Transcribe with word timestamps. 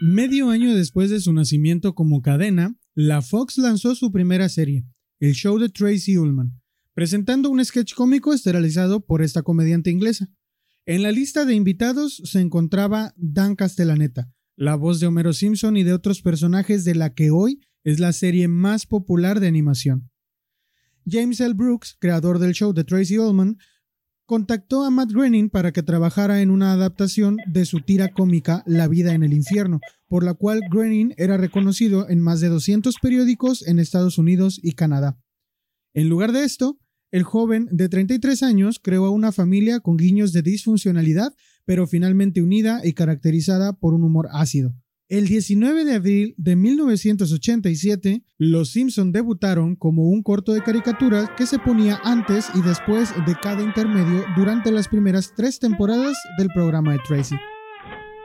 Medio 0.00 0.50
año 0.50 0.74
después 0.74 1.10
de 1.10 1.20
su 1.20 1.32
nacimiento 1.32 1.94
como 1.94 2.20
cadena, 2.20 2.76
la 2.94 3.22
Fox 3.22 3.58
lanzó 3.58 3.94
su 3.94 4.12
primera 4.12 4.48
serie, 4.48 4.84
el 5.20 5.34
show 5.34 5.58
de 5.58 5.68
Tracy 5.68 6.18
Ullman, 6.18 6.60
presentando 6.94 7.48
un 7.50 7.64
sketch 7.64 7.94
cómico 7.94 8.32
esterilizado 8.32 9.04
por 9.04 9.22
esta 9.22 9.42
comediante 9.42 9.90
inglesa. 9.90 10.28
En 10.86 11.02
la 11.02 11.12
lista 11.12 11.44
de 11.44 11.54
invitados 11.54 12.20
se 12.24 12.40
encontraba 12.40 13.14
Dan 13.16 13.56
Castellaneta, 13.56 14.30
la 14.56 14.76
voz 14.76 15.00
de 15.00 15.06
Homero 15.06 15.32
Simpson 15.32 15.76
y 15.76 15.82
de 15.82 15.92
otros 15.92 16.22
personajes 16.22 16.84
de 16.84 16.94
la 16.94 17.14
que 17.14 17.30
hoy 17.30 17.60
es 17.84 18.00
la 18.00 18.12
serie 18.12 18.48
más 18.48 18.86
popular 18.86 19.40
de 19.40 19.48
animación. 19.48 20.10
James 21.06 21.40
L. 21.40 21.54
Brooks, 21.54 21.96
creador 21.98 22.38
del 22.38 22.52
show 22.52 22.72
de 22.72 22.84
Tracy 22.84 23.18
Ullman, 23.18 23.58
contactó 24.26 24.84
a 24.84 24.90
Matt 24.90 25.10
Groening 25.10 25.50
para 25.50 25.72
que 25.72 25.82
trabajara 25.82 26.40
en 26.40 26.50
una 26.50 26.72
adaptación 26.72 27.36
de 27.46 27.66
su 27.66 27.80
tira 27.80 28.08
cómica 28.08 28.62
La 28.66 28.88
vida 28.88 29.14
en 29.14 29.22
el 29.22 29.32
infierno, 29.32 29.80
por 30.08 30.24
la 30.24 30.34
cual 30.34 30.60
Groening 30.70 31.14
era 31.16 31.36
reconocido 31.36 32.08
en 32.08 32.20
más 32.20 32.40
de 32.40 32.48
200 32.48 32.96
periódicos 33.00 33.66
en 33.66 33.78
Estados 33.78 34.18
Unidos 34.18 34.60
y 34.62 34.72
Canadá. 34.72 35.18
En 35.94 36.08
lugar 36.08 36.32
de 36.32 36.44
esto, 36.44 36.78
el 37.10 37.22
joven 37.22 37.68
de 37.70 37.88
33 37.88 38.42
años 38.42 38.80
creó 38.82 39.10
una 39.10 39.30
familia 39.30 39.80
con 39.80 39.96
guiños 39.96 40.32
de 40.32 40.42
disfuncionalidad, 40.42 41.32
pero 41.64 41.86
finalmente 41.86 42.42
unida 42.42 42.80
y 42.84 42.92
caracterizada 42.92 43.74
por 43.74 43.94
un 43.94 44.02
humor 44.04 44.28
ácido. 44.32 44.74
El 45.08 45.28
19 45.28 45.84
de 45.84 45.96
abril 45.96 46.34
de 46.38 46.56
1987, 46.56 48.24
Los 48.38 48.70
Simpson 48.70 49.12
debutaron 49.12 49.76
como 49.76 50.08
un 50.08 50.22
corto 50.22 50.54
de 50.54 50.62
caricaturas 50.62 51.28
que 51.36 51.44
se 51.44 51.58
ponía 51.58 52.00
antes 52.04 52.46
y 52.54 52.62
después 52.62 53.10
de 53.26 53.34
cada 53.42 53.62
intermedio 53.62 54.24
durante 54.34 54.72
las 54.72 54.88
primeras 54.88 55.34
tres 55.36 55.58
temporadas 55.58 56.16
del 56.38 56.48
programa 56.54 56.92
de 56.92 57.00
Tracy. 57.06 57.36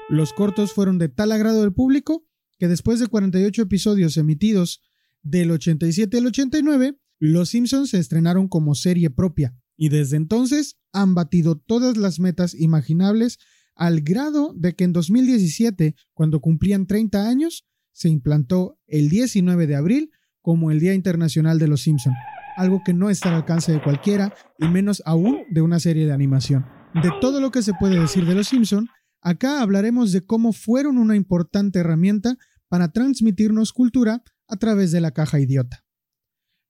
Los 0.08 0.32
cortos 0.32 0.72
fueron 0.72 0.98
de 1.00 1.10
tal 1.10 1.34
agrado 1.34 1.64
del 1.64 1.74
público 1.74 2.26
que 2.58 2.70
después 2.70 3.02
de 3.02 3.08
48 3.08 3.62
episodios 3.62 4.16
emitidos 4.16 4.82
del 5.22 5.52
87 5.52 6.18
al 6.18 6.28
89, 6.28 6.98
Los 7.20 7.50
Simpsons 7.50 7.90
se 7.90 8.00
estrenaron 8.00 8.48
como 8.48 8.74
serie 8.74 9.10
propia 9.10 9.54
y 9.76 9.90
desde 9.90 10.16
entonces 10.16 10.80
han 10.94 11.14
batido 11.14 11.58
todas 11.58 11.98
las 11.98 12.22
metas 12.22 12.54
imaginables 12.54 13.38
al 13.80 14.02
grado 14.02 14.54
de 14.58 14.76
que 14.76 14.84
en 14.84 14.92
2017, 14.92 15.96
cuando 16.14 16.42
cumplían 16.42 16.86
30 16.86 17.30
años, 17.30 17.66
se 17.94 18.10
implantó 18.10 18.78
el 18.88 19.08
19 19.08 19.68
de 19.68 19.76
abril 19.78 20.12
como 20.42 20.70
el 20.70 20.82
Día 20.82 20.94
Internacional 20.94 21.60
de 21.60 21.70
los 21.70 21.84
Simpson, 21.84 22.14
algo 22.58 22.82
que 22.86 22.94
no 22.94 23.10
está 23.10 23.30
al 23.30 23.36
alcance 23.36 23.72
de 23.72 23.82
cualquiera 23.82 24.34
y 24.58 24.68
menos 24.68 25.02
aún 25.06 25.44
de 25.50 25.62
una 25.62 25.80
serie 25.80 26.06
de 26.06 26.12
animación. 26.12 26.66
De 26.94 27.10
todo 27.22 27.40
lo 27.40 27.52
que 27.52 27.62
se 27.62 27.74
puede 27.74 27.98
decir 27.98 28.26
de 28.26 28.36
los 28.36 28.50
Simpson, 28.50 28.90
acá 29.22 29.62
hablaremos 29.62 30.12
de 30.12 30.26
cómo 30.26 30.52
fueron 30.52 30.98
una 30.98 31.16
importante 31.16 31.80
herramienta 31.80 32.36
para 32.68 32.92
transmitirnos 32.92 33.72
cultura 33.72 34.24
a 34.50 34.58
través 34.58 34.92
de 34.92 35.00
la 35.00 35.12
caja 35.12 35.40
idiota. 35.40 35.86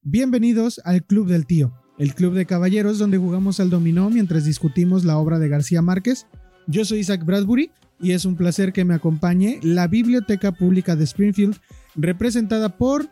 Bienvenidos 0.04 0.80
al 0.86 1.04
Club 1.08 1.28
del 1.28 1.48
Tío, 1.48 1.74
el 1.98 2.14
club 2.14 2.36
de 2.36 2.46
caballeros 2.46 3.00
donde 3.00 3.18
jugamos 3.18 3.60
al 3.60 3.72
dominó 3.72 4.12
mientras 4.12 4.46
discutimos 4.46 5.06
la 5.06 5.18
obra 5.18 5.40
de 5.40 5.50
García 5.50 5.82
Márquez 5.82 6.28
yo 6.70 6.86
soy 6.86 7.00
Isaac 7.00 7.25
Bradbury 7.25 7.72
y 8.00 8.12
es 8.12 8.25
un 8.25 8.36
placer 8.36 8.72
que 8.72 8.86
me 8.86 8.94
acompañe 8.94 9.59
la 9.64 9.88
Biblioteca 9.88 10.52
Pública 10.52 10.95
de 10.95 11.03
Springfield, 11.03 11.58
representada 11.95 12.78
por 12.78 13.09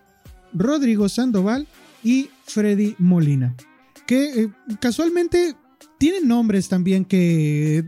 Rodrigo 0.53 1.09
Sandoval 1.09 1.67
y 2.03 2.29
Freddy 2.45 2.95
Molina, 2.99 3.55
que 4.05 4.43
eh, 4.43 4.49
casualmente 4.79 5.55
tienen 5.97 6.27
nombres 6.27 6.69
también 6.69 7.03
que 7.03 7.83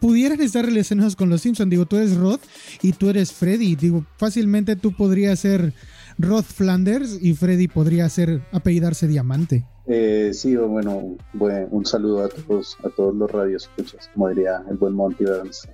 pudieran 0.00 0.40
estar 0.40 0.64
relacionados 0.64 1.14
con 1.14 1.28
los 1.28 1.42
Simpsons. 1.42 1.70
Digo, 1.70 1.86
tú 1.86 1.96
eres 1.96 2.16
Rod 2.16 2.40
y 2.80 2.92
tú 2.92 3.10
eres 3.10 3.32
Freddy. 3.32 3.76
Digo, 3.76 4.06
fácilmente 4.16 4.74
tú 4.76 4.92
podrías 4.96 5.40
ser 5.40 5.74
Rod 6.18 6.44
Flanders 6.44 7.18
y 7.20 7.34
Freddy 7.34 7.68
podría 7.68 8.08
ser 8.08 8.42
apellidarse 8.52 9.06
Diamante. 9.06 9.66
Eh, 9.88 10.32
sí, 10.34 10.54
bueno, 10.54 11.16
un 11.32 11.86
saludo 11.86 12.24
a 12.24 12.28
todos, 12.28 12.76
a 12.84 12.90
todos 12.90 13.14
los 13.14 13.62
escuchas, 13.62 14.10
como 14.12 14.28
diría 14.28 14.62
el 14.68 14.76
buen 14.76 14.92
Monty 14.92 15.24
Burns. 15.24 15.66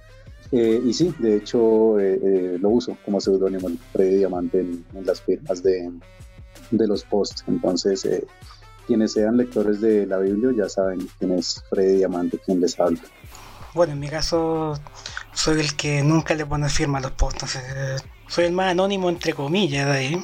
Eh, 0.52 0.80
y 0.86 0.92
sí, 0.92 1.12
de 1.18 1.38
hecho 1.38 1.98
eh, 1.98 2.20
eh, 2.22 2.58
lo 2.60 2.68
uso 2.68 2.96
como 3.04 3.20
seudónimo 3.20 3.70
Freddy 3.92 4.18
Diamante 4.18 4.60
en, 4.60 4.84
las 5.04 5.20
firmas 5.20 5.64
de, 5.64 5.90
de, 6.70 6.86
los 6.86 7.02
posts. 7.02 7.44
Entonces, 7.48 8.06
quienes 8.86 9.14
sean 9.14 9.36
lectores 9.36 9.80
de 9.80 10.06
la 10.06 10.18
Biblia 10.18 10.52
ya 10.56 10.68
saben 10.68 11.08
quién 11.18 11.32
es 11.32 11.64
Freddy 11.70 11.96
Diamante, 11.96 12.38
quién 12.46 12.60
les 12.60 12.78
habla. 12.78 13.00
Bueno, 13.72 13.94
en 13.94 13.98
mi 13.98 14.08
caso 14.08 14.78
soy 15.32 15.58
el 15.58 15.74
que 15.74 16.04
nunca 16.04 16.34
le 16.34 16.46
pone 16.46 16.68
firma 16.68 16.98
a 16.98 17.00
los 17.00 17.10
posts, 17.12 17.58
soy 18.28 18.44
el 18.44 18.52
más 18.52 18.70
anónimo 18.70 19.08
entre 19.08 19.34
comillas 19.34 19.88
ahí, 19.88 20.22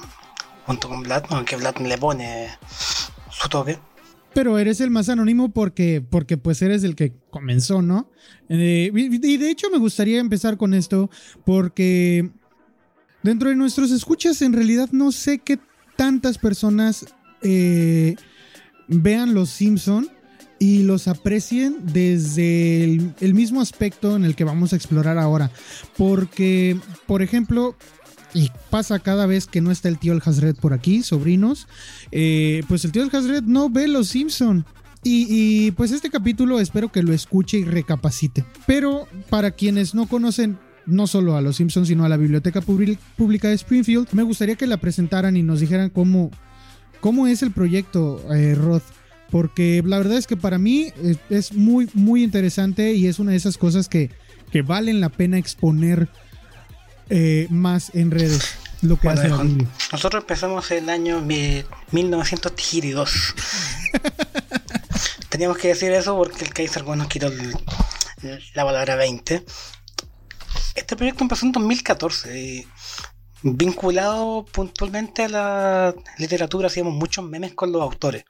junto 0.65 0.89
con 0.89 1.03
Vlad, 1.03 1.25
aunque 1.31 1.57
Vlad 1.57 1.79
le 1.79 1.99
pone 1.99 2.51
Pero 4.33 4.59
eres 4.59 4.81
el 4.81 4.91
más 4.91 5.09
anónimo 5.09 5.51
porque, 5.51 6.05
porque 6.09 6.37
pues 6.37 6.63
eres 6.63 6.85
el 6.85 6.95
que 6.95 7.13
comenzó, 7.31 7.83
¿no? 7.83 8.11
Eh, 8.49 8.91
y 8.95 9.37
de 9.37 9.51
hecho 9.51 9.69
me 9.71 9.79
gustaría 9.79 10.21
empezar 10.21 10.57
con 10.57 10.73
esto 10.73 11.11
porque 11.45 12.31
dentro 13.23 13.49
de 13.49 13.57
nuestros 13.57 13.91
escuchas 13.91 14.41
en 14.43 14.53
realidad 14.53 14.89
no 14.93 15.11
sé 15.11 15.39
qué 15.39 15.59
tantas 15.97 16.39
personas 16.39 17.07
eh, 17.43 18.15
vean 18.89 19.35
Los 19.35 19.51
Simpson 19.51 20.09
y 20.59 20.83
los 20.83 21.09
aprecien 21.09 21.79
desde 21.83 22.85
el, 23.21 23.35
mismo 23.35 23.63
aspecto 23.63 24.15
en 24.15 24.27
el 24.27 24.37
que 24.37 24.45
vamos 24.45 24.73
a 24.73 24.77
explorar 24.77 25.17
ahora. 25.17 25.51
Porque, 25.97 26.79
por 27.07 27.23
ejemplo, 27.23 27.77
y 28.35 28.51
pasa 28.71 28.99
cada 28.99 29.27
vez 29.27 29.47
que 29.47 29.61
no 29.61 29.71
está 29.71 29.89
el 29.89 29.99
tío 29.99 30.13
El 30.13 30.23
Hazred 30.25 30.57
por 30.57 30.73
aquí, 30.73 31.03
sobrinos, 31.03 31.67
eh, 32.13 32.63
pues 32.69 32.85
el 32.85 32.93
tío 32.93 33.03
El 33.03 33.15
Hazred 33.15 33.43
no 33.43 33.71
ve 33.71 33.89
Los 33.89 34.09
Simpson. 34.09 34.65
Y, 35.03 35.71
pues 35.73 35.93
este 35.93 36.11
capítulo 36.11 36.61
espero 36.61 36.93
que 36.93 37.03
lo 37.03 37.15
escuche 37.15 37.59
y 37.59 37.65
recapacite. 37.65 38.45
Pero 38.67 39.09
para 39.31 39.53
quienes 39.53 39.95
no 39.95 40.07
conocen 40.07 40.59
no 40.85 41.07
solo 41.07 41.37
a 41.37 41.41
Los 41.41 41.57
Simpsons, 41.57 41.89
sino 41.89 42.05
a 42.05 42.09
la 42.09 42.19
Biblioteca 42.19 42.61
Pública 42.61 43.49
de 43.49 43.55
Springfield, 43.55 44.09
me 44.13 44.25
gustaría 44.25 44.57
que 44.57 44.67
la 44.67 44.77
presentaran 44.77 45.37
y 45.37 45.43
nos 45.43 45.61
dijeran 45.61 45.89
cómo, 45.89 46.31
cómo 47.01 47.27
es 47.27 47.43
el 47.43 47.51
proyecto, 47.51 48.23
eh, 48.35 48.55
Roth. 48.55 48.83
Porque 49.31 49.83
la 49.87 49.97
verdad 49.97 50.19
es 50.19 50.27
que 50.27 50.37
para 50.37 50.59
mí 50.59 50.89
es, 51.31 51.53
muy, 51.55 51.89
muy 51.95 52.23
interesante 52.23 52.93
y 52.95 53.07
es 53.07 53.21
una 53.21 53.31
de 53.31 53.37
esas 53.37 53.57
cosas 53.57 53.89
que, 53.89 54.11
que 54.51 54.63
valen 54.63 55.01
la 55.01 55.09
pena 55.09 55.39
exponer 55.39 56.11
eh, 57.11 57.47
más 57.51 57.95
en 57.95 58.11
redes. 58.11 58.57
Lo 58.83 58.97
que 58.97 59.09
hace 59.09 59.29
Nosotros 59.29 60.23
empezamos 60.23 60.71
el 60.71 60.89
año 60.89 61.21
1932. 61.21 63.11
Teníamos 65.29 65.59
que 65.59 65.69
decir 65.69 65.93
eso 65.93 66.17
porque 66.17 66.45
el 66.45 66.55
Kaiser 66.55 66.83
bueno, 66.83 67.03
nos 67.03 67.13
quitó 67.13 67.31
la 68.55 68.65
palabra 68.65 68.97
20. 68.97 69.45
Este 70.75 70.97
proyecto 70.97 71.25
empezó 71.25 71.47
en 71.47 71.53
2014 71.53 72.67
vinculado 73.43 74.45
puntualmente 74.45 75.25
a 75.25 75.29
la 75.29 75.95
literatura, 76.19 76.69
hacíamos 76.69 76.95
muchos 76.95 77.25
memes 77.25 77.55
con 77.55 77.73
los 77.73 77.83
autores. 77.83 78.25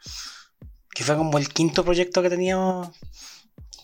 Que 0.92 1.04
fue 1.04 1.16
como 1.16 1.38
el 1.38 1.48
quinto 1.48 1.84
proyecto 1.84 2.22
que 2.22 2.30
teníamos 2.30 2.88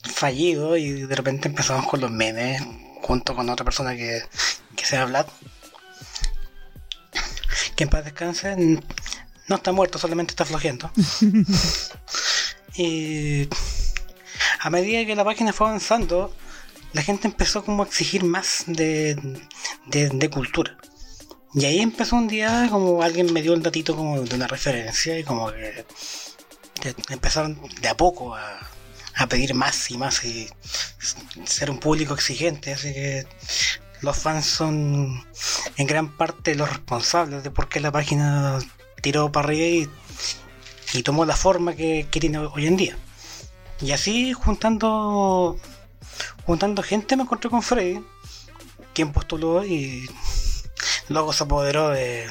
fallido 0.02 0.76
y 0.76 1.02
de 1.02 1.14
repente 1.14 1.48
empezamos 1.48 1.86
con 1.86 2.00
los 2.00 2.10
memes 2.10 2.62
junto 3.02 3.34
con 3.34 3.48
otra 3.48 3.64
persona 3.64 3.94
que, 3.94 4.22
que 4.74 4.84
se 4.84 4.96
habla. 4.96 5.26
Que 7.74 7.84
en 7.84 7.90
paz 7.90 8.04
descanse. 8.04 8.56
No 8.56 9.56
está 9.56 9.72
muerto, 9.72 9.98
solamente 9.98 10.32
está 10.32 10.44
flojeando. 10.44 10.90
y 12.74 13.48
a 14.60 14.70
medida 14.70 15.06
que 15.06 15.14
la 15.14 15.24
página 15.24 15.52
fue 15.52 15.68
avanzando, 15.68 16.34
la 16.92 17.02
gente 17.02 17.28
empezó 17.28 17.64
como 17.64 17.82
a 17.82 17.86
exigir 17.86 18.24
más 18.24 18.64
de, 18.66 19.16
de, 19.86 20.30
cultura. 20.30 20.76
Y 21.54 21.64
ahí 21.64 21.80
empezó 21.80 22.16
un 22.16 22.26
día 22.26 22.68
como 22.70 23.02
alguien 23.02 23.32
me 23.32 23.42
dio 23.42 23.54
el 23.54 23.62
datito 23.62 23.94
como 23.94 24.20
de 24.20 24.34
una 24.34 24.46
referencia 24.46 25.18
y 25.18 25.24
como 25.24 25.52
que 25.52 25.84
empezaron 27.10 27.60
de 27.80 27.88
a 27.88 27.96
poco 27.96 28.34
a, 28.34 28.58
a 29.16 29.26
pedir 29.26 29.54
más 29.54 29.90
y 29.90 29.96
más 29.98 30.24
y 30.24 30.48
ser 31.44 31.70
un 31.70 31.78
público 31.78 32.14
exigente. 32.14 32.72
Así 32.72 32.92
que 32.92 33.26
los 34.02 34.16
fans 34.16 34.46
son 34.46 35.24
en 35.76 35.86
gran 35.86 36.16
parte 36.16 36.54
los 36.54 36.68
responsables 36.68 37.42
de 37.42 37.50
por 37.50 37.68
qué 37.68 37.80
la 37.80 37.90
página 37.90 38.58
tiró 39.00 39.32
para 39.32 39.48
arriba 39.48 39.88
y, 40.92 41.02
tomó 41.02 41.26
la 41.26 41.36
forma 41.36 41.74
que, 41.74 42.06
tiene 42.10 42.38
hoy 42.38 42.66
en 42.66 42.76
día. 42.76 42.96
Y 43.80 43.92
así 43.92 44.32
juntando 44.32 45.58
juntando 46.46 46.82
gente 46.82 47.16
me 47.16 47.24
encontré 47.24 47.50
con 47.50 47.62
Freddy, 47.62 48.02
quien 48.94 49.12
postuló 49.12 49.64
y 49.64 50.08
luego 51.08 51.32
se 51.32 51.44
apoderó 51.44 51.90
de, 51.90 52.26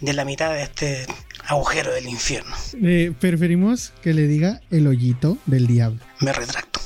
de 0.00 0.12
la 0.12 0.24
mitad 0.24 0.50
de 0.50 0.62
este 0.62 1.06
agujero 1.48 1.92
del 1.92 2.08
infierno. 2.08 2.54
Eh, 2.82 3.12
preferimos 3.18 3.92
que 4.02 4.14
le 4.14 4.26
diga 4.26 4.60
el 4.70 4.86
hoyito 4.86 5.38
del 5.46 5.66
diablo. 5.66 6.00
Me 6.20 6.32
retracto. 6.32 6.80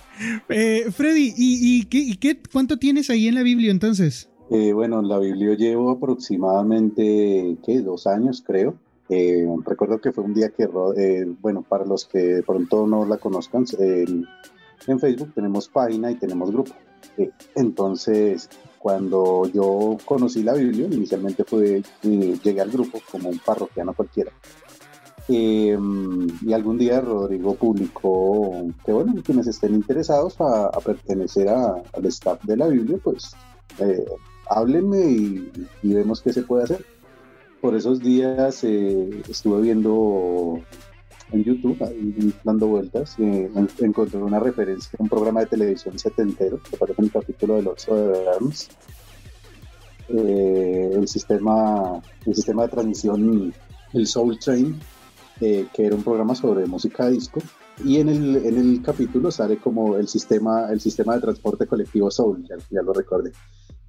Eh, 0.49 0.87
Freddy, 0.91 1.31
¿y, 1.37 1.85
qué, 1.85 2.41
cuánto 2.51 2.77
tienes 2.77 3.11
ahí 3.11 3.27
en 3.27 3.35
la 3.35 3.43
Biblia 3.43 3.69
entonces? 3.69 4.31
Eh, 4.49 4.73
bueno, 4.73 4.99
en 4.99 5.09
la 5.09 5.19
Biblia 5.19 5.53
llevo 5.53 5.91
aproximadamente, 5.91 7.55
¿qué? 7.63 7.81
Dos 7.81 8.07
años, 8.07 8.43
creo. 8.43 8.79
Eh, 9.09 9.45
recuerdo 9.63 10.01
que 10.01 10.11
fue 10.11 10.23
un 10.23 10.33
día 10.33 10.49
que, 10.49 10.65
bueno, 11.39 11.61
para 11.61 11.85
los 11.85 12.05
que 12.05 12.17
de 12.17 12.41
pronto 12.41 12.87
no 12.87 13.05
la 13.05 13.17
conozcan, 13.17 13.65
en 13.77 14.99
Facebook 14.99 15.33
tenemos 15.35 15.67
página 15.67 16.09
y 16.09 16.15
tenemos 16.15 16.51
grupo. 16.51 16.73
entonces, 17.53 18.49
cuando 18.79 19.45
yo 19.53 19.97
conocí 20.05 20.43
la 20.43 20.53
Biblia, 20.53 20.87
inicialmente 20.91 21.43
fue, 21.43 21.81
llegué 22.03 22.61
al 22.61 22.71
grupo 22.71 22.99
como 23.11 23.29
un 23.29 23.39
parroquiano 23.39 23.93
cualquiera. 23.93 24.31
Em, 25.29 26.27
y 26.41 26.53
algún 26.53 26.77
día 26.77 27.01
Rodrigo 27.01 27.55
publicó 27.55 28.65
que, 28.85 28.93
bueno, 28.93 29.15
quienes 29.23 29.47
estén 29.47 29.73
interesados 29.75 30.35
a, 30.39 30.71
pertenecer 30.79 31.49
al 31.49 32.05
staff 32.05 32.41
de 32.43 32.55
la 32.55 32.67
Biblia, 32.67 32.97
pues 33.03 33.35
eh, 33.79 34.05
háblenme 34.49 34.99
y, 34.99 35.51
vemos 35.83 36.21
qué 36.21 36.31
se 36.31 36.43
puede 36.43 36.63
hacer. 36.63 36.85
Por 37.59 37.75
esos 37.75 37.99
días 37.99 38.63
eh, 38.63 39.21
estuve 39.27 39.61
viendo 39.61 40.61
en 41.31 41.43
YouTube, 41.43 41.77
dando 42.43 42.67
vueltas, 42.67 43.15
eh, 43.19 43.49
encontré 43.79 44.17
una 44.17 44.39
referencia 44.39 44.91
a 44.97 45.03
un 45.03 45.09
programa 45.09 45.41
de 45.41 45.47
televisión 45.47 45.97
setentero, 45.99 46.59
que 46.61 46.75
aparece 46.75 47.01
en 47.01 47.05
el 47.05 47.11
capítulo 47.11 47.55
del 47.55 47.67
Oso 47.67 47.95
de 47.95 48.29
Arms. 48.29 48.69
el, 50.09 51.07
sistema, 51.07 52.01
el 52.25 52.35
sistema 52.35 52.63
de 52.63 52.69
transmisión, 52.69 53.53
el 53.93 54.07
Soul 54.07 54.39
Train, 54.39 54.79
eh, 55.41 55.67
que 55.73 55.85
era 55.85 55.95
un 55.95 56.03
programa 56.03 56.33
sobre 56.33 56.65
música 56.65 57.09
disco. 57.09 57.41
Y 57.83 57.97
en 57.97 58.09
el, 58.09 58.37
en 58.37 58.57
el 58.57 58.81
capítulo 58.81 59.29
sale 59.29 59.57
como 59.57 59.97
el 59.97 60.07
sistema, 60.07 60.71
el 60.71 60.79
sistema 60.79 61.15
de 61.15 61.21
transporte 61.21 61.67
colectivo 61.67 62.09
Soul, 62.09 62.43
ya, 62.47 62.81
lo 62.81 62.93
recordé. 62.93 63.31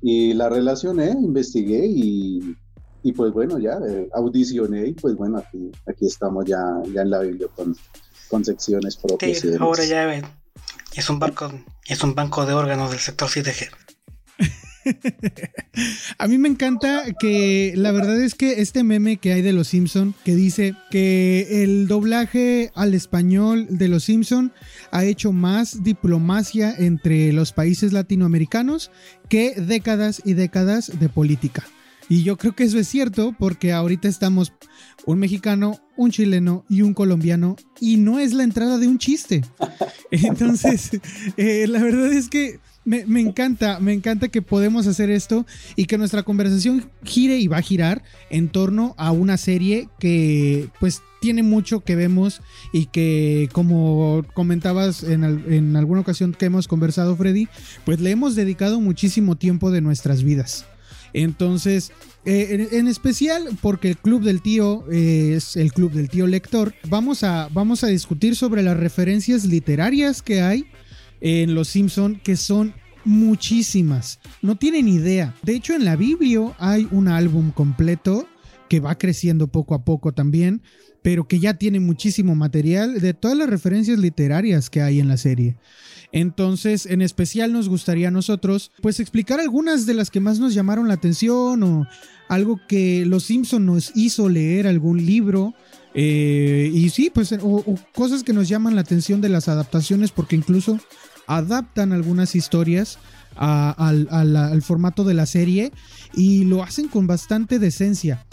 Y 0.02 0.34
la 0.34 0.48
relacioné, 0.48 1.10
investigué 1.10 1.86
y, 1.86 2.54
y 3.02 3.12
pues 3.12 3.32
bueno, 3.32 3.58
ya 3.58 3.78
eh, 3.88 4.08
audicioné 4.12 4.88
y 4.88 4.92
pues 4.92 5.14
bueno, 5.14 5.38
aquí, 5.38 5.70
aquí 5.86 6.06
estamos 6.06 6.44
ya, 6.44 6.60
ya 6.92 7.02
en 7.02 7.10
la 7.10 7.20
Biblia 7.20 7.48
con, 7.54 7.76
con 8.28 8.44
secciones 8.44 8.96
propias. 8.96 9.44
ahora 9.60 9.84
ya 9.84 10.04
es 10.94 11.10
un, 11.10 11.18
banco, 11.18 11.52
es 11.86 12.02
un 12.02 12.14
banco 12.14 12.44
de 12.44 12.54
órganos 12.54 12.90
del 12.90 13.00
sector 13.00 13.28
7G. 13.28 13.68
A 16.18 16.26
mí 16.28 16.38
me 16.38 16.48
encanta 16.48 17.04
que 17.18 17.72
la 17.76 17.92
verdad 17.92 18.20
es 18.20 18.34
que 18.34 18.60
este 18.60 18.82
meme 18.82 19.18
que 19.18 19.32
hay 19.32 19.42
de 19.42 19.52
Los 19.52 19.68
Simpson 19.68 20.14
que 20.24 20.34
dice 20.34 20.74
que 20.90 21.62
el 21.62 21.86
doblaje 21.88 22.70
al 22.74 22.94
español 22.94 23.66
de 23.70 23.88
Los 23.88 24.04
Simpson 24.04 24.52
ha 24.90 25.04
hecho 25.04 25.32
más 25.32 25.82
diplomacia 25.82 26.74
entre 26.76 27.32
los 27.32 27.52
países 27.52 27.92
latinoamericanos 27.92 28.90
que 29.28 29.54
décadas 29.54 30.22
y 30.24 30.34
décadas 30.34 30.98
de 30.98 31.08
política. 31.08 31.64
Y 32.08 32.22
yo 32.22 32.36
creo 32.36 32.54
que 32.54 32.64
eso 32.64 32.78
es 32.78 32.88
cierto 32.88 33.34
porque 33.38 33.72
ahorita 33.72 34.08
estamos 34.08 34.52
un 35.04 35.18
mexicano, 35.18 35.80
un 35.96 36.10
chileno 36.10 36.64
y 36.68 36.82
un 36.82 36.94
colombiano 36.94 37.56
y 37.80 37.96
no 37.96 38.18
es 38.18 38.32
la 38.32 38.44
entrada 38.44 38.78
de 38.78 38.88
un 38.88 38.98
chiste. 38.98 39.42
Entonces, 40.10 40.90
eh, 41.36 41.66
la 41.68 41.82
verdad 41.82 42.12
es 42.12 42.28
que 42.28 42.60
me, 42.84 43.20
encanta, 43.20 43.80
me 43.80 43.92
encanta 43.92 44.28
que 44.28 44.40
podemos 44.40 44.86
hacer 44.86 45.10
esto 45.10 45.44
y 45.76 45.84
que 45.84 45.98
nuestra 45.98 46.22
conversación 46.22 46.90
gire 47.04 47.38
y 47.38 47.46
va 47.46 47.58
a 47.58 47.62
girar 47.62 48.02
en 48.30 48.48
torno 48.48 48.94
a 48.96 49.12
una 49.12 49.36
serie 49.36 49.88
que 49.98 50.70
pues 50.80 51.02
tiene 51.20 51.42
mucho 51.42 51.80
que 51.80 51.96
vemos 51.96 52.40
y 52.72 52.86
que 52.86 53.50
como 53.52 54.24
comentabas 54.32 55.02
en, 55.02 55.24
en 55.24 55.76
alguna 55.76 56.00
ocasión 56.00 56.32
que 56.32 56.46
hemos 56.46 56.66
conversado 56.66 57.14
Freddy, 57.16 57.48
pues 57.84 58.00
le 58.00 58.10
hemos 58.10 58.34
dedicado 58.34 58.80
muchísimo 58.80 59.36
tiempo 59.36 59.70
de 59.70 59.82
nuestras 59.82 60.22
vidas. 60.22 60.64
Entonces, 61.12 61.92
eh, 62.24 62.68
en, 62.72 62.88
especial 62.88 63.48
porque 63.60 63.88
el 63.88 63.96
Club 63.96 64.22
del 64.22 64.42
Tío 64.42 64.84
es 64.90 65.56
el 65.56 65.72
Club 65.72 65.92
del 65.92 66.08
Tío 66.08 66.26
Lector, 66.26 66.74
vamos 66.88 67.24
a, 67.24 67.48
vamos 67.52 67.84
a 67.84 67.88
discutir 67.88 68.36
sobre 68.36 68.62
las 68.62 68.76
referencias 68.76 69.44
literarias 69.44 70.22
que 70.22 70.42
hay 70.42 70.66
en 71.20 71.54
Los 71.54 71.68
Simpson 71.68 72.20
que 72.22 72.36
son 72.36 72.74
muchísimas. 73.04 74.20
No 74.42 74.56
tienen 74.56 74.88
idea. 74.88 75.34
De 75.42 75.54
hecho, 75.54 75.74
en 75.74 75.84
la 75.84 75.96
Biblia 75.96 76.54
hay 76.58 76.86
un 76.90 77.08
álbum 77.08 77.50
completo 77.50 78.28
que 78.68 78.80
va 78.80 78.98
creciendo 78.98 79.48
poco 79.48 79.74
a 79.74 79.84
poco 79.84 80.12
también, 80.12 80.62
pero 81.02 81.26
que 81.26 81.40
ya 81.40 81.54
tiene 81.54 81.80
muchísimo 81.80 82.34
material 82.34 83.00
de 83.00 83.14
todas 83.14 83.36
las 83.36 83.48
referencias 83.48 83.98
literarias 83.98 84.68
que 84.68 84.82
hay 84.82 85.00
en 85.00 85.08
la 85.08 85.16
serie. 85.16 85.56
Entonces, 86.12 86.86
en 86.86 87.02
especial 87.02 87.52
nos 87.52 87.68
gustaría 87.68 88.08
a 88.08 88.10
nosotros, 88.12 88.70
pues 88.80 88.98
explicar 88.98 89.40
algunas 89.40 89.84
de 89.84 89.94
las 89.94 90.10
que 90.10 90.20
más 90.20 90.38
nos 90.38 90.54
llamaron 90.54 90.88
la 90.88 90.94
atención 90.94 91.62
o 91.62 91.86
algo 92.28 92.60
que 92.66 93.04
Los 93.04 93.24
Simpson 93.24 93.66
nos 93.66 93.92
hizo 93.94 94.28
leer 94.28 94.66
algún 94.66 95.04
libro. 95.04 95.54
Eh, 95.94 96.70
y 96.72 96.88
sí, 96.90 97.10
pues, 97.12 97.34
o, 97.42 97.64
cosas 97.94 98.22
que 98.22 98.32
nos 98.32 98.48
llaman 98.48 98.74
la 98.74 98.82
atención 98.82 99.20
de 99.20 99.28
las 99.28 99.48
adaptaciones, 99.48 100.10
porque 100.10 100.36
incluso 100.36 100.78
adaptan 101.26 101.92
algunas 101.92 102.34
historias 102.34 102.98
al, 103.36 104.62
formato 104.62 105.04
de 105.04 105.14
la 105.14 105.26
serie 105.26 105.72
y 106.14 106.44
lo 106.44 106.62
hacen 106.62 106.88
con 106.88 107.06
bastante 107.06 107.58
decencia. 107.58 108.24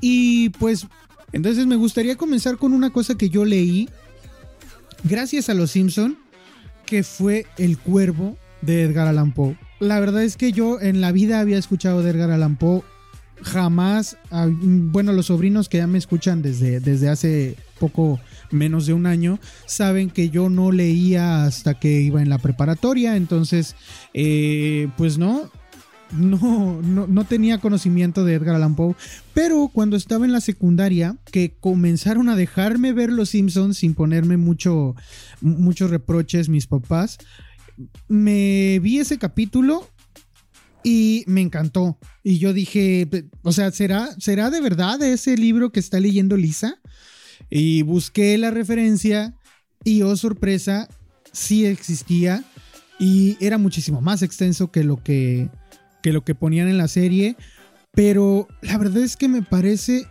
Y 0.00 0.50
pues, 0.50 0.86
entonces 1.32 1.66
me 1.66 1.76
gustaría 1.76 2.16
comenzar 2.16 2.58
con 2.58 2.72
una 2.72 2.90
cosa 2.90 3.16
que 3.16 3.30
yo 3.30 3.44
leí 3.44 3.88
gracias 5.04 5.48
a 5.48 5.54
Los 5.54 5.70
Simpson, 5.70 6.18
que 6.92 7.04
fue 7.04 7.46
El 7.56 7.78
Cuervo 7.78 8.36
de 8.60 8.82
Edgar 8.82 9.08
Allan 9.08 9.32
Poe. 9.32 9.56
La 9.80 9.98
verdad 9.98 10.22
es 10.24 10.36
que 10.36 10.52
yo 10.52 10.78
en 10.78 11.00
la 11.00 11.10
vida 11.10 11.40
había 11.40 11.56
escuchado 11.56 12.02
de 12.02 12.10
Edgar 12.10 12.30
Allan 12.30 12.56
Poe. 12.56 12.82
Jamás, 13.40 14.18
ah, 14.30 14.46
bueno, 14.50 15.14
los 15.14 15.26
sobrinos 15.26 15.70
que 15.70 15.78
ya 15.78 15.86
me 15.86 15.96
escuchan 15.96 16.42
desde, 16.42 16.80
desde 16.80 17.08
hace 17.08 17.56
poco 17.80 18.20
menos 18.50 18.84
de 18.84 18.92
un 18.92 19.06
año, 19.06 19.40
saben 19.64 20.10
que 20.10 20.28
yo 20.28 20.50
no 20.50 20.70
leía 20.70 21.46
hasta 21.46 21.80
que 21.80 22.02
iba 22.02 22.20
en 22.20 22.28
la 22.28 22.36
preparatoria, 22.36 23.16
entonces, 23.16 23.74
eh, 24.12 24.88
pues 24.98 25.16
no, 25.16 25.50
no, 26.12 26.80
no, 26.82 27.24
tenía 27.24 27.58
conocimiento 27.58 28.24
de 28.24 28.34
Edgar 28.34 28.56
Allan 28.56 28.76
Poe, 28.76 28.94
pero 29.34 29.70
cuando 29.72 29.96
estaba 29.96 30.24
en 30.24 30.32
la 30.32 30.40
secundaria, 30.40 31.16
que 31.30 31.54
comenzaron 31.58 32.28
a 32.28 32.36
dejarme 32.36 32.92
ver 32.92 33.10
Los 33.10 33.30
Simpsons 33.30 33.78
sin 33.78 33.94
ponerme 33.94 34.36
mucho, 34.36 34.94
muchos 35.40 35.90
reproches 35.90 36.48
mis 36.48 36.66
papás, 36.66 37.18
me 38.08 38.78
vi 38.80 38.98
ese 38.98 39.18
capítulo 39.18 39.88
y 40.84 41.24
me 41.26 41.40
encantó. 41.40 41.98
Y 42.22 42.38
yo 42.38 42.52
dije, 42.52 43.08
o 43.42 43.52
sea, 43.52 43.70
¿será, 43.70 44.08
¿será 44.18 44.50
de 44.50 44.60
verdad 44.60 45.02
ese 45.02 45.36
libro 45.36 45.72
que 45.72 45.80
está 45.80 46.00
leyendo 46.00 46.36
Lisa? 46.36 46.76
Y 47.50 47.82
busqué 47.82 48.36
la 48.38 48.50
referencia 48.50 49.34
y, 49.84 50.02
oh 50.02 50.16
sorpresa, 50.16 50.88
sí 51.32 51.66
existía 51.66 52.44
y 52.98 53.36
era 53.40 53.58
muchísimo 53.58 54.00
más 54.00 54.22
extenso 54.22 54.70
que 54.70 54.84
lo 54.84 55.02
que, 55.02 55.48
que 56.02 56.12
lo 56.12 56.24
que 56.24 56.34
ponían 56.34 56.68
en 56.68 56.78
la 56.78 56.88
serie. 56.88 57.36
Pero 57.92 58.48
la 58.62 58.78
verdad 58.78 59.02
es 59.02 59.16
que 59.16 59.28
me 59.28 59.42
parece 59.42 60.06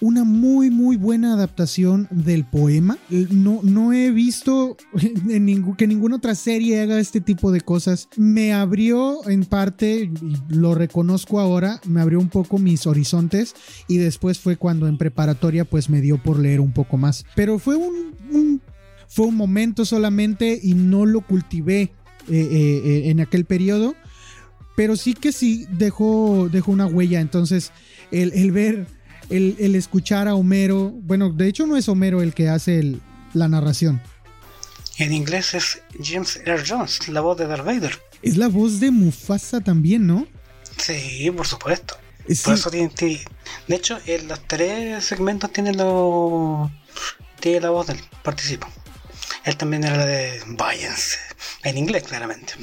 una 0.00 0.24
muy 0.24 0.70
muy 0.70 0.96
buena 0.96 1.32
adaptación 1.32 2.06
del 2.10 2.44
poema. 2.44 2.98
No, 3.30 3.60
no 3.62 3.92
he 3.92 4.10
visto 4.10 4.76
en 5.28 5.74
que 5.74 5.86
ninguna 5.86 6.16
otra 6.16 6.34
serie 6.34 6.80
haga 6.80 6.98
este 6.98 7.20
tipo 7.20 7.50
de 7.50 7.60
cosas. 7.60 8.08
Me 8.16 8.52
abrió 8.52 9.26
en 9.28 9.44
parte, 9.44 10.10
lo 10.48 10.74
reconozco 10.74 11.40
ahora, 11.40 11.80
me 11.86 12.00
abrió 12.00 12.18
un 12.18 12.28
poco 12.28 12.58
mis 12.58 12.86
horizontes 12.86 13.54
y 13.88 13.96
después 13.98 14.38
fue 14.38 14.56
cuando 14.56 14.86
en 14.88 14.98
preparatoria 14.98 15.64
pues 15.64 15.88
me 15.88 16.00
dio 16.00 16.22
por 16.22 16.38
leer 16.38 16.60
un 16.60 16.72
poco 16.72 16.96
más. 16.96 17.24
Pero 17.34 17.58
fue 17.58 17.76
un, 17.76 18.60
fue 19.08 19.26
un 19.26 19.36
momento 19.36 19.84
solamente 19.84 20.58
y 20.62 20.74
no 20.74 21.06
lo 21.06 21.22
cultivé 21.22 21.82
eh, 21.82 21.90
eh, 22.28 22.82
eh, 22.84 23.10
en 23.10 23.20
aquel 23.20 23.44
periodo. 23.44 23.94
Pero 24.76 24.94
sí 24.96 25.14
que 25.14 25.32
sí 25.32 25.66
dejó, 25.70 26.48
dejó 26.50 26.70
una 26.70 26.86
huella. 26.86 27.20
Entonces, 27.20 27.72
el, 28.12 28.32
el 28.34 28.52
ver 28.52 28.86
el, 29.30 29.74
escuchar 29.74 30.28
a 30.28 30.34
Homero, 30.34 30.90
bueno, 30.90 31.30
de 31.30 31.48
hecho 31.48 31.66
no 31.66 31.76
es 31.76 31.88
Homero 31.88 32.22
el 32.22 32.34
que 32.34 32.48
hace 32.48 32.96
la 33.34 33.48
narración. 33.48 34.00
En 34.98 35.12
inglés 35.12 35.54
es 35.54 35.82
James 36.02 36.40
Earl 36.44 36.64
Jones, 36.66 37.08
la 37.08 37.20
voz 37.20 37.36
de 37.36 37.46
Darth 37.46 37.64
Vader. 37.64 38.00
Es 38.22 38.36
la 38.36 38.48
voz 38.48 38.80
de 38.80 38.90
Mufasa 38.90 39.60
también, 39.60 40.06
¿no? 40.06 40.26
Sí, 40.78 41.30
por 41.36 41.46
supuesto. 41.46 41.96
Por 42.44 42.54
eso 42.54 42.70
tiene, 42.70 42.90
de 43.68 43.76
hecho, 43.76 43.98
en 44.06 44.26
los 44.26 44.40
tres 44.48 45.04
segmentos 45.04 45.52
tiene, 45.52 45.72
lo, 45.74 46.70
tiene 47.38 47.60
la 47.60 47.70
voz 47.70 47.86
de 47.86 47.92
él, 47.94 48.00
participa. 48.22 48.68
Él 49.44 49.56
también 49.56 49.84
era 49.84 49.96
la 49.98 50.06
de 50.06 50.42
Váyanse, 50.46 51.18
en 51.62 51.78
inglés 51.78 52.02
claramente. 52.02 52.54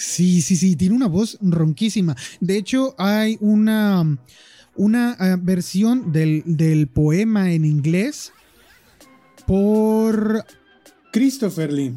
Sí, 0.00 0.40
sí, 0.40 0.56
sí, 0.56 0.76
tiene 0.76 0.96
una 0.96 1.08
voz 1.08 1.36
ronquísima. 1.42 2.16
De 2.40 2.56
hecho, 2.56 2.94
hay 2.96 3.36
una 3.40 4.18
una 4.74 5.14
eh, 5.20 5.36
versión 5.38 6.10
del, 6.10 6.88
poema 6.88 7.52
en 7.52 7.66
inglés 7.66 8.32
por 9.46 10.46
Christopher 11.12 11.70
Lee, 11.70 11.94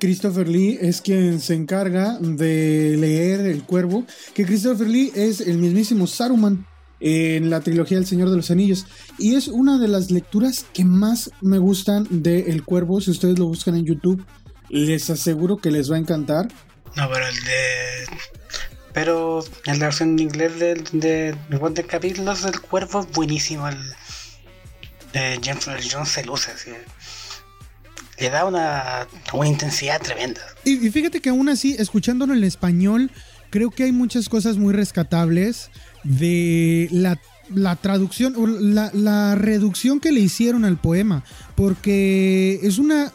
Christopher 0.00 0.48
Lee 0.48 0.78
es 0.80 1.02
quien 1.02 1.38
se 1.38 1.54
encarga 1.54 2.18
de 2.18 2.96
leer 2.98 3.40
El 3.40 3.64
Cuervo, 3.64 4.06
que 4.32 4.46
Christopher 4.46 4.88
Lee 4.88 5.12
es 5.14 5.42
el 5.42 5.58
mismísimo 5.58 6.06
Saruman 6.06 6.66
en 6.98 7.50
la 7.50 7.60
trilogía 7.60 7.98
del 7.98 8.06
Señor 8.06 8.30
de 8.30 8.36
los 8.36 8.50
Anillos. 8.50 8.86
Y 9.18 9.34
es 9.34 9.48
una 9.48 9.78
de 9.78 9.88
las 9.88 10.10
lecturas 10.10 10.64
que 10.72 10.86
más 10.86 11.30
me 11.42 11.58
gustan 11.58 12.06
de 12.10 12.50
El 12.50 12.64
Cuervo. 12.64 13.00
Si 13.00 13.10
ustedes 13.10 13.38
lo 13.38 13.46
buscan 13.46 13.76
en 13.76 13.84
YouTube, 13.84 14.24
les 14.70 15.10
aseguro 15.10 15.58
que 15.58 15.70
les 15.70 15.90
va 15.90 15.96
a 15.96 16.00
encantar. 16.00 16.48
No, 16.96 17.08
pero 17.10 17.26
el 17.26 17.44
de. 17.44 18.06
Pero 18.92 19.42
en 19.64 19.78
la 19.78 19.86
versión 19.86 20.10
en 20.10 20.18
inglés 20.18 20.58
de, 20.58 20.74
de, 20.92 21.34
de, 21.48 21.86
capítulos 21.86 22.42
del 22.42 22.60
cuervo 22.60 23.00
es 23.00 23.10
buenísimo. 23.12 23.66
El 23.66 23.78
de 25.12 25.40
James 25.42 25.66
Jones 25.90 26.08
se 26.08 26.24
luce, 26.24 26.52
le 28.18 28.30
da 28.30 28.44
una, 28.44 29.06
una 29.32 29.48
intensidad 29.48 30.00
tremenda. 30.00 30.40
Y, 30.64 30.86
y, 30.86 30.90
fíjate 30.90 31.20
que 31.20 31.30
aún 31.30 31.48
así, 31.48 31.74
escuchándolo 31.78 32.34
en 32.34 32.44
español, 32.44 33.10
creo 33.50 33.70
que 33.70 33.84
hay 33.84 33.92
muchas 33.92 34.28
cosas 34.28 34.58
muy 34.58 34.72
rescatables 34.72 35.70
de 36.04 36.88
la, 36.90 37.18
la 37.54 37.76
traducción, 37.76 38.74
la, 38.74 38.90
la 38.94 39.34
reducción 39.34 40.00
que 40.00 40.12
le 40.12 40.20
hicieron 40.20 40.64
al 40.64 40.78
poema, 40.78 41.24
porque 41.56 42.60
es 42.62 42.78
una 42.78 43.12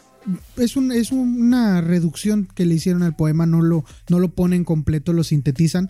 es, 0.57 0.75
un, 0.75 0.91
es, 0.91 1.12
una 1.12 1.81
reducción 1.81 2.48
que 2.53 2.65
le 2.65 2.75
hicieron 2.75 3.03
al 3.03 3.15
poema, 3.15 3.46
no 3.46 3.62
lo, 3.62 3.86
no 4.10 4.19
lo 4.19 4.29
ponen 4.29 4.63
completo, 4.63 5.13
lo 5.13 5.24
sintetizan. 5.24 5.89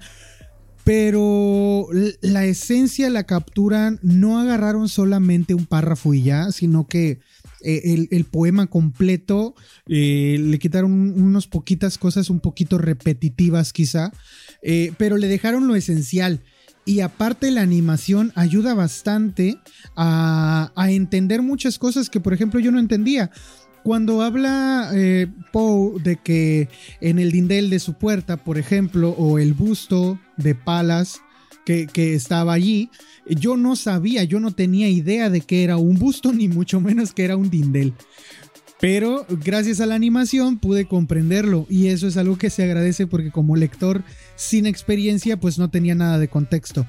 Pero 0.83 1.87
la 2.21 2.45
esencia 2.45 3.09
la 3.09 3.25
capturan, 3.25 3.99
no 4.03 4.39
agarraron 4.39 4.87
solamente 4.87 5.53
un 5.53 5.65
párrafo 5.65 6.13
y 6.13 6.23
ya, 6.23 6.51
sino 6.53 6.87
que 6.87 7.19
eh, 7.61 8.07
el, 8.11 8.25
poema 8.25 8.67
completo 8.67 9.55
eh, 9.87 10.37
le 10.39 10.59
quitaron 10.59 10.91
unas 10.91 11.47
poquitas 11.47 11.97
cosas 11.97 12.29
un 12.29 12.39
poquito 12.39 12.77
repetitivas 12.77 13.73
quizá, 13.73 14.13
eh, 14.61 14.93
pero 14.97 15.17
le 15.17 15.27
dejaron 15.27 15.67
lo 15.67 15.75
esencial. 15.75 16.41
Y 16.85 17.01
aparte 17.01 17.51
la 17.51 17.61
animación 17.61 18.31
ayuda 18.35 18.73
bastante 18.73 19.57
a, 19.97 20.71
a, 20.75 20.91
entender 20.91 21.41
muchas 21.41 21.79
cosas 21.79 22.09
que 22.09 22.21
por 22.21 22.33
ejemplo 22.33 22.61
yo 22.61 22.71
no 22.71 22.79
entendía. 22.79 23.31
Cuando 23.87 24.21
habla 24.21 24.91
eh, 24.93 25.27
Poe 25.53 26.01
de 26.03 26.17
que 26.17 26.67
en 26.99 27.19
el 27.19 27.31
dindel 27.31 27.69
de 27.69 27.79
su 27.79 27.93
puerta, 27.93 28.35
por 28.35 28.57
ejemplo, 28.57 29.11
o 29.11 29.39
el 29.39 29.53
busto 29.53 30.19
de 30.35 30.55
Palas 30.55 31.21
que, 31.63 31.87
estaba 31.95 32.51
allí, 32.51 32.89
yo 33.25 33.55
no 33.55 33.77
sabía, 33.77 34.25
yo 34.25 34.41
no 34.41 34.51
tenía 34.51 34.89
idea 34.89 35.29
de 35.29 35.39
que 35.39 35.63
era 35.63 35.77
un 35.77 35.97
busto, 35.97 36.33
ni 36.33 36.49
mucho 36.49 36.81
menos 36.81 37.13
que 37.13 37.23
era 37.23 37.37
un 37.37 37.49
dindel. 37.49 37.93
Pero 38.81 39.25
gracias 39.29 39.79
a 39.79 39.85
la 39.85 39.95
animación 39.95 40.59
pude 40.59 40.85
comprenderlo 40.85 41.65
y 41.69 41.87
eso 41.87 42.09
es 42.09 42.17
algo 42.17 42.37
que 42.37 42.49
se 42.49 42.63
agradece 42.63 43.07
porque 43.07 43.31
como 43.31 43.55
lector 43.55 44.03
sin 44.35 44.65
experiencia 44.65 45.39
pues 45.39 45.57
no 45.57 45.69
tenía 45.69 45.95
nada 45.95 46.19
de 46.19 46.27
contexto. 46.27 46.85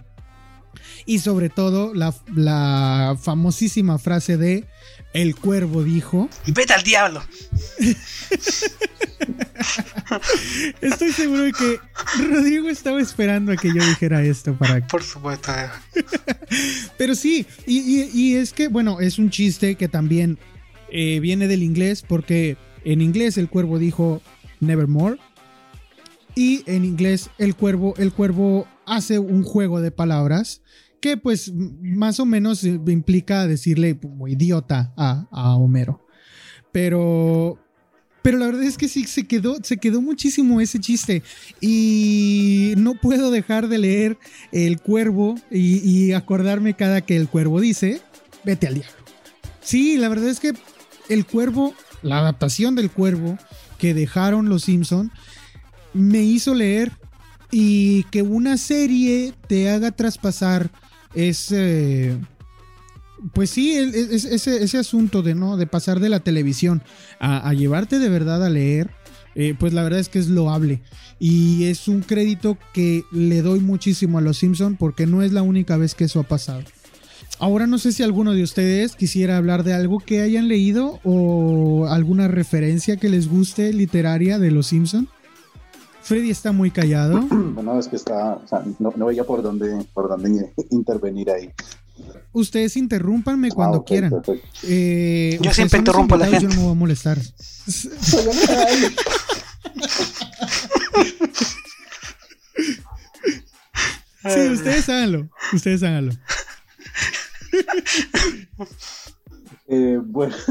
Y 1.06 1.20
sobre 1.20 1.48
todo 1.48 1.94
la 1.94 3.16
famosísima 3.22 3.98
frase 3.98 4.36
de 4.36 4.66
el 5.12 5.36
cuervo 5.36 5.84
dijo. 5.84 6.28
¡Vete 6.46 6.72
al 6.72 6.82
diablo! 6.82 7.22
Estoy 10.80 11.12
seguro 11.12 11.42
de 11.42 11.52
que 11.52 11.78
Rodrigo 12.30 12.68
estaba 12.68 13.00
esperando 13.00 13.52
a 13.52 13.56
que 13.56 13.68
yo 13.68 13.84
dijera 13.84 14.22
esto 14.22 14.54
para. 14.56 14.86
Por 14.86 15.02
supuesto. 15.02 15.52
Pero 16.96 17.14
sí, 17.14 17.46
y, 17.66 18.34
es 18.36 18.52
que, 18.52 18.68
bueno, 18.68 19.00
es 19.00 19.18
un 19.18 19.30
chiste 19.30 19.74
que 19.76 19.88
también 19.88 20.38
eh, 20.90 21.20
viene 21.20 21.48
del 21.48 21.62
inglés, 21.62 22.04
porque 22.06 22.56
en 22.84 23.00
inglés 23.00 23.38
el 23.38 23.48
cuervo 23.48 23.78
dijo 23.78 24.22
Nevermore. 24.60 25.18
Y 26.34 26.62
en 26.66 26.84
inglés 26.84 27.30
el 27.38 27.56
cuervo, 27.56 27.94
el 27.98 28.12
cuervo 28.12 28.68
hace 28.86 29.18
un 29.18 29.42
juego 29.42 29.80
de 29.80 29.90
palabras 29.90 30.62
que 31.00 31.16
pues 31.16 31.52
más 31.54 32.20
o 32.20 32.26
menos 32.26 32.64
implica 32.64 33.46
decirle 33.46 33.98
idiota 34.26 34.92
a, 34.96 35.56
Homero. 35.56 36.04
Pero, 36.72 37.58
pero 38.22 38.38
la 38.38 38.46
verdad 38.46 38.64
es 38.64 38.76
que 38.76 38.88
sí, 38.88 39.04
se 39.04 39.26
quedó, 39.26 39.56
se 39.62 39.78
quedó 39.78 40.00
muchísimo 40.00 40.60
ese 40.60 40.80
chiste. 40.80 41.22
Y 41.60 42.74
no 42.76 42.94
puedo 42.94 43.30
dejar 43.30 43.68
de 43.68 43.78
leer 43.78 44.18
El 44.52 44.80
Cuervo 44.80 45.36
y, 45.50 46.12
acordarme 46.12 46.74
cada 46.74 47.00
que 47.00 47.16
el 47.16 47.28
Cuervo 47.28 47.60
dice, 47.60 48.00
vete 48.44 48.66
al 48.66 48.74
diablo. 48.74 48.92
Sí, 49.60 49.96
la 49.96 50.08
verdad 50.08 50.28
es 50.28 50.40
que 50.40 50.52
El 51.08 51.26
Cuervo, 51.26 51.74
la 52.02 52.18
adaptación 52.18 52.74
del 52.74 52.90
Cuervo 52.90 53.38
que 53.78 53.94
dejaron 53.94 54.48
los 54.48 54.64
Simpson, 54.64 55.12
me 55.94 56.22
hizo 56.22 56.54
leer 56.54 56.92
y 57.50 58.02
que 58.04 58.22
una 58.22 58.58
serie 58.58 59.32
te 59.46 59.70
haga 59.70 59.90
traspasar 59.92 60.70
es... 61.14 61.52
Eh, 61.52 62.16
pues 63.32 63.50
sí, 63.50 63.72
ese, 63.72 64.62
ese, 64.62 64.78
asunto 64.78 65.22
de 65.22 65.34
no 65.34 65.56
de 65.56 65.66
pasar 65.66 65.98
de 65.98 66.08
la 66.08 66.20
televisión 66.20 66.82
a, 67.18 67.52
llevarte 67.52 67.98
de 67.98 68.08
verdad 68.08 68.44
a 68.44 68.48
leer, 68.48 68.90
eh, 69.34 69.54
pues 69.58 69.72
la 69.72 69.82
verdad 69.82 69.98
es 69.98 70.08
que 70.08 70.20
es 70.20 70.28
loable. 70.28 70.82
Y 71.18 71.64
es 71.64 71.88
un 71.88 72.02
crédito 72.02 72.56
que 72.72 73.02
le 73.10 73.42
doy 73.42 73.60
muchísimo 73.60 74.18
a 74.18 74.20
los 74.20 74.38
Simpson 74.38 74.76
porque 74.76 75.06
no 75.06 75.22
es 75.22 75.32
la 75.32 75.42
única 75.42 75.76
vez 75.76 75.94
que 75.94 76.04
eso 76.04 76.20
ha 76.20 76.24
pasado. 76.24 76.62
Ahora 77.40 77.66
no 77.66 77.78
sé 77.78 77.92
si 77.92 78.02
alguno 78.02 78.32
de 78.32 78.42
ustedes 78.42 78.96
quisiera 78.96 79.36
hablar 79.36 79.62
de 79.62 79.72
algo 79.72 80.00
que 80.00 80.22
hayan 80.22 80.48
leído 80.48 81.00
o 81.04 81.86
alguna 81.88 82.26
referencia 82.26 82.96
que 82.96 83.08
les 83.08 83.28
guste 83.28 83.72
literaria 83.72 84.38
de 84.38 84.50
los 84.50 84.68
Simpson. 84.68 85.08
Freddy 86.08 86.30
está 86.30 86.52
muy 86.52 86.70
callado. 86.70 87.20
Bueno, 87.58 87.78
es 87.78 87.88
que 87.88 87.96
está, 87.96 88.34
o 88.34 88.46
sea, 88.46 88.62
no, 88.78 88.92
veía 89.06 89.24
por 89.24 89.42
dónde, 89.42 89.84
por 89.92 90.08
dónde 90.08 90.54
intervenir 90.70 91.30
ahí. 91.30 91.50
Ustedes 92.32 92.76
interrúmpanme 92.78 93.50
cuando 93.50 93.78
ah, 93.78 93.84
quieran. 93.84 94.12
Eh, 94.62 95.38
yo 95.42 95.52
siempre 95.52 95.80
interrumpo 95.80 96.14
a 96.14 96.18
la 96.18 96.28
gente. 96.28 96.44
Yo 96.44 96.48
no 96.48 96.54
me 96.54 96.62
voy 96.62 96.70
a 96.70 96.74
molestar. 96.74 97.18
sí, 97.66 97.90
ustedes 104.52 104.88
háganlo. 104.88 105.28
Ustedes 105.52 105.82
háganlo. 105.82 106.12
Eh, 109.66 109.98
bueno. 110.02 110.34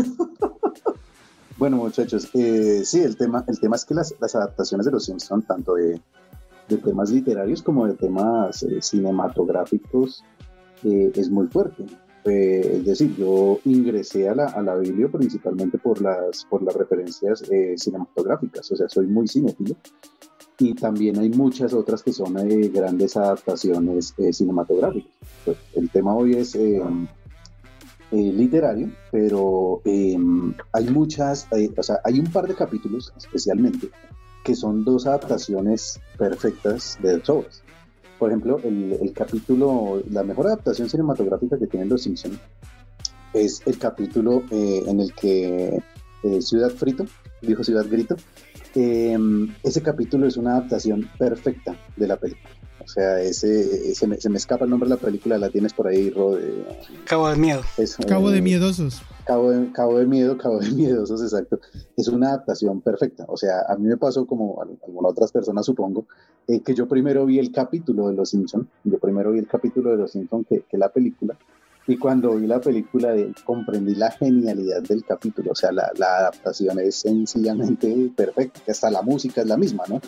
Bueno, 1.58 1.78
muchachos, 1.78 2.30
eh, 2.36 2.84
sí, 2.86 3.00
el 3.00 3.18
tema, 3.18 3.44
el 3.48 3.60
tema 3.60 3.78
es 3.78 3.86
que 3.86 3.96
las, 3.96 4.14
adaptaciones 4.36 4.86
de 4.86 4.92
Los 4.92 5.06
Simpsons, 5.06 5.48
tanto 5.48 5.74
de, 5.74 6.00
temas 6.84 7.10
literarios 7.10 7.64
como 7.64 7.88
de 7.88 7.96
temas 7.96 8.62
eh, 8.62 8.80
cinematográficos, 8.80 10.24
eh, 10.84 11.12
es 11.16 11.32
muy 11.32 11.48
fuerte. 11.48 11.84
es 12.26 12.86
decir, 12.86 13.16
yo 13.16 13.60
ingresé 13.66 14.30
a 14.30 14.36
la, 14.36 14.46
a 14.46 14.62
la 14.62 14.76
Biblia 14.76 15.10
principalmente 15.12 15.80
por 15.80 16.00
las, 16.00 16.46
por 16.46 16.62
las 16.62 16.76
referencias 16.76 17.44
cinematográficas, 17.78 18.72
o 18.72 18.76
sea, 18.76 18.88
soy 18.88 19.08
muy 19.08 19.28
cinéfilo. 19.28 19.76
Y 20.60 20.74
también 20.76 21.18
hay 21.20 21.30
muchas 21.30 21.74
otras 21.74 22.04
que 22.04 22.12
son 22.12 22.36
grandes 22.72 23.16
adaptaciones 23.18 24.14
cinematográficas. 24.32 25.12
Pues, 25.46 25.58
el 25.76 25.90
tema 25.90 26.16
hoy 26.16 26.36
es 26.36 26.56
eh, 28.12 28.16
literario, 28.16 28.90
pero 29.12 29.82
em, 29.86 30.54
hay 30.72 30.90
muchas, 30.90 31.48
o 31.78 31.84
sea, 31.84 32.00
hay 32.04 32.20
un 32.20 32.32
par 32.32 32.48
de 32.48 32.56
capítulos 32.56 33.14
especialmente 33.18 33.90
que 34.44 34.56
son 34.56 34.86
dos 34.86 35.06
adaptaciones 35.06 36.00
perfectas 36.18 36.98
de 37.02 37.18
dos 37.18 37.30
obras. 37.30 37.64
Por 38.18 38.30
ejemplo, 38.30 38.60
el, 38.64 39.12
capítulo, 39.14 40.02
la 40.10 40.24
mejor 40.24 40.48
adaptación 40.48 40.90
cinematográfica 40.90 41.60
que 41.60 41.68
tienen 41.68 41.90
Los 41.90 42.04
Simpsons 42.04 42.40
es 43.34 43.62
el 43.66 43.78
capítulo 43.78 44.44
eh, 44.50 44.84
en 44.88 45.02
el 45.02 45.14
que 45.14 45.84
eh, 46.24 46.42
Ciudad 46.42 46.70
Frito, 46.72 47.06
dijo 47.42 47.64
Ciudad 47.64 47.86
Grito, 47.90 48.16
em, 48.74 49.54
ese 49.64 49.82
capítulo 49.82 50.26
es 50.26 50.38
una 50.38 50.54
adaptación 50.54 51.10
perfecta 51.20 51.76
de 51.96 52.08
la 52.08 52.16
película. 52.16 52.50
O 52.88 52.90
sea, 52.90 53.20
ese, 53.20 53.94
se, 53.96 54.08
me, 54.08 54.16
escapa 54.16 54.64
el 54.64 54.72
nombre 54.72 54.88
de 54.88 54.96
la 54.96 55.02
película, 55.02 55.38
la 55.38 55.50
tienes 55.50 55.74
por 55.74 55.88
ahí, 55.88 56.10
Rode. 56.10 56.66
Cabo 57.04 57.28
de 57.28 57.36
Miedo. 57.36 57.62
Cabo 58.08 58.32
de 58.32 58.42
Miedosos. 58.42 59.02
Cabo 59.26 59.52
de, 59.52 59.70
Cabo 59.74 59.98
de 60.00 60.06
Miedo, 60.06 60.38
Cabo 60.38 60.60
de 60.60 60.72
Miedosos, 60.72 61.22
exacto. 61.22 61.60
Es 61.98 62.08
una 62.08 62.30
adaptación 62.30 62.80
perfecta. 62.80 63.26
O 63.28 63.36
sea, 63.36 63.64
a 63.68 63.76
mí 63.76 63.90
me 63.90 63.98
pasó 63.98 64.26
como 64.26 64.62
a 64.62 64.64
algunas 64.64 65.12
otras 65.12 65.34
personas, 65.34 65.66
supongo, 65.66 66.06
eh, 66.48 66.62
que 66.62 66.74
yo 66.74 66.88
primero 66.88 67.26
vi 67.26 67.40
el 67.40 67.52
capítulo 67.52 68.08
de 68.08 68.16
Los 68.16 68.30
Simpsons, 68.30 68.68
yo 68.86 68.98
primero 69.00 69.34
vi 69.34 69.40
el 69.40 69.48
capítulo 69.48 69.92
de 69.92 69.98
Los 69.98 70.12
Simpsons 70.12 70.48
que, 70.48 70.62
que 70.62 70.78
la 70.78 70.88
película, 70.88 71.38
y 71.88 71.98
cuando 71.98 72.36
vi 72.36 72.48
la 72.48 72.62
película 72.62 73.14
comprendí 73.44 73.96
la 73.96 74.12
genialidad 74.12 74.82
del 74.82 75.04
capítulo, 75.04 75.52
o 75.52 75.56
sea, 75.56 75.74
la, 75.74 75.92
la 75.98 76.20
adaptación 76.20 76.80
es 76.80 76.96
sencillamente 76.96 78.12
perfecta, 78.16 78.62
hasta 78.70 78.90
la 78.90 79.02
música 79.02 79.42
es 79.42 79.48
la 79.48 79.58
misma, 79.58 79.84
¿no? 79.90 80.00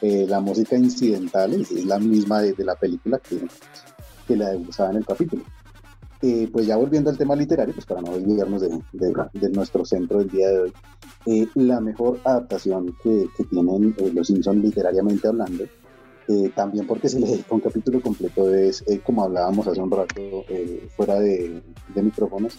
Eh, 0.00 0.26
la 0.28 0.40
música 0.40 0.76
incidental 0.76 1.54
es, 1.54 1.72
la 1.84 1.98
misma 1.98 2.40
de, 2.40 2.54
la 2.64 2.76
película 2.76 3.18
que, 3.18 3.40
que 4.26 4.36
la 4.36 4.56
usaba 4.56 4.90
en 4.90 4.98
el 4.98 5.06
capítulo. 5.06 5.42
eh, 6.22 6.48
pues 6.52 6.66
ya 6.66 6.76
volviendo 6.76 7.10
al 7.10 7.18
tema 7.18 7.36
literario, 7.36 7.74
pues 7.74 7.86
para 7.86 8.00
no 8.00 8.10
olvidarnos 8.10 8.60
de, 8.62 9.48
nuestro 9.50 9.84
centro 9.84 10.18
del 10.18 10.28
día 10.28 10.48
de 10.48 10.58
hoy, 10.60 10.72
eh, 11.26 11.46
la 11.54 11.80
mejor 11.80 12.20
adaptación 12.24 12.94
que, 13.02 13.28
tienen 13.50 13.94
eh, 13.98 14.10
los 14.12 14.26
Simpsons 14.26 14.62
literariamente 14.62 15.28
hablando, 15.28 15.64
también 16.54 16.86
porque 16.86 17.08
se 17.08 17.18
le 17.18 17.26
dedica 17.26 17.54
un 17.54 17.60
capítulo 17.60 18.02
completo, 18.02 18.52
es 18.52 18.84
como 19.02 19.24
hablábamos 19.24 19.66
hace 19.66 19.80
un 19.80 19.90
rato 19.90 20.20
fuera 20.94 21.18
de, 21.20 21.62
micrófonos, 21.94 22.58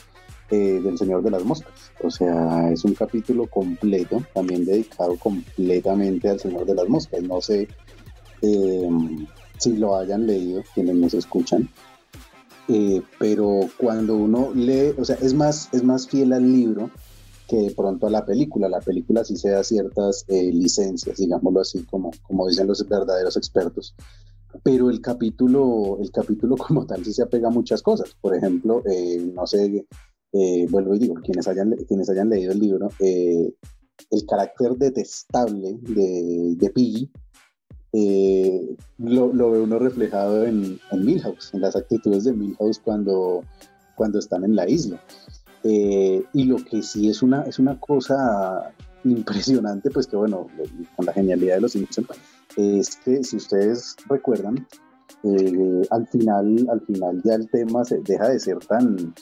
del 0.58 0.98
Señor 0.98 1.24
de 1.24 1.32
las 1.32 1.44
Moscas. 1.44 1.91
O 2.03 2.10
sea, 2.10 2.72
es 2.72 2.84
un 2.86 2.94
capítulo 2.94 3.48
completo, 3.48 4.24
también 4.34 4.65
dedicado 4.65 5.15
completamente 5.18 6.29
al 6.29 6.39
Señor 6.39 6.65
de 6.65 6.75
las 6.75 6.88
Moscas. 6.88 7.22
No 7.24 7.41
sé 7.41 7.68
si 9.58 9.75
lo 9.75 9.96
hayan 9.96 10.25
leído 10.25 10.63
quienes 10.74 10.96
nos 10.96 11.13
escuchan, 11.13 11.70
eh, 12.70 13.01
pero 13.18 13.62
cuando 13.77 14.15
uno 14.15 14.51
lee, 14.53 14.94
o 14.96 15.03
sea, 15.03 15.18
es 15.22 15.34
más, 15.34 15.70
es 15.74 15.84
más 15.84 16.08
fiel 16.08 16.34
al 16.34 16.51
libro 16.51 16.91
que 17.48 17.58
de 17.58 17.72
pronto 17.72 18.06
a 18.06 18.12
la 18.12 18.24
película. 18.24 18.70
La 18.70 18.79
película 18.79 19.24
sí 19.25 19.36
se 19.38 19.50
da 19.50 19.63
ciertas 19.63 20.24
eh, 20.27 20.51
licencias, 20.53 21.18
digámoslo 21.18 21.62
así, 21.62 21.84
como, 21.84 22.12
como 22.22 22.48
dicen 22.48 22.68
los 22.68 22.88
verdaderos 22.88 23.36
expertos. 23.38 23.96
Pero 24.63 24.91
el 24.91 25.01
capítulo, 25.01 25.98
el 26.00 26.12
capítulo 26.12 26.56
como 26.68 26.86
tal 26.86 27.03
sí 27.03 27.12
se 27.12 27.24
apega 27.24 27.48
a 27.48 27.51
muchas 27.51 27.82
cosas. 27.82 28.15
Por 28.22 28.36
ejemplo, 28.36 28.84
eh, 28.86 29.18
no 29.34 29.48
sé, 29.48 29.88
vuelvo 30.31 30.95
y 30.95 31.00
digo, 31.00 31.15
quienes 31.15 31.48
hayan, 31.48 31.75
quienes 31.88 32.09
hayan 32.09 32.29
leído 32.29 32.51
el 32.51 32.59
libro, 32.59 32.89
el 33.00 34.25
carácter 34.27 34.75
detestable 34.75 35.77
de, 35.81 36.55
de 36.55 36.69
Piggy 36.69 37.12
eh, 37.91 38.77
lo, 39.00 39.33
lo, 39.33 39.51
ve 39.51 39.59
uno 39.59 39.79
reflejado 39.79 40.45
en, 40.45 40.79
en, 40.91 41.05
Milhouse, 41.05 41.53
en 41.53 41.62
las 41.62 41.75
actitudes 41.75 42.24
de 42.24 42.33
Milhouse 42.33 42.79
cuando, 42.79 43.43
cuando 43.95 44.19
están 44.19 44.43
en 44.43 44.55
la 44.55 44.69
isla. 44.69 45.01
Eh, 45.63 46.24
y 46.33 46.43
lo 46.43 46.57
que 46.57 46.81
sí 46.83 47.09
es 47.09 47.21
una, 47.24 47.43
es 47.43 47.59
una 47.59 47.79
cosa 47.79 48.71
impresionante, 49.03 49.89
pues 49.89 50.07
que 50.07 50.15
bueno, 50.15 50.48
con 50.95 51.05
la 51.05 51.13
genialidad 51.13 51.55
de 51.55 51.62
los 51.62 51.71
Simpsons, 51.71 52.09
es 52.57 52.95
que 52.98 53.24
si 53.24 53.38
ustedes 53.38 53.95
recuerdan, 54.07 54.67
eh, 55.24 55.81
al 55.89 56.07
final, 56.07 56.67
al 56.69 56.81
final 56.81 57.21
ya 57.24 57.36
el 57.36 57.50
tema 57.50 57.83
se 57.83 58.00
deja 58.00 58.29
de 58.29 58.39
ser 58.39 58.59
tan, 58.59 59.13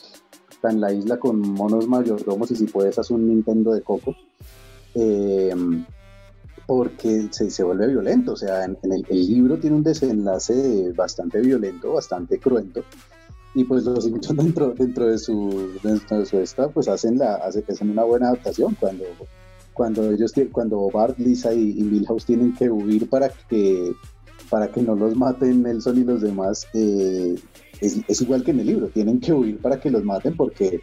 tan 0.60 0.80
la 0.80 0.92
isla 0.92 1.18
con 1.18 1.40
monos 1.40 1.86
mayordomos 1.86 2.50
y 2.50 2.56
si 2.56 2.66
puedes 2.66 2.98
hacer 2.98 3.16
un 3.16 3.28
Nintendo 3.28 3.72
de 3.72 3.82
coco. 3.82 4.16
Eh, 4.94 5.54
porque 6.66 7.28
se, 7.30 7.50
se, 7.50 7.62
vuelve 7.62 7.86
violento. 7.86 8.32
O 8.32 8.36
sea, 8.36 8.64
en, 8.64 8.76
el, 8.82 9.04
libro 9.08 9.58
tiene 9.58 9.76
un 9.76 9.82
desenlace 9.82 10.92
bastante 10.94 11.40
violento, 11.40 11.94
bastante 11.94 12.38
cruento. 12.38 12.84
Y 13.54 13.64
pues 13.64 13.84
los 13.84 14.04
Simpsons 14.04 14.36
dentro, 14.44 14.74
dentro, 14.74 15.06
de 15.06 15.18
su, 15.18 15.78
dentro 15.82 16.18
de 16.18 16.26
su 16.26 16.38
esta, 16.38 16.68
pues 16.68 16.88
hacen, 16.88 17.18
la, 17.18 17.36
hacen 17.36 17.90
una 17.90 18.04
buena 18.04 18.28
adaptación 18.28 18.76
cuando, 18.78 19.04
cuando 19.72 20.10
ellos 20.12 20.32
cuando 20.52 20.90
Bart, 20.90 21.18
Lisa 21.18 21.54
y, 21.54 21.70
y 21.70 21.82
Milhouse 21.82 22.26
tienen 22.26 22.54
que 22.54 22.68
huir 22.68 23.08
para 23.08 23.30
que 23.30 23.92
para 24.48 24.68
que 24.68 24.82
no 24.82 24.94
los 24.94 25.14
maten 25.14 25.62
Nelson 25.62 25.98
y 25.98 26.04
los 26.04 26.22
demás 26.22 26.66
eh, 26.72 27.34
es, 27.80 27.98
es, 28.06 28.20
igual 28.20 28.44
que 28.44 28.50
en 28.50 28.60
el 28.60 28.66
libro 28.66 28.88
tienen 28.88 29.20
que 29.20 29.32
huir 29.32 29.58
para 29.58 29.80
que 29.80 29.90
los 29.90 30.04
maten 30.04 30.36
porque 30.36 30.80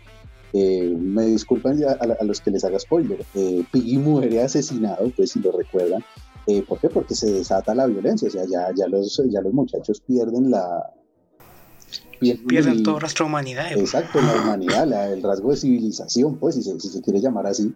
eh, 0.58 0.96
me 0.98 1.26
disculpan 1.26 1.78
ya 1.78 1.92
a, 1.92 2.24
los 2.24 2.40
que 2.40 2.50
les 2.50 2.64
haga 2.64 2.80
spoiler. 2.80 3.26
Eh, 3.34 3.66
Piggy 3.74 3.98
muere 3.98 4.42
asesinado, 4.42 5.12
pues 5.16 5.32
si 5.32 5.40
lo 5.40 5.52
recuerdan. 5.52 6.02
Eh, 6.48 6.64
¿Por 6.66 6.80
qué? 6.80 6.88
Porque 6.88 7.14
se 7.14 7.30
desata 7.30 7.76
la 7.76 7.88
violencia. 7.88 8.30
O 8.30 8.32
sea, 8.32 8.46
ya, 8.46 8.70
ya, 8.74 8.88
los, 8.88 9.22
ya 9.30 9.42
los 9.42 9.54
muchachos 9.54 10.02
pierden 10.02 10.52
la. 10.52 10.94
Pierden, 12.48 12.84
todo 12.84 13.00
rastro 13.00 13.26
de 13.26 13.30
humanidad. 13.32 13.74
Exacto, 13.74 14.22
la 14.22 14.42
humanidad, 14.42 15.12
el 15.12 15.22
rasgo 15.22 15.52
de 15.52 15.58
civilización, 15.58 16.38
pues, 16.38 16.56
si 16.56 16.64
se, 16.64 16.80
si 16.80 16.88
se 16.88 17.02
quiere 17.02 17.20
llamar 17.20 17.48
así. 17.48 17.76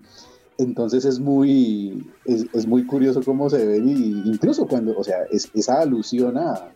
Entonces 0.57 1.03
es 1.03 1.19
muy, 1.19 2.05
es, 2.25 2.65
muy 2.65 2.85
curioso 2.85 3.21
cómo 3.23 3.49
se 3.49 3.65
ven, 3.65 3.89
y 3.89 4.29
incluso 4.29 4.67
cuando, 4.67 4.97
o 4.97 5.03
sea, 5.03 5.23
es, 5.31 5.49
esa 5.53 5.81
alusión 5.81 6.37
a, 6.37 6.71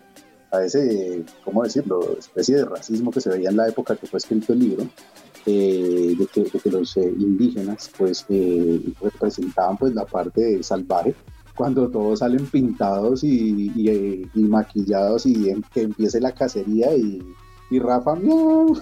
a 0.53 0.63
ese, 0.63 1.23
¿cómo 1.43 1.63
decirlo?, 1.63 2.17
especie 2.17 2.57
de 2.57 2.65
racismo 2.65 3.11
que 3.11 3.21
se 3.21 3.29
veía 3.29 3.49
en 3.49 3.57
la 3.57 3.67
época 3.67 3.95
que 3.95 4.07
fue 4.07 4.19
escrito 4.19 4.53
el 4.53 4.59
libro, 4.59 4.87
eh, 5.45 6.15
de, 6.17 6.27
que, 6.27 6.69
los 6.69 6.95
eh, 6.95 7.13
indígenas 7.17 7.91
pues 7.97 8.25
eh, 8.29 8.81
representaban 9.01 9.77
pues 9.77 9.93
la 9.93 10.05
parte 10.05 10.63
salvaje 10.63 11.13
cuando 11.53 11.89
todos 11.89 12.19
salen 12.19 12.45
pintados 12.45 13.23
y, 13.23 14.29
maquillados 14.33 15.25
y 15.25 15.53
que 15.73 15.81
empiece 15.81 16.21
la 16.21 16.33
cacería 16.33 16.95
y, 16.95 17.21
Rafa 17.77 18.15
miau. 18.15 18.81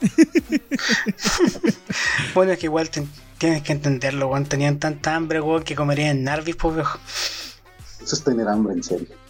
bueno 2.34 2.52
es 2.52 2.58
que 2.58 2.66
igual 2.66 2.90
tienes 3.38 3.62
que 3.62 3.72
entenderlo 3.72 4.30
cuando 4.30 4.48
tenían 4.48 4.80
tanta 4.80 5.14
hambre 5.14 5.40
que 5.64 5.76
comerían 5.76 6.24
Narvis 6.24 6.56
pues 6.56 6.74
viejo 6.74 6.98
eso 8.02 8.16
es 8.16 8.24
tener 8.24 8.48
hambre 8.48 8.72
en 8.72 8.82
serio 8.82 9.21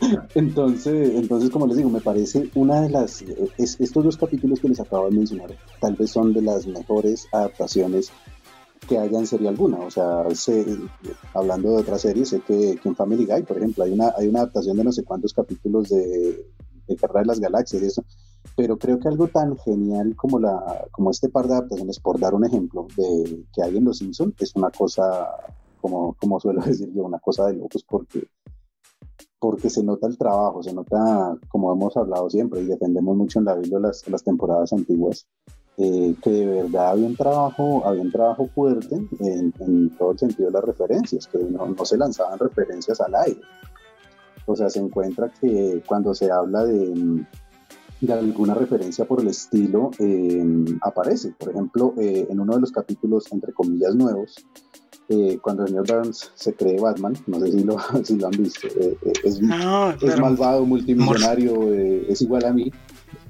entonces, 0.34 1.14
entonces, 1.14 1.50
como 1.50 1.66
les 1.66 1.76
digo, 1.76 1.90
me 1.90 2.00
parece 2.00 2.50
una 2.54 2.80
de 2.82 2.90
las, 2.90 3.22
estos 3.58 4.04
dos 4.04 4.16
capítulos 4.16 4.60
que 4.60 4.68
les 4.68 4.80
acabo 4.80 5.08
de 5.10 5.16
mencionar, 5.16 5.50
tal 5.80 5.94
vez 5.96 6.10
son 6.10 6.32
de 6.32 6.42
las 6.42 6.66
mejores 6.66 7.26
adaptaciones 7.32 8.12
que 8.88 8.98
haya 8.98 9.18
en 9.18 9.26
serie 9.26 9.48
alguna. 9.48 9.78
O 9.78 9.90
sea, 9.90 10.24
hablando 11.34 11.70
de 11.70 11.76
otra 11.76 11.98
serie, 11.98 12.24
sé 12.24 12.40
que, 12.40 12.78
en 12.82 12.96
Family 12.96 13.26
Guy, 13.26 13.42
por 13.42 13.58
ejemplo, 13.58 13.84
hay 13.84 13.92
una, 13.92 14.12
hay 14.16 14.28
una 14.28 14.40
adaptación 14.40 14.76
de 14.76 14.84
no 14.84 14.92
sé 14.92 15.04
cuántos 15.04 15.32
capítulos 15.32 15.88
de, 15.88 16.46
de 16.88 16.96
Carrera 16.96 17.20
de 17.20 17.26
las 17.26 17.40
Galaxias 17.40 17.82
y 17.82 17.86
eso. 17.86 18.04
Pero 18.56 18.78
creo 18.78 18.98
que 18.98 19.08
algo 19.08 19.28
tan 19.28 19.56
genial 19.58 20.16
como, 20.16 20.38
la, 20.38 20.86
como 20.90 21.10
este 21.10 21.28
par 21.28 21.46
de 21.46 21.54
adaptaciones, 21.54 22.00
por 22.00 22.18
dar 22.18 22.34
un 22.34 22.44
ejemplo, 22.44 22.86
de 22.96 23.44
que 23.52 23.62
hay 23.62 23.76
en 23.76 23.84
Los 23.84 23.98
Simpsons, 23.98 24.34
es 24.40 24.56
una 24.56 24.70
cosa, 24.70 25.28
como, 25.80 26.14
como 26.14 26.40
suelo 26.40 26.62
decir 26.66 26.90
yo, 26.92 27.04
una 27.04 27.18
cosa 27.18 27.46
de 27.46 27.54
locos, 27.54 27.84
porque 27.84 28.26
porque 29.40 29.70
se 29.70 29.82
nota 29.82 30.06
el 30.06 30.18
trabajo, 30.18 30.62
se 30.62 30.72
nota, 30.72 31.36
como 31.48 31.72
hemos 31.72 31.96
hablado 31.96 32.28
siempre 32.28 32.60
y 32.60 32.66
defendemos 32.66 33.16
mucho 33.16 33.38
en 33.38 33.46
la 33.46 33.54
Biblia 33.54 33.78
las, 33.80 34.06
las 34.08 34.22
temporadas 34.22 34.72
antiguas, 34.72 35.26
eh, 35.78 36.14
que 36.22 36.30
de 36.30 36.46
verdad 36.46 36.90
había 36.90 37.06
un 37.06 37.16
trabajo, 37.16 37.82
había 37.86 38.02
un 38.02 38.12
trabajo 38.12 38.46
fuerte 38.54 39.00
en, 39.18 39.90
todo 39.96 40.12
el 40.12 40.18
sentido 40.18 40.48
de 40.48 40.52
las 40.52 40.64
referencias, 40.64 41.26
que 41.26 41.38
no, 41.38 41.66
no, 41.66 41.84
se 41.84 41.96
lanzaban 41.96 42.38
referencias 42.38 43.00
al 43.00 43.14
aire. 43.14 43.40
O 44.44 44.54
sea, 44.54 44.68
se 44.68 44.80
encuentra 44.80 45.32
que 45.40 45.82
cuando 45.86 46.14
se 46.14 46.30
habla 46.30 46.64
de, 46.64 47.24
de 48.00 48.12
alguna 48.12 48.54
referencia 48.54 49.04
por 49.04 49.20
el 49.20 49.28
estilo, 49.28 49.90
eh, 49.98 50.44
aparece. 50.82 51.34
Por 51.38 51.50
ejemplo, 51.50 51.94
eh, 51.98 52.26
en 52.28 52.40
uno 52.40 52.54
de 52.54 52.60
los 52.60 52.72
capítulos, 52.72 53.30
entre 53.32 53.52
comillas, 53.52 53.94
nuevos, 53.94 54.34
eh, 55.12 55.40
cuando 55.42 55.64
el 55.64 55.70
señor 55.70 55.86
Burns 55.88 56.30
se 56.36 56.54
cree 56.54 56.78
Batman, 56.78 57.16
no 57.26 57.40
sé 57.40 57.50
si 57.50 57.64
lo, 57.64 57.76
si 58.04 58.16
lo 58.16 58.28
han 58.28 58.32
visto, 58.32 58.68
eh, 58.68 58.96
eh, 59.04 59.12
es, 59.24 59.40
es, 59.40 60.20
malvado, 60.20 60.64
multimillonario, 60.64 61.74
es 62.08 62.22
igual 62.22 62.44
a 62.44 62.52
mí. 62.52 62.70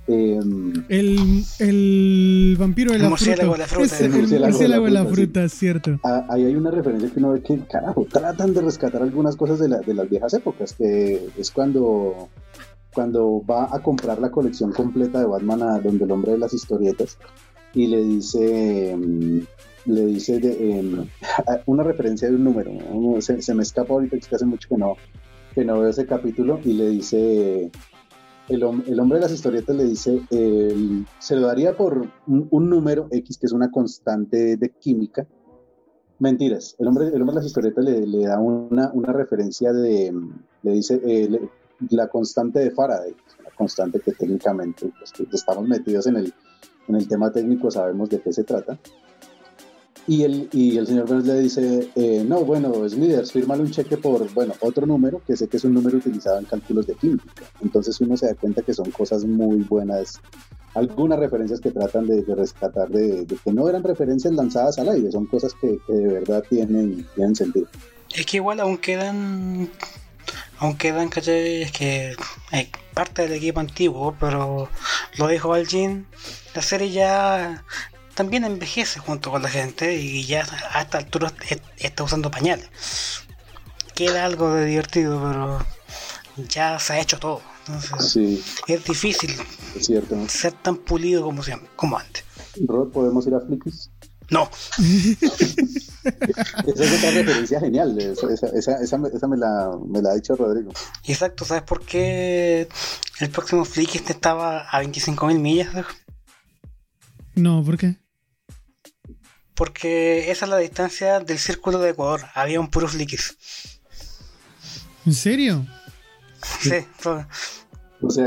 Em, 0.07 0.73
el, 0.90 1.43
el, 1.59 2.57
vampiro 2.59 2.93
de 2.93 2.99
la 2.99 3.16
fruta. 3.16 3.31
De 3.31 3.59
la 3.59 3.66
fruta. 3.66 3.99
el 3.99 4.11
murciélago 4.11 4.85
de 4.85 4.90
la 4.90 5.07
fruta, 5.07 5.45
es 5.45 5.55
cierto. 5.55 5.99
Ah, 6.05 6.27
ahí 6.29 6.45
hay 6.45 6.55
una 6.55 6.71
referencia 6.71 7.09
que 7.09 7.19
uno 7.19 7.33
ve 7.33 7.43
que, 7.43 7.59
carajo, 7.61 8.07
tratan 8.12 8.53
de 8.53 8.61
rescatar 8.61 9.03
algunas 9.03 9.37
cosas 9.37 9.59
de, 9.59 9.69
la, 9.69 9.79
de 9.79 9.95
las 9.95 10.11
viejas 10.11 10.35
épocas, 10.35 10.75
que 10.75 11.31
es 11.38 11.51
cuando, 11.51 12.29
cuando 12.93 13.43
va 13.49 13.75
a 13.75 13.81
comprar 13.83 14.19
la 14.19 14.31
colección 14.31 14.73
completa 14.73 15.21
de 15.21 15.27
Batman 15.27 15.62
a 15.62 15.79
donde 15.79 16.05
el 16.05 16.11
hombre 16.11 16.33
de 16.33 16.38
las 16.38 16.53
historietas 16.53 17.16
y 17.73 17.87
le 17.87 18.03
dice 18.03 18.90
em, 18.90 19.47
le 19.87 20.07
dice 20.07 20.38
de, 20.38 21.07
una 21.66 21.83
referencia 21.83 22.29
de 22.29 22.35
un 22.35 22.45
número, 22.45 22.73
se, 23.21 23.55
me 23.55 23.62
escapa 23.62 23.95
ahorita 23.95 24.19
que 24.19 24.35
hace 24.35 24.45
mucho 24.45 24.69
que 24.69 24.77
no, 24.77 24.97
que 25.55 25.64
no 25.64 25.81
veo 25.81 25.88
ese 25.88 26.07
capítulo 26.07 26.61
y 26.64 26.73
le 26.75 26.90
dice, 26.90 27.71
el, 28.49 28.62
hombre 28.62 28.88
de 28.88 29.21
las 29.21 29.33
historietas 29.33 29.75
le 29.77 29.85
dice, 29.85 30.21
se 31.19 31.37
lo 31.37 31.47
daría 31.47 31.77
por 31.77 32.07
un, 32.27 32.71
número 32.71 33.09
X, 33.11 33.38
que 33.38 33.47
es 33.47 33.53
una 33.53 33.71
constante 33.71 34.57
de 34.57 34.71
química. 34.71 35.27
Mentiras, 36.19 36.77
el 36.79 36.88
hombre, 36.88 37.07
el 37.07 37.21
hombre 37.21 37.35
de 37.35 37.40
las 37.40 37.47
historietas 37.47 37.83
le, 37.83 38.27
da 38.27 38.38
una, 38.38 38.90
una, 38.93 39.12
referencia 39.12 39.73
de, 39.73 40.12
le 40.62 40.73
dice, 40.73 41.01
eh, 41.03 41.49
la 41.88 42.09
constante 42.09 42.59
de 42.59 42.71
Faraday, 42.71 43.16
una 43.40 43.51
constante 43.57 44.01
que 44.01 44.12
técnicamente, 44.12 44.93
pues, 44.99 45.14
estamos 45.33 45.66
metidos 45.66 46.07
en 46.09 46.16
el, 46.16 46.35
en 46.88 46.97
el 46.97 47.09
tema 47.09 47.33
técnico, 47.33 47.71
sabemos 47.71 48.11
de 48.11 48.21
qué 48.21 48.35
se 48.35 48.45
trata 48.45 48.79
y 50.07 50.25
el, 50.25 50.49
y 50.53 50.77
el 50.77 50.87
señor 50.87 51.07
Burns 51.07 51.27
le 51.27 51.41
dice, 51.41 51.91
eh, 51.95 52.25
no, 52.27 52.41
bueno, 52.41 52.89
Smithers, 52.89 53.33
fírmale 53.33 53.63
un 53.63 53.71
cheque 53.71 53.97
por, 53.97 54.33
bueno, 54.33 54.55
otro 54.61 54.87
número, 54.87 55.23
que 55.27 55.37
sé 55.37 55.49
que 55.49 55.57
es 55.57 55.65
un 55.65 55.75
número 55.75 55.99
utilizado 55.99 56.39
en 56.39 56.45
cálculos 56.45 56.87
de 56.87 56.95
química. 56.95 57.25
Entonces 57.63 58.01
uno 58.01 58.17
se 58.17 58.27
da 58.27 58.35
cuenta 58.35 58.63
que 58.63 58.75
son 58.75 58.91
cosas 58.91 59.25
muy 59.25 59.59
buenas, 59.59 60.21
algunas 60.75 61.19
referencias 61.19 61.61
que 61.61 61.71
tratan 61.71 62.07
de, 62.07 62.23
rescatar, 62.35 62.89
de, 62.89 63.27
que 63.45 63.53
no 63.53 63.69
eran 63.69 63.83
referencias 63.83 64.33
lanzadas 64.35 64.79
al 64.79 64.89
aire, 64.89 65.13
son 65.13 65.27
cosas 65.27 65.55
que, 65.61 65.79
de 65.89 66.07
verdad 66.07 66.45
tienen, 66.49 67.07
tienen 67.15 67.37
sentido. 67.37 67.69
Es 68.15 68.27
que 68.27 68.39
igual 68.39 68.59
aún 68.61 68.79
quedan 68.79 69.71
Aunque 70.59 70.93
Dan 70.93 71.09
caché 71.09 71.63
es 71.63 71.73
que 71.73 72.17
es 72.53 72.69
parte 72.93 73.23
del 73.23 73.33
equipo 73.33 73.61
antiguo, 73.61 74.15
pero 74.21 74.69
lo 75.17 75.29
dijo 75.29 75.55
Algin, 75.55 76.07
la 76.55 76.63
serie 76.63 76.91
ya 76.91 77.65
también 78.21 78.45
envejece 78.45 79.01
junto 79.01 79.31
con 79.31 79.41
la 79.41 79.49
gente 79.49 79.97
y 79.97 80.27
ya 80.27 80.45
a 80.75 80.83
esta 80.83 80.99
altura 80.99 81.33
está 81.79 82.05
usando 82.05 82.31
pañales. 82.31 82.69
Queda 83.95 84.27
algo 84.27 84.53
de 84.53 84.67
divertido, 84.67 85.19
pero 85.23 85.59
ya 86.47 86.79
se 86.79 86.93
ha 86.93 87.01
hecho 87.01 87.19
todo. 87.19 87.41
Es 88.67 88.85
difícil 88.85 89.35
ser 90.29 90.53
tan 90.53 90.77
pulido 90.77 91.23
como, 91.23 91.41
como 91.77 91.97
antes. 91.97 92.23
Rod, 92.67 92.91
¿podemos 92.91 93.27
ir 93.27 93.37
a 93.37 93.41
Flickis? 93.41 93.91
No. 94.29 94.51
esa 94.79 95.27
es 96.67 96.99
otra 96.99 97.11
referencia 97.13 97.59
genial. 97.59 97.99
Esa, 97.99 98.49
esa, 98.83 98.99
me, 98.99 99.09
la, 99.39 99.79
me, 99.89 100.03
la, 100.03 100.11
ha 100.11 100.15
dicho 100.15 100.37
Rodrigo. 100.37 100.73
Exacto. 101.05 101.47
¿Sabes 101.47 101.63
por 101.63 101.87
qué 101.87 102.69
el 103.21 103.31
próximo 103.31 103.65
Flickis 103.65 104.11
estaba 104.11 104.69
a 104.69 104.83
25.000 104.83 105.39
millas? 105.39 105.87
No, 107.35 107.65
¿por 107.65 107.79
qué? 107.79 107.97
Porque 109.61 110.31
esa 110.31 110.46
es 110.46 110.51
la 110.51 110.57
distancia 110.57 111.20
del 111.20 111.38
círculo 111.38 111.81
de 111.81 111.90
Ecuador. 111.90 112.23
Había 112.33 112.59
un 112.59 112.68
puro. 112.68 112.88
¿En 115.05 115.12
serio? 115.12 115.66
Sí, 116.62 116.77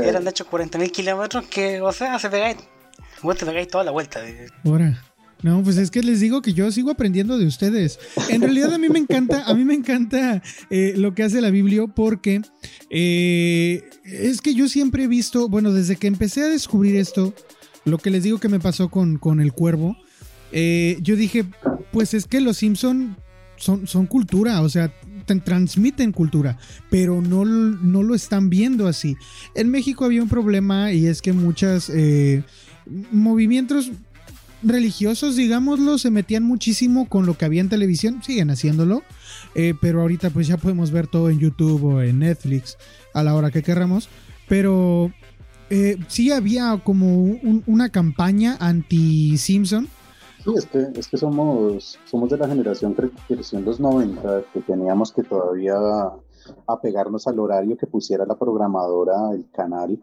eran 0.00 0.22
de 0.22 0.30
hecho 0.30 0.48
40.000 0.48 0.92
kilómetros 0.92 1.44
que, 1.46 1.80
o 1.80 1.90
sea, 1.90 2.20
se 2.20 2.30
pegáis, 2.30 2.58
vos 3.20 3.36
te 3.36 3.44
pegáis 3.44 3.66
toda 3.66 3.82
la 3.82 3.90
vuelta. 3.90 4.20
Ahora. 4.64 5.02
No, 5.42 5.60
pues 5.64 5.76
es 5.76 5.90
que 5.90 6.04
les 6.04 6.20
digo 6.20 6.40
que 6.40 6.52
yo 6.52 6.70
sigo 6.70 6.92
aprendiendo 6.92 7.36
de 7.36 7.46
ustedes. 7.46 7.98
En 8.28 8.40
realidad 8.40 8.72
a 8.72 8.78
mí 8.78 8.88
me 8.88 9.00
encanta, 9.00 9.42
a 9.44 9.54
mí 9.54 9.64
me 9.64 9.74
encanta 9.74 10.40
eh, 10.70 10.94
lo 10.96 11.16
que 11.16 11.24
hace 11.24 11.40
la 11.40 11.50
Biblia 11.50 11.88
porque 11.88 12.42
eh, 12.90 13.90
es 14.04 14.40
que 14.40 14.54
yo 14.54 14.68
siempre 14.68 15.02
he 15.02 15.08
visto, 15.08 15.48
bueno, 15.48 15.72
desde 15.72 15.96
que 15.96 16.06
empecé 16.06 16.44
a 16.44 16.48
descubrir 16.48 16.94
esto, 16.94 17.34
lo 17.84 17.98
que 17.98 18.10
les 18.10 18.22
digo 18.22 18.38
que 18.38 18.48
me 18.48 18.60
pasó 18.60 18.88
con, 18.88 19.18
con 19.18 19.40
el 19.40 19.52
cuervo, 19.52 19.96
eh, 20.56 20.98
yo 21.02 21.16
dije, 21.16 21.44
pues 21.90 22.14
es 22.14 22.26
que 22.26 22.40
los 22.40 22.58
Simpson 22.58 23.16
son, 23.56 24.06
cultura, 24.06 24.62
o 24.62 24.68
sea, 24.68 24.92
transmiten 25.44 26.12
cultura, 26.12 26.58
pero 26.90 27.20
no, 27.20 27.44
no 27.44 28.04
lo 28.04 28.14
están 28.14 28.50
viendo 28.50 28.86
así. 28.86 29.16
En 29.56 29.68
México 29.68 30.04
había 30.04 30.22
un 30.22 30.28
problema 30.28 30.92
y 30.92 31.06
es 31.06 31.22
que 31.22 31.32
muchos 31.32 31.90
eh, 31.90 32.44
movimientos 33.10 33.90
religiosos, 34.62 35.34
digámoslo, 35.34 35.98
se 35.98 36.12
metían 36.12 36.44
muchísimo 36.44 37.08
con 37.08 37.26
lo 37.26 37.36
que 37.36 37.46
había 37.46 37.60
en 37.60 37.68
televisión, 37.68 38.22
siguen 38.22 38.50
haciéndolo, 38.50 39.02
eh, 39.56 39.74
pero 39.80 40.02
ahorita 40.02 40.30
pues 40.30 40.46
ya 40.46 40.56
podemos 40.56 40.92
ver 40.92 41.08
todo 41.08 41.30
en 41.30 41.40
YouTube 41.40 41.82
o 41.82 42.00
en 42.00 42.20
Netflix 42.20 42.78
a 43.12 43.24
la 43.24 43.34
hora 43.34 43.50
que 43.50 43.64
querramos, 43.64 44.08
pero 44.46 45.12
sí 46.06 46.30
había 46.30 46.80
como 46.84 47.40
una 47.66 47.88
campaña 47.88 48.56
anti-Simpson 48.60 49.88
Sí, 50.44 50.52
es 50.54 50.66
que, 50.66 50.78
es 50.94 51.08
que 51.08 51.16
somos, 51.16 51.98
somos 52.04 52.28
de 52.28 52.36
la 52.36 52.46
generación 52.46 52.94
que 52.94 53.08
creció 53.26 53.58
en 53.58 53.64
los 53.64 53.80
90, 53.80 54.42
que 54.52 54.60
teníamos 54.60 55.10
que 55.10 55.22
todavía 55.22 55.74
apegarnos 56.66 57.26
al 57.26 57.38
horario 57.38 57.78
que 57.78 57.86
pusiera 57.86 58.26
la 58.26 58.34
programadora, 58.34 59.30
el 59.32 59.50
canal, 59.50 59.98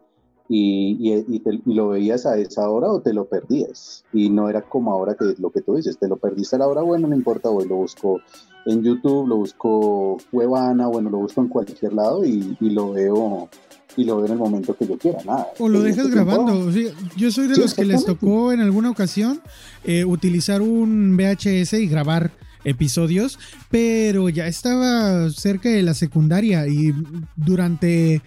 y, 0.48 0.96
y, 0.98 1.42
y, 1.64 1.74
lo 1.74 1.90
veías 1.90 2.26
a 2.26 2.36
esa 2.38 2.68
hora 2.68 2.88
o 2.90 3.00
te 3.00 3.14
lo 3.14 3.26
perdías. 3.26 4.04
Y 4.12 4.30
no 4.30 4.48
era 4.48 4.62
como 4.62 4.90
ahora 4.90 5.14
que 5.14 5.36
lo 5.38 5.50
que 5.50 5.62
tú 5.62 5.76
dices, 5.76 5.96
te 5.96 6.08
lo 6.08 6.16
perdiste 6.16 6.56
a 6.56 6.58
la 6.58 6.66
hora, 6.66 6.82
bueno, 6.82 7.06
no 7.06 7.14
importa, 7.14 7.48
hoy 7.48 7.68
lo 7.68 7.76
busco 7.76 8.18
en 8.66 8.82
YouTube, 8.82 9.28
lo 9.28 9.36
busco 9.36 10.16
Cuevana, 10.32 10.88
bueno, 10.88 11.08
lo 11.08 11.18
busco 11.18 11.40
en 11.40 11.48
cualquier 11.48 11.92
lado 11.92 12.24
y 12.24 12.56
lo 12.58 12.90
veo 12.90 13.48
y 13.96 14.04
lo 14.04 14.16
veo 14.16 14.26
en 14.26 14.32
el 14.32 14.38
momento 14.38 14.74
que 14.76 14.86
yo 14.86 14.96
quiera, 14.98 15.18
nada. 15.24 15.48
O 15.58 15.68
lo 15.68 15.82
dejas 15.82 16.08
grabando. 16.08 16.70
yo 17.16 17.30
soy 17.30 17.48
de 17.48 17.56
los 17.56 17.74
que 17.74 17.84
les 17.84 18.04
tocó 18.04 18.52
en 18.52 18.60
alguna 18.60 18.90
ocasión 18.90 19.40
eh, 19.84 20.04
utilizar 20.04 20.62
un 20.62 21.16
VHS 21.16 21.74
y 21.74 21.86
grabar 21.86 22.32
episodios, 22.64 23.38
pero 23.70 24.28
ya 24.28 24.46
estaba 24.46 25.30
cerca 25.30 25.68
de 25.68 25.82
la 25.82 25.94
secundaria 25.94 26.66
y 26.68 26.94
durante 27.36 28.22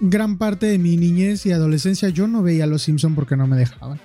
gran 0.00 0.36
parte 0.38 0.66
de 0.66 0.78
mi 0.78 0.96
niñez 0.96 1.46
y 1.46 1.52
adolescencia 1.52 2.08
yo 2.08 2.26
no 2.26 2.42
veía 2.42 2.66
Los 2.66 2.82
Simpson 2.82 3.14
porque 3.14 3.36
no 3.36 3.46
me 3.46 3.56
dejaban. 3.56 4.00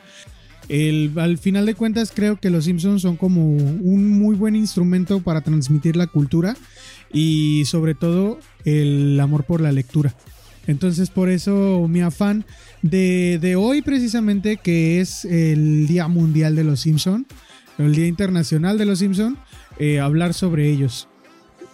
El, 0.70 1.12
al 1.18 1.38
final 1.38 1.66
de 1.66 1.76
cuentas 1.76 2.12
creo 2.16 2.40
que 2.40 2.50
los 2.50 2.66
Simpsons 2.66 3.02
son 3.02 3.18
como 3.18 3.42
un 3.46 4.10
muy 4.10 4.36
buen 4.36 4.56
instrumento 4.56 5.20
para 5.22 5.42
transmitir 5.42 5.98
la 5.98 6.08
cultura 6.08 6.56
y 7.12 7.64
sobre 7.66 7.96
todo 7.96 8.40
el 8.64 9.20
amor 9.20 9.44
por 9.44 9.60
la 9.60 9.72
lectura. 9.72 10.16
Entonces 10.68 11.10
por 11.10 11.30
eso 11.30 11.88
mi 11.90 12.02
afán 12.02 12.46
de, 12.82 13.56
hoy 13.58 13.82
precisamente, 13.82 14.58
que 14.58 15.02
es 15.02 15.26
el 15.26 15.88
Día 15.88 16.08
Mundial 16.08 16.56
de 16.56 16.64
los 16.64 16.82
Simpson, 16.82 17.26
el 17.78 17.96
Día 17.96 18.08
Internacional 18.08 18.78
de 18.78 18.86
los 18.86 19.00
Simpson, 19.00 19.38
eh, 19.80 20.00
hablar 20.00 20.34
sobre 20.34 20.70
ellos. 20.70 21.08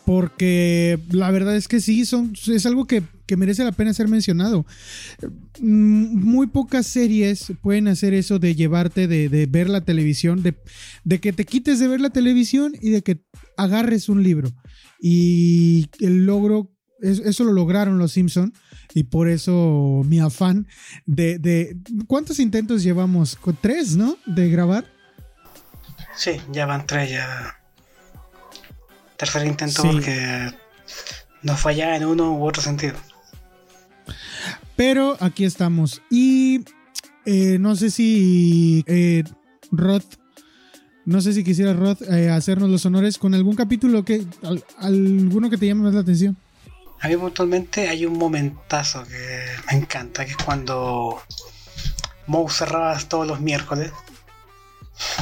Porque 0.05 0.99
la 1.11 1.29
verdad 1.29 1.55
es 1.55 1.67
que 1.67 1.79
sí, 1.79 2.03
son, 2.03 2.33
es 2.47 2.65
algo 2.65 2.85
que, 2.85 3.03
merece 3.37 3.63
la 3.63 3.71
pena 3.71 3.93
ser 3.93 4.07
mencionado. 4.07 4.65
Mm, 5.59 6.19
muy 6.19 6.47
pocas 6.47 6.87
series 6.87 7.53
pueden 7.61 7.87
hacer 7.87 8.15
eso 8.15 8.39
de 8.39 8.55
llevarte 8.55 9.07
de, 9.07 9.45
ver 9.45 9.69
la 9.69 9.81
televisión, 9.81 10.41
de, 10.41 10.55
de, 11.03 11.19
que 11.19 11.31
te 11.31 11.45
quites 11.45 11.77
de 11.77 11.87
ver 11.87 12.01
la 12.01 12.09
televisión 12.09 12.73
y 12.81 12.89
de 12.89 13.03
que 13.03 13.21
agarres 13.55 14.09
un 14.09 14.23
libro. 14.23 14.49
Y 14.99 15.89
el 15.99 16.25
logro, 16.25 16.71
eso 17.01 17.43
lo 17.43 17.53
lograron 17.53 17.97
los 17.97 18.11
Simpson 18.11 18.53
y 18.93 19.03
por 19.03 19.29
eso 19.29 20.01
mi 20.05 20.19
afán 20.19 20.67
de, 21.05 21.77
¿cuántos 22.07 22.39
intentos 22.39 22.83
llevamos? 22.83 23.37
Tres, 23.61 23.95
¿no? 23.95 24.17
De 24.25 24.49
grabar. 24.49 24.85
Sí, 26.15 26.31
ya 26.51 26.65
van 26.65 26.85
tres 26.85 27.11
ya. 27.11 27.55
Tercer 29.17 29.45
intento 29.47 29.83
porque 29.83 30.51
nos 31.43 31.59
falla 31.59 31.95
en 31.95 32.05
uno 32.05 32.37
u 32.37 32.47
otro 32.47 32.61
sentido. 32.61 32.95
Pero 34.75 35.17
aquí 35.19 35.43
estamos. 35.43 36.01
Y 36.09 36.63
eh, 37.25 37.57
no 37.59 37.75
sé 37.75 37.91
si 37.91 38.83
eh, 38.87 39.23
Rod, 39.71 40.03
no 41.05 41.21
sé 41.21 41.33
si 41.33 41.43
quisiera 41.43 41.73
Rod 41.73 42.01
eh, 42.03 42.29
hacernos 42.29 42.69
los 42.69 42.85
honores 42.85 43.17
con 43.17 43.33
algún 43.33 43.55
capítulo 43.55 44.03
que, 44.05 44.25
alguno 44.77 45.49
que 45.49 45.57
te 45.57 45.67
llame 45.67 45.83
más 45.83 45.93
la 45.93 46.01
atención. 46.01 46.37
A 47.01 47.07
mí 47.07 47.15
puntualmente 47.15 47.87
hay 47.87 48.05
un 48.05 48.17
momentazo 48.17 49.05
que 49.05 49.45
me 49.71 49.77
encanta, 49.77 50.25
que 50.25 50.31
es 50.31 50.37
cuando 50.37 51.23
Moe 52.27 52.51
cerraba 52.51 52.97
todos 52.99 53.25
los 53.25 53.39
miércoles. 53.39 53.91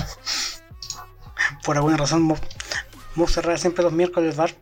Por 1.64 1.78
alguna 1.78 1.98
razón 1.98 2.24
Moe, 2.24 3.28
cerraba 3.28 3.58
siempre 3.58 3.84
los 3.84 3.94
miércoles 3.94 4.32
el 4.32 4.38
bar. 4.38 4.56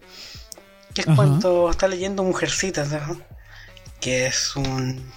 Que 0.93 1.01
es 1.01 1.07
cuando 1.07 1.69
está 1.69 1.87
leyendo 1.87 2.23
Mujercitas, 2.23 2.89
que 3.99 4.27
es 4.27 4.55
un... 4.55 5.11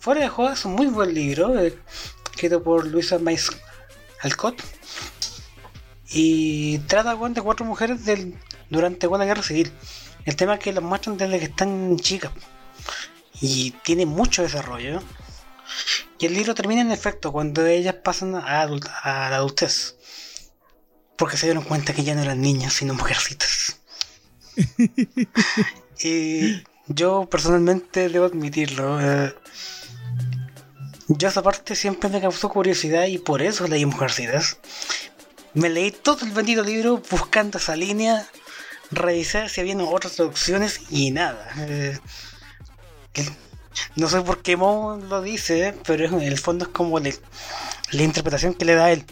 Fuera 0.00 0.20
de 0.20 0.28
juego 0.28 0.52
es 0.52 0.64
un 0.64 0.74
muy 0.74 0.86
buen 0.86 1.14
libro, 1.14 1.58
eh, 1.58 1.78
escrito 2.30 2.62
por 2.62 2.86
Luisa 2.86 3.18
Mais 3.18 3.50
Alcott. 4.22 4.62
Y 6.08 6.78
trata 6.80 7.14
de 7.14 7.42
cuatro 7.42 7.64
mujeres 7.64 8.04
del, 8.04 8.36
durante 8.68 9.08
la 9.08 9.24
guerra 9.24 9.42
civil. 9.42 9.72
El 10.26 10.36
tema 10.36 10.54
es 10.54 10.60
que 10.60 10.72
las 10.72 10.82
muestran 10.82 11.16
desde 11.16 11.38
que 11.38 11.44
están 11.46 11.96
chicas. 11.98 12.32
Y 13.40 13.70
tiene 13.84 14.06
mucho 14.06 14.42
desarrollo. 14.42 15.00
Y 16.18 16.26
el 16.26 16.34
libro 16.34 16.54
termina 16.54 16.80
en 16.80 16.90
efecto 16.90 17.32
cuando 17.32 17.64
ellas 17.64 17.94
pasan 17.94 18.34
a, 18.34 18.62
a 18.62 19.30
la 19.30 19.36
adultez. 19.36 19.96
Porque 21.16 21.36
se 21.36 21.46
dieron 21.46 21.64
cuenta 21.64 21.94
que 21.94 22.04
ya 22.04 22.14
no 22.14 22.22
eran 22.22 22.40
niñas, 22.40 22.74
sino 22.74 22.94
mujercitas. 22.94 23.80
y 26.00 26.62
yo 26.88 27.28
personalmente 27.30 28.08
debo 28.08 28.26
admitirlo. 28.26 29.00
Eh, 29.00 29.34
yo 31.08 31.28
esa 31.28 31.42
parte 31.42 31.76
siempre 31.76 32.10
me 32.10 32.20
causó 32.20 32.48
curiosidad 32.48 33.06
y 33.06 33.18
por 33.18 33.42
eso 33.42 33.68
leí 33.68 33.86
Mujercitas. 33.86 34.58
Me 35.54 35.70
leí 35.70 35.92
todo 35.92 36.26
el 36.26 36.32
bendito 36.32 36.62
libro 36.62 37.00
buscando 37.10 37.58
esa 37.58 37.76
línea 37.76 38.28
revisé 38.90 39.48
si 39.48 39.60
había 39.60 39.76
otras 39.78 40.14
traducciones 40.14 40.80
y 40.90 41.10
nada. 41.10 41.48
Eh, 41.58 41.98
no 43.96 44.08
sé 44.08 44.20
por 44.22 44.42
qué 44.42 44.56
Mo 44.56 44.96
lo 45.08 45.22
dice, 45.22 45.74
pero 45.86 46.06
en 46.06 46.20
el 46.22 46.38
fondo 46.38 46.66
es 46.66 46.70
como 46.70 46.98
la 46.98 47.12
interpretación 48.02 48.54
que 48.54 48.64
le 48.64 48.74
da 48.74 48.92
él. 48.92 49.04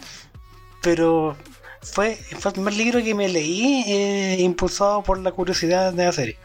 Pero 0.81 1.35
fue, 1.81 2.15
fue 2.39 2.49
el 2.49 2.53
primer 2.53 2.73
libro 2.73 3.03
que 3.03 3.15
me 3.15 3.29
leí 3.29 3.83
eh, 3.87 4.37
impulsado 4.39 5.03
por 5.03 5.19
la 5.19 5.31
curiosidad 5.31 5.93
de 5.93 6.05
la 6.05 6.11
serie. 6.11 6.37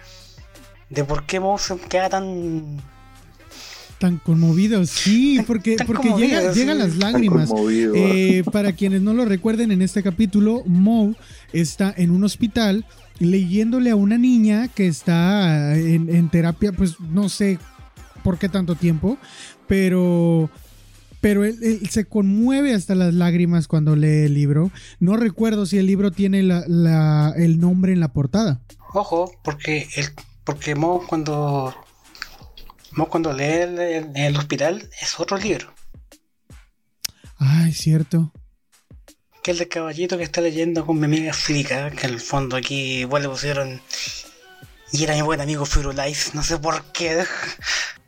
De 0.88 1.04
por 1.04 1.26
qué 1.26 1.40
Mo 1.40 1.58
se 1.58 1.76
queda 1.76 2.08
tan 2.08 2.80
tan 3.98 4.16
conmovido, 4.16 4.86
sí, 4.86 5.40
porque, 5.46 5.76
porque 5.86 6.08
llegan 6.14 6.78
las 6.78 6.96
lágrimas. 6.96 7.50
Eh, 7.94 8.42
para 8.50 8.72
quienes 8.72 9.02
no 9.02 9.12
lo 9.12 9.26
recuerden, 9.26 9.70
en 9.70 9.82
este 9.82 10.02
capítulo, 10.02 10.62
Mo 10.64 11.14
está 11.52 11.92
en 11.96 12.10
un 12.10 12.24
hospital 12.24 12.86
leyéndole 13.20 13.90
a 13.90 13.96
una 13.96 14.18
niña 14.18 14.68
que 14.68 14.88
está 14.88 15.76
en, 15.76 16.28
terapia, 16.30 16.72
pues 16.72 16.98
no 16.98 17.28
sé 17.28 17.58
por 18.24 18.38
qué 18.38 18.48
tanto 18.48 18.74
tiempo, 18.74 19.18
pero 19.68 20.50
pero 21.20 21.44
él, 21.44 21.86
se 21.90 22.06
conmueve 22.06 22.74
hasta 22.74 22.94
las 22.94 23.12
lágrimas 23.12 23.68
cuando 23.68 23.94
lee 23.94 24.24
el 24.24 24.34
libro. 24.34 24.70
No 25.00 25.18
recuerdo 25.18 25.66
si 25.66 25.76
el 25.76 25.86
libro 25.86 26.10
tiene 26.10 26.40
el 26.40 27.60
nombre 27.60 27.92
en 27.92 28.00
la 28.00 28.08
portada. 28.08 28.62
Ojo, 28.94 29.30
porque 29.44 29.86
el, 29.96 30.06
porque 30.44 30.74
Mo 30.74 31.06
cuando 31.06 31.74
Mo 32.92 33.08
cuando 33.08 33.34
lee 33.34 33.44
en 33.44 34.16
el, 34.16 34.36
hospital 34.36 34.88
es 35.00 35.20
otro 35.20 35.36
libro. 35.36 35.72
Es 37.68 37.76
cierto 37.76 38.32
que 39.42 39.52
el 39.52 39.58
de 39.58 39.68
caballito 39.68 40.18
que 40.18 40.24
está 40.24 40.40
leyendo 40.40 40.84
con 40.84 40.98
mi 40.98 41.06
amiga 41.06 41.32
Flica, 41.32 41.90
que 41.90 42.06
en 42.06 42.14
el 42.14 42.20
fondo 42.20 42.56
aquí 42.56 43.00
igual 43.00 43.22
le 43.22 43.28
pusieron. 43.28 43.80
Y 44.92 45.04
era 45.04 45.14
mi 45.14 45.22
buen 45.22 45.40
amigo 45.40 45.64
Firulais, 45.64 46.34
no 46.34 46.42
sé 46.42 46.58
por 46.58 46.84
qué. 46.92 47.24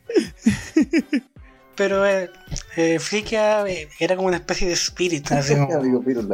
Pero 1.77 2.07
eh, 2.07 2.31
eh, 2.77 2.99
eh, 3.01 3.89
era 3.99 4.17
como 4.17 4.29
una 4.29 4.37
especie 4.37 4.67
de 4.67 4.75
espíritu, 4.75 5.33
así 5.35 5.55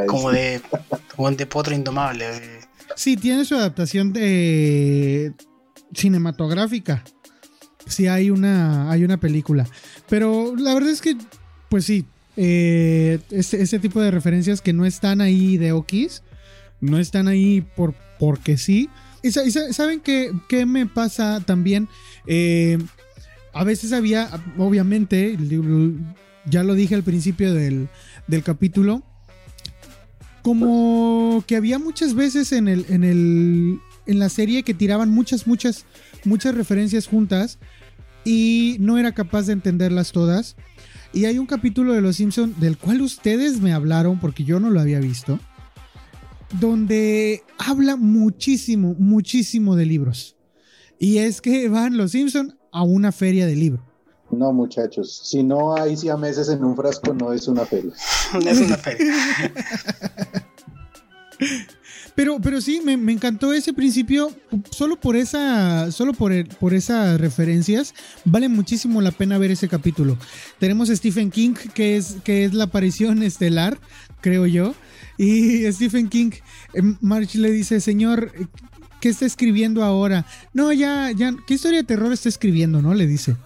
como, 0.07 0.33
de, 0.33 0.61
como 1.15 1.31
de 1.31 1.47
potro 1.47 1.75
indomable. 1.75 2.27
Sí, 2.97 3.17
tiene 3.17 3.45
su 3.45 3.55
adaptación 3.55 4.13
de 4.13 5.33
cinematográfica. 5.95 7.05
Sí, 7.87 8.09
hay 8.09 8.31
una, 8.31 8.91
hay 8.91 9.05
una 9.05 9.19
película. 9.19 9.67
Pero 10.09 10.55
la 10.57 10.75
verdad 10.75 10.91
es 10.91 11.01
que, 11.01 11.17
pues 11.69 11.85
sí, 11.85 12.05
eh, 12.41 13.19
ese, 13.31 13.81
tipo 13.81 14.01
de 14.01 14.13
referencias 14.13 14.61
que 14.61 14.73
no 14.73 14.87
están 14.87 15.21
ahí 15.21 15.57
de 15.57 15.73
Okis, 15.73 16.23
no 16.81 17.01
están 17.01 17.27
ahí 17.27 17.63
por, 17.75 17.95
porque 18.21 18.57
sí. 18.57 18.89
Saben 19.73 20.01
qué, 20.01 20.65
me 20.65 20.87
pasa 20.87 21.43
también. 21.45 21.89
Eh, 22.29 22.79
a 23.53 23.65
veces 23.65 23.93
había, 23.93 24.31
obviamente, 24.57 25.37
ya 26.45 26.63
lo 26.63 26.75
dije 26.75 26.95
al 26.95 27.03
principio 27.03 27.53
del, 27.53 27.89
del 28.29 28.45
capítulo, 28.45 29.03
como 30.43 31.43
que 31.45 31.57
había 31.57 31.81
muchas 31.81 32.15
veces 32.15 32.53
en 32.53 32.69
el, 32.69 32.87
en 32.89 33.03
el 33.03 33.81
en 34.07 34.19
la 34.21 34.29
serie 34.29 34.63
que 34.63 34.73
tiraban 34.73 35.11
muchas 35.11 35.47
muchas 35.47 35.85
muchas 36.25 36.55
referencias 36.55 37.07
juntas 37.07 37.59
y 38.25 38.77
no 38.81 38.97
era 38.97 39.13
capaz 39.13 39.47
de 39.47 39.53
entenderlas 39.53 40.13
todas 40.13 40.57
y 41.13 41.25
hay 41.25 41.39
un 41.39 41.47
capítulo 41.47 41.95
de 41.95 42.01
Los 42.01 42.17
Simpson 42.17 42.55
del 42.59 42.77
cual 42.79 43.01
ustedes 43.01 43.61
me 43.61 43.73
hablaron 43.73 44.19
porque 44.21 44.45
yo 44.45 44.61
no 44.61 44.71
lo 44.71 44.81
había 44.81 45.01
visto, 45.01 45.39
donde 46.61 47.43
habla 47.59 47.97
muchísimo, 47.97 48.95
muchísimo 48.99 49.77
de 49.77 49.87
libros. 49.87 50.37
Y 50.99 51.19
es 51.19 51.41
que 51.41 51.69
van 51.69 51.97
Los 51.97 52.13
Simpson 52.13 52.59
a 52.73 52.83
una 52.83 53.13
feria 53.13 53.47
de 53.47 53.57
libro. 53.57 53.83
No, 54.31 54.53
muchachos, 54.53 55.23
si 55.25 55.43
no 55.43 55.75
hay 55.75 55.97
meses 56.19 56.51
en 56.51 56.63
un 56.63 56.77
frasco, 56.77 57.15
no 57.15 57.33
es 57.33 57.49
una 57.49 57.65
feria. 57.65 57.93
no 58.35 58.41
es 58.51 58.59
una 58.59 58.77
feria. 58.77 59.15
Pero, 62.19 62.41
pero 62.41 62.61
sí, 62.61 62.81
me, 62.85 62.95
encantó 63.13 63.53
ese 63.53 63.73
principio. 63.73 64.33
Solo 64.73 64.99
por 64.99 65.15
esa. 65.15 65.93
Solo 65.93 66.13
por, 66.15 66.33
por 66.57 66.75
esas 66.75 67.21
referencias. 67.21 67.95
Vale 68.25 68.49
muchísimo 68.49 69.01
la 69.01 69.13
pena 69.13 69.39
ver 69.39 69.53
ese 69.53 69.69
capítulo. 69.69 70.19
Tenemos 70.59 70.91
a 70.91 70.97
Stephen 70.97 71.31
King, 71.31 71.55
que 71.75 71.97
es, 71.97 72.17
que 72.25 72.45
es 72.45 72.55
la 72.55 72.65
aparición 72.65 73.23
estelar, 73.23 73.79
creo 74.21 74.47
yo. 74.47 74.75
Y 75.17 75.63
Stephen 75.71 76.09
King, 76.09 76.33
eh, 76.75 76.83
March 77.01 77.37
le 77.37 77.53
dice, 77.53 77.81
señor, 77.81 78.33
¿qué 79.01 79.11
está 79.11 79.25
escribiendo 79.25 79.85
ahora? 79.85 80.27
No, 80.53 80.73
ya, 80.73 81.13
ya, 81.13 81.37
¿qué 81.47 81.55
historia 81.55 81.79
de 81.79 81.87
terror 81.87 82.13
está 82.13 82.29
escribiendo? 82.29 82.83
¿No? 82.83 82.95
Le 82.95 83.07
dice. 83.07 83.37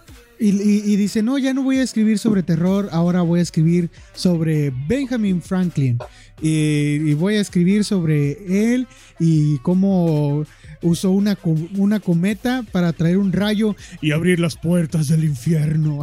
Y, 0.45 0.97
dice, 0.97 1.23
no, 1.23 1.39
ya 1.39 1.55
no 1.55 1.63
voy 1.63 1.79
a 1.79 1.85
escribir 1.85 2.19
sobre 2.19 2.43
terror, 2.43 2.89
ahora 2.91 3.23
voy 3.23 3.39
a 3.39 3.45
escribir 3.45 3.91
sobre 4.13 4.73
Benjamin 4.89 5.41
Franklin. 5.41 5.99
Y, 6.41 7.15
voy 7.15 7.37
a 7.37 7.41
escribir 7.41 7.85
sobre 7.85 8.73
él 8.75 8.89
y 9.21 9.59
cómo 9.59 10.45
usó 10.83 11.13
una, 11.13 11.39
una 11.77 12.01
cometa 12.01 12.65
para 12.73 12.93
traer 12.93 13.19
un 13.19 13.31
rayo 13.31 13.77
y 14.01 14.11
abrir 14.11 14.41
las 14.41 14.57
puertas 14.57 15.07
del 15.07 15.23
infierno. 15.23 16.03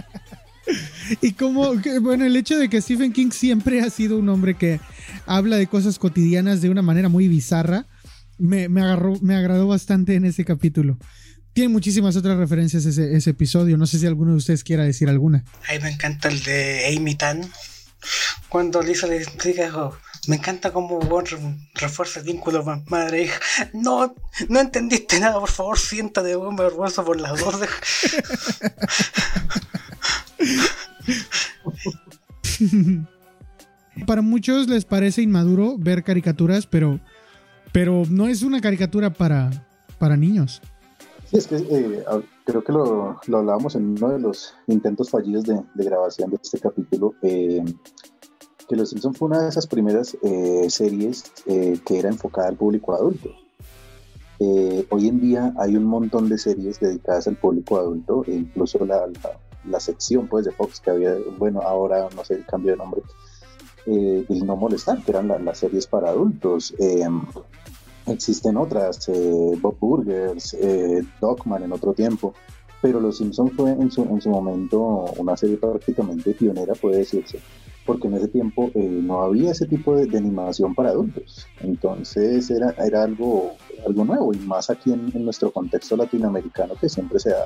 y 1.20 1.32
como, 1.32 1.74
bueno, 2.00 2.24
el 2.24 2.36
hecho 2.36 2.58
de 2.58 2.70
que 2.70 2.80
Stephen 2.80 3.12
King 3.12 3.32
siempre 3.32 3.82
ha 3.82 3.90
sido 3.90 4.18
un 4.18 4.30
hombre 4.30 4.54
que 4.54 4.80
habla 5.26 5.58
de 5.58 5.66
cosas 5.66 5.98
cotidianas 5.98 6.62
de 6.62 6.70
una 6.70 6.80
manera 6.80 7.10
muy 7.10 7.28
bizarra, 7.28 7.86
me, 8.38 8.64
agarró, 8.64 9.18
me 9.20 9.34
agradó 9.34 9.68
bastante 9.68 10.14
en 10.14 10.24
ese 10.24 10.46
capítulo. 10.46 10.96
Tiene 11.52 11.68
muchísimas 11.68 12.16
otras 12.16 12.36
referencias 12.36 12.84
ese, 12.84 13.16
ese 13.16 13.30
episodio. 13.30 13.76
No 13.76 13.86
sé 13.86 13.98
si 13.98 14.06
alguno 14.06 14.32
de 14.32 14.38
ustedes 14.38 14.64
quiera 14.64 14.84
decir 14.84 15.08
alguna. 15.08 15.44
A 15.68 15.72
mí 15.72 15.78
me 15.80 15.90
encanta 15.90 16.28
el 16.28 16.42
de 16.42 16.94
Amy 16.96 17.16
Tan. 17.16 17.50
Cuando 18.48 18.82
Lisa 18.82 19.06
le 19.06 19.16
explica, 19.16 19.70
oh, 19.76 19.94
me 20.26 20.36
encanta 20.36 20.72
cómo 20.72 21.00
refuerza 21.74 22.20
el 22.20 22.26
vínculo 22.26 22.64
madre 22.86 23.24
hija. 23.24 23.40
No, 23.72 24.14
no 24.48 24.60
entendiste 24.60 25.18
nada, 25.18 25.40
por 25.40 25.50
favor, 25.50 25.76
siéntate, 25.78 26.36
me 26.36 26.62
vergüenza 26.62 27.02
por 27.04 27.20
las 27.20 27.40
dos. 27.40 27.56
Para 34.06 34.22
muchos 34.22 34.68
les 34.68 34.84
parece 34.84 35.22
inmaduro 35.22 35.76
ver 35.78 36.04
caricaturas, 36.04 36.66
pero, 36.66 37.00
pero 37.72 38.04
no 38.08 38.28
es 38.28 38.42
una 38.42 38.60
caricatura 38.60 39.10
para, 39.10 39.50
para 39.98 40.16
niños. 40.16 40.62
Sí, 41.30 41.36
es 41.36 41.46
que 41.46 41.56
eh, 41.58 42.04
creo 42.44 42.64
que 42.64 42.72
lo, 42.72 43.20
lo, 43.28 43.38
hablábamos 43.38 43.76
en 43.76 43.90
uno 43.90 44.08
de 44.08 44.18
los 44.18 44.52
intentos 44.66 45.10
fallidos 45.10 45.44
de, 45.44 45.62
grabación 45.76 46.30
de 46.30 46.38
este 46.42 46.58
capítulo, 46.58 47.14
eh, 47.22 47.62
que 48.68 48.74
Los 48.74 48.90
Simpsons 48.90 49.16
fue 49.16 49.28
una 49.28 49.42
de 49.42 49.48
esas 49.48 49.68
primeras 49.68 50.16
eh, 50.22 50.68
series 50.68 51.30
que 51.44 51.98
era 51.98 52.08
enfocada 52.08 52.48
al 52.48 52.56
público 52.56 52.94
adulto. 52.94 53.30
hoy 54.40 55.06
en 55.06 55.20
día 55.20 55.54
hay 55.56 55.76
un 55.76 55.84
montón 55.84 56.28
de 56.28 56.36
series 56.36 56.80
dedicadas 56.80 57.28
al 57.28 57.36
público 57.36 57.78
adulto, 57.78 58.24
e 58.26 58.32
incluso 58.32 58.84
la, 58.84 59.08
la, 59.66 59.78
sección 59.78 60.26
pues, 60.26 60.46
de 60.46 60.50
Fox 60.50 60.80
que 60.80 60.90
había, 60.90 61.14
bueno, 61.38 61.60
ahora 61.60 62.08
no 62.16 62.24
sé 62.24 62.34
el 62.34 62.46
cambio 62.46 62.72
de 62.72 62.78
nombre, 62.78 63.02
el 63.86 64.44
no 64.44 64.56
molestar, 64.56 65.00
que 65.04 65.12
eran 65.12 65.28
las 65.44 65.58
series 65.58 65.86
para 65.86 66.08
adultos. 66.08 66.74
Existen 68.10 68.56
otras, 68.56 69.08
eh, 69.08 69.58
Bob 69.60 69.78
Burgers, 69.78 70.54
eh, 70.54 71.02
Dogman 71.20 71.62
en 71.62 71.72
otro 71.72 71.92
tiempo, 71.92 72.34
pero 72.82 72.98
Los 72.98 73.18
Simpsons 73.18 73.52
fue 73.52 73.70
en 73.70 73.90
su, 73.90 74.02
en 74.02 74.20
su 74.20 74.30
momento 74.30 75.04
una 75.18 75.36
serie 75.36 75.56
prácticamente 75.56 76.32
pionera, 76.34 76.74
puede 76.74 76.98
decirse, 76.98 77.38
porque 77.86 78.08
en 78.08 78.14
ese 78.14 78.28
tiempo 78.28 78.70
eh, 78.74 78.80
no 78.80 79.22
había 79.22 79.52
ese 79.52 79.66
tipo 79.66 79.94
de, 79.94 80.16
animación 80.16 80.74
para 80.74 80.90
adultos. 80.90 81.46
Entonces 81.60 82.50
era, 82.50 82.74
era 82.84 83.04
algo, 83.04 83.52
algo 83.86 84.04
nuevo, 84.04 84.34
y 84.34 84.38
más 84.38 84.70
aquí 84.70 84.92
en, 84.92 85.12
nuestro 85.24 85.52
contexto 85.52 85.96
latinoamericano, 85.96 86.74
que 86.80 86.88
siempre 86.88 87.20
se 87.20 87.30
ha, 87.30 87.44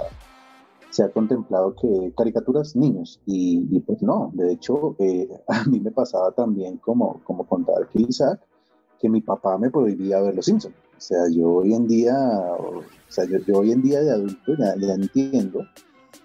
se 0.89 1.03
ha 1.03 1.11
contemplado 1.11 1.75
que 1.75 2.13
caricaturas 2.17 2.75
niños, 2.75 3.21
y, 3.27 3.81
pues 3.81 4.03
no, 4.03 4.31
de 4.33 4.53
hecho, 4.53 4.97
eh, 4.99 5.29
a 5.49 5.65
mí 5.65 5.79
me 5.81 5.91
pasaba 5.91 6.31
también 6.33 6.79
como, 6.79 7.21
como 7.25 7.47
contaba 7.47 7.81
Isaac, 7.93 8.41
que 9.01 9.09
mi 9.09 9.21
papá 9.21 9.59
me 9.59 9.71
prohibía 9.71 10.21
ver 10.21 10.35
Los 10.35 10.47
Simpsons. 10.47 10.75
O 10.97 11.01
sea, 11.01 11.29
yo 11.31 11.51
hoy 11.51 11.75
en 11.75 11.87
día, 11.87 12.15
o 12.15 12.83
sea, 13.09 13.25
yo, 13.25 13.59
hoy 13.59 13.73
en 13.73 13.83
día 13.83 14.01
de 14.01 14.13
adulto 14.13 14.53
ya, 14.57 14.75
entiendo 14.95 15.67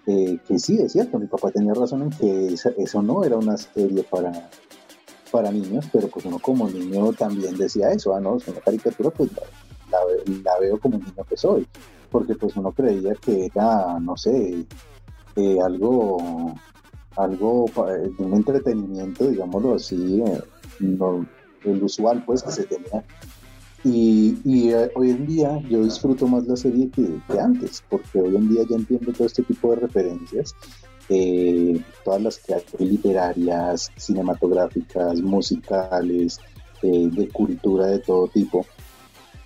eh, 0.06 0.38
que 0.46 0.58
sí, 0.58 0.78
es 0.80 0.92
cierto, 0.92 1.18
mi 1.18 1.26
papá 1.26 1.50
tenía 1.50 1.74
razón 1.74 2.02
en 2.02 2.10
que 2.10 2.54
eso 2.54 3.02
no 3.02 3.24
era 3.24 3.36
una 3.36 3.56
serie 3.56 4.02
para, 4.04 4.48
para 5.30 5.50
niños, 5.50 5.86
pero 5.92 6.08
pues 6.08 6.24
uno 6.24 6.38
como 6.38 6.68
niño 6.68 7.12
también 7.12 7.56
decía 7.56 7.92
eso, 7.92 8.14
ah, 8.14 8.20
no, 8.20 8.36
es 8.36 8.48
una 8.48 8.60
caricatura, 8.60 9.10
pues 9.10 9.30
la, 9.90 10.58
veo 10.58 10.78
como 10.78 10.96
un 10.96 11.02
niño 11.02 11.24
que 11.28 11.36
soy, 11.36 11.66
porque 12.10 12.34
pues 12.34 12.56
uno 12.56 12.72
creía 12.72 13.14
que 13.14 13.46
era, 13.46 13.98
no 14.00 14.16
sé, 14.16 14.66
eh, 15.36 15.58
algo, 15.62 16.54
algo, 17.16 17.66
un 18.18 18.34
entretenimiento, 18.34 19.28
digámoslo 19.28 19.74
así, 19.74 20.22
eh, 20.26 20.40
no, 20.80 21.26
el 21.64 21.82
usual 21.82 22.22
pues 22.24 22.42
que 22.42 22.52
se 22.52 22.64
tenía. 22.64 23.04
Y, 23.82 24.38
y 24.44 24.70
eh, 24.70 24.90
hoy 24.94 25.10
en 25.10 25.26
día 25.26 25.58
yo 25.68 25.82
disfruto 25.82 26.26
más 26.26 26.46
la 26.46 26.56
serie 26.56 26.90
que, 26.90 27.38
antes, 27.38 27.82
porque 27.88 28.20
hoy 28.20 28.36
en 28.36 28.48
día 28.50 28.62
ya 28.68 28.76
entiendo 28.76 29.12
todo 29.12 29.26
este 29.26 29.42
tipo 29.42 29.70
de 29.70 29.76
referencias, 29.76 30.54
eh, 31.08 31.80
todas 32.04 32.20
las 32.20 32.38
que 32.38 32.54
hay 32.54 32.62
literarias, 32.78 33.90
cinematográficas, 33.96 35.20
musicales, 35.22 36.38
eh, 36.82 37.08
de 37.10 37.28
cultura 37.28 37.86
de 37.86 38.00
todo 38.00 38.28
tipo, 38.28 38.66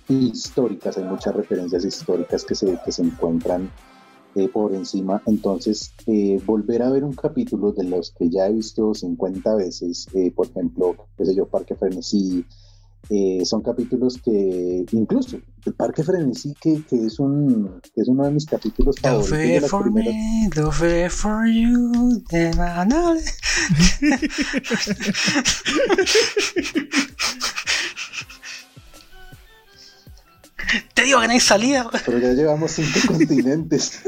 históricas, 0.07 0.97
hay 0.97 1.05
muchas 1.05 1.33
referencias 1.33 1.85
históricas 1.85 2.43
que 2.43 2.55
se, 2.55 2.77
que 2.83 2.91
se 2.91 3.01
encuentran 3.01 3.71
por 4.53 4.73
encima. 4.73 5.21
Entonces, 5.25 5.91
volver 6.45 6.83
a 6.83 6.89
ver 6.89 7.03
un 7.03 7.13
capítulo 7.13 7.71
de 7.71 7.85
los 7.85 8.11
que 8.11 8.29
ya 8.29 8.47
he 8.47 8.53
visto 8.53 8.93
50 8.93 9.55
veces, 9.55 10.07
por 10.35 10.47
ejemplo, 10.47 10.95
qué 11.17 11.25
sé 11.25 11.35
yo, 11.35 11.47
Parque 11.47 11.75
Frenesí, 11.75 12.45
Eh, 13.09 13.41
son 13.45 13.61
capítulos 13.61 14.19
que 14.23 14.85
incluso 14.91 15.37
el 15.65 15.73
Parque 15.73 16.03
Frenesí, 16.03 16.53
que, 16.59 16.81
que, 16.89 17.05
es, 17.05 17.19
un, 17.19 17.79
que 17.93 18.01
es 18.01 18.07
uno 18.07 18.23
de 18.23 18.31
mis 18.31 18.47
capítulos 18.47 18.95
favoritos. 18.99 19.37
De 19.37 19.61
las 19.61 19.69
for 19.69 19.91
me, 19.91 20.49
do 20.55 20.71
for 20.71 21.45
you, 21.45 22.23
Te 30.93 31.03
digo 31.03 31.19
que 31.19 31.27
no 31.27 31.33
hay 31.33 31.39
salida. 31.39 31.89
Pero 32.05 32.19
ya 32.19 32.33
llevamos 32.33 32.71
cinco 32.71 32.99
continentes. 33.07 34.01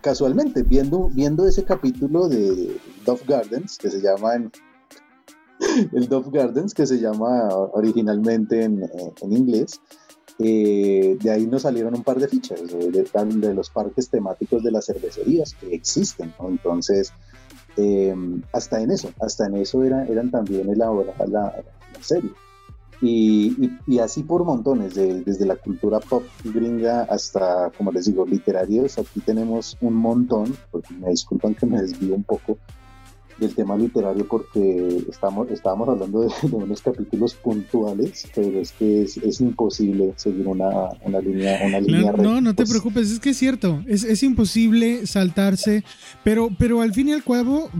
casualmente, 0.00 0.62
viendo, 0.62 1.10
viendo 1.12 1.46
ese 1.46 1.64
capítulo 1.64 2.28
de 2.28 2.78
Dove 3.04 3.22
Gardens, 3.26 3.78
que 3.78 3.90
se 3.90 4.00
llama 4.00 4.34
en, 4.34 4.52
el 5.92 6.08
Dove 6.08 6.30
Gardens, 6.30 6.74
que 6.74 6.86
se 6.86 6.98
llama 6.98 7.48
originalmente 7.72 8.64
en, 8.64 8.82
inglés, 9.30 9.80
eh, 10.38 11.16
de 11.20 11.30
ahí 11.30 11.46
nos 11.46 11.62
salieron 11.62 11.94
un 11.94 12.02
par 12.02 12.18
de 12.18 12.28
fichas 12.28 12.60
de, 12.60 13.54
los 13.54 13.70
parques 13.70 14.08
temáticos 14.08 14.62
de 14.64 14.72
las 14.72 14.86
cervecerías 14.86 15.54
que 15.54 15.74
existen, 15.74 16.34
Entonces, 16.40 17.12
eh, 17.76 18.14
hasta 18.52 18.80
en 18.80 18.90
eso, 18.90 19.12
hasta 19.20 19.46
en 19.46 19.56
eso 19.56 19.82
eran 19.84 20.30
también 20.30 20.68
elaboradas 20.68 21.28
la, 21.28 21.42
la 21.92 22.02
serie. 22.02 22.30
Y, 23.02 23.70
así 24.00 24.22
por 24.22 24.44
montones, 24.44 24.94
desde 24.94 25.46
la 25.46 25.56
cultura 25.56 26.00
pop 26.00 26.24
gringa 26.44 27.02
hasta, 27.02 27.70
como 27.76 27.92
les 27.92 28.06
digo, 28.06 28.26
literarios. 28.26 28.98
Aquí 28.98 29.20
tenemos 29.20 29.76
un 29.80 29.94
montón, 29.94 30.56
porque 30.70 30.94
me 30.94 31.10
disculpan 31.10 31.54
que 31.54 31.66
me 31.66 31.80
desvío 31.80 32.14
un 32.14 32.24
poco 32.24 32.58
del 33.38 33.54
tema 33.54 33.76
literario 33.76 34.26
porque 34.28 35.04
estamos, 35.08 35.50
estábamos 35.50 35.88
hablando 35.88 36.22
de, 36.22 36.30
unos 36.52 36.80
capítulos 36.80 37.34
puntuales, 37.34 38.28
pero 38.34 38.60
es 38.60 38.72
que 38.72 39.02
es, 39.02 39.40
imposible 39.40 40.14
seguir 40.16 40.46
una, 40.46 40.90
línea, 41.20 41.60
una 41.66 41.80
línea 41.80 42.12
No, 42.12 42.40
no 42.40 42.54
te 42.54 42.64
preocupes, 42.64 43.10
es 43.10 43.18
que 43.18 43.30
es 43.30 43.36
cierto, 43.36 43.82
es, 43.86 44.04
es 44.04 44.22
imposible 44.22 45.06
saltarse, 45.06 45.84
pero, 46.22 46.48
pero 46.58 46.80
al 46.80 46.94
fin 46.94 47.08
y 47.08 47.12
al 47.12 47.24
cabo 47.24 47.70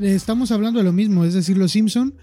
estamos 0.00 0.52
hablando 0.52 0.78
de 0.78 0.84
lo 0.84 0.92
mismo, 0.92 1.24
es 1.24 1.34
decir, 1.34 1.56
los 1.56 1.72
Simpson 1.72 2.14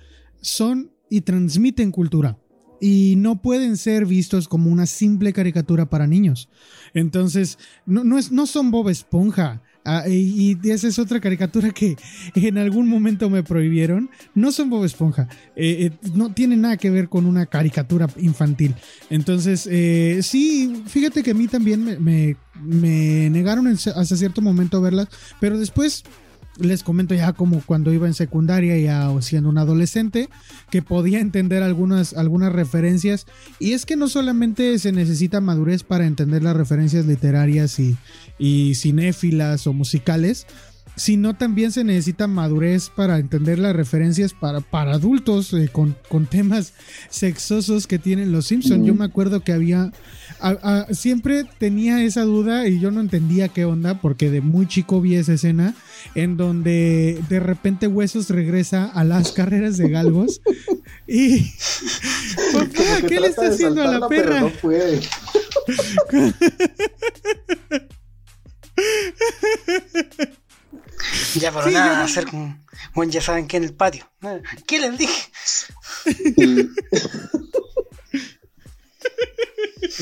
son 0.42 0.93
y 1.14 1.22
transmiten 1.22 1.92
cultura. 1.92 2.40
Y 2.82 3.14
no 3.18 3.40
pueden 3.40 3.78
ser 3.78 4.08
vistos 4.08 4.48
como 4.48 4.72
una 4.72 4.88
simple 4.88 5.32
caricatura 5.32 5.92
para 5.92 6.08
niños. 6.08 6.50
Entonces, 6.96 7.60
no, 7.86 8.04
no, 8.04 8.18
es, 8.18 8.32
no 8.32 8.48
son 8.48 8.72
Bob 8.72 8.90
Esponja. 8.90 9.62
Ah, 9.86 10.06
y, 10.08 10.58
esa 10.64 10.88
es 10.88 10.98
otra 10.98 11.20
caricatura 11.20 11.70
que 11.70 11.98
en 12.34 12.58
algún 12.58 12.88
momento 12.88 13.30
me 13.30 13.44
prohibieron. 13.44 14.10
No 14.34 14.52
son 14.52 14.72
Bob 14.72 14.86
Esponja. 14.86 15.28
Eh, 15.56 15.92
eh, 15.92 16.10
no 16.16 16.34
tiene 16.34 16.58
nada 16.58 16.78
que 16.78 16.90
ver 16.90 17.10
con 17.10 17.28
una 17.28 17.46
caricatura 17.46 18.08
infantil. 18.18 18.74
Entonces, 19.12 19.70
eh, 19.72 20.22
sí, 20.24 20.84
fíjate 20.88 21.22
que 21.22 21.32
a 21.32 21.36
mí 21.36 21.48
también 21.48 21.84
me, 22.04 22.36
me, 22.60 23.30
negaron 23.30 23.68
hasta 23.68 24.18
cierto 24.18 24.42
momento 24.42 24.82
verlas. 24.82 25.10
Pero 25.40 25.60
después 25.60 26.04
les 26.60 26.84
comento 26.84 27.16
ya 27.16 27.34
como 27.34 27.62
cuando 27.62 27.94
iba 27.94 28.08
en 28.08 28.14
secundaria 28.14 28.78
ya 28.78 29.10
siendo 29.22 29.50
un 29.50 29.58
adolescente 29.58 30.30
que 30.70 30.82
podía 30.82 31.20
entender 31.20 31.64
algunas, 31.64 32.14
algunas 32.14 32.54
referencias. 32.54 33.26
Y 33.60 33.74
es 33.74 33.86
que 33.86 33.96
no 33.96 34.08
solamente 34.08 34.78
se 34.80 34.92
necesita 34.92 35.42
madurez 35.42 35.84
para 35.84 36.06
entender 36.06 36.44
las 36.44 36.56
referencias 36.56 37.06
literarias 37.06 37.80
y, 37.80 37.98
y 38.38 38.76
cinéfilas 38.76 39.68
o 39.68 39.74
musicales 39.74 40.46
sino 40.96 41.36
también 41.36 41.72
se 41.72 41.84
necesita 41.84 42.28
madurez 42.28 42.90
para 42.90 43.18
entender 43.18 43.60
las 43.60 43.76
referencias 43.76 44.34
para, 44.34 44.62
para 44.62 44.94
adultos 44.94 45.54
eh, 45.54 45.70
con, 45.72 45.96
temas 46.28 46.74
sexosos 47.10 47.88
que 47.88 48.00
tienen 48.00 48.32
los 48.32 48.48
Simpsons. 48.48 48.86
Yo 48.86 48.94
me 48.94 49.06
acuerdo 49.06 49.42
que 49.42 49.52
había, 49.52 49.92
siempre 50.92 51.46
tenía 51.58 52.04
esa 52.04 52.22
duda 52.22 52.68
y 52.68 52.80
yo 52.80 52.92
no 52.92 53.02
entendía 53.02 53.50
qué 53.50 53.66
onda 53.66 54.00
porque 54.00 54.30
de 54.30 54.42
muy 54.42 54.68
chico 54.68 55.02
vi 55.02 55.16
esa 55.16 55.34
escena 55.34 55.76
en 56.16 56.38
donde 56.38 57.22
de 57.30 57.40
repente 57.40 57.88
Huesos 57.88 58.30
regresa 58.30 58.86
a 58.86 59.04
las 59.04 59.32
carreras 59.32 59.78
de 59.78 59.90
galgos 59.90 60.42
y... 61.08 61.52
Papá, 62.54 63.08
¿qué 63.08 63.20
le 63.20 63.28
está 63.28 63.48
haciendo 63.48 63.84
a 63.84 64.00
la 64.00 64.08
perra? 64.08 64.42
No 64.42 64.52
pero 71.54 71.72
nada, 71.72 72.04
hacer 72.04 72.26
bueno, 72.94 73.12
ya 73.12 73.22
saben 73.22 73.48
que 73.48 73.58
en 73.58 73.64
el 73.64 73.74
patio. 73.74 74.06
¿Qué 74.66 74.80
les 74.80 74.98
dije? 74.98 75.30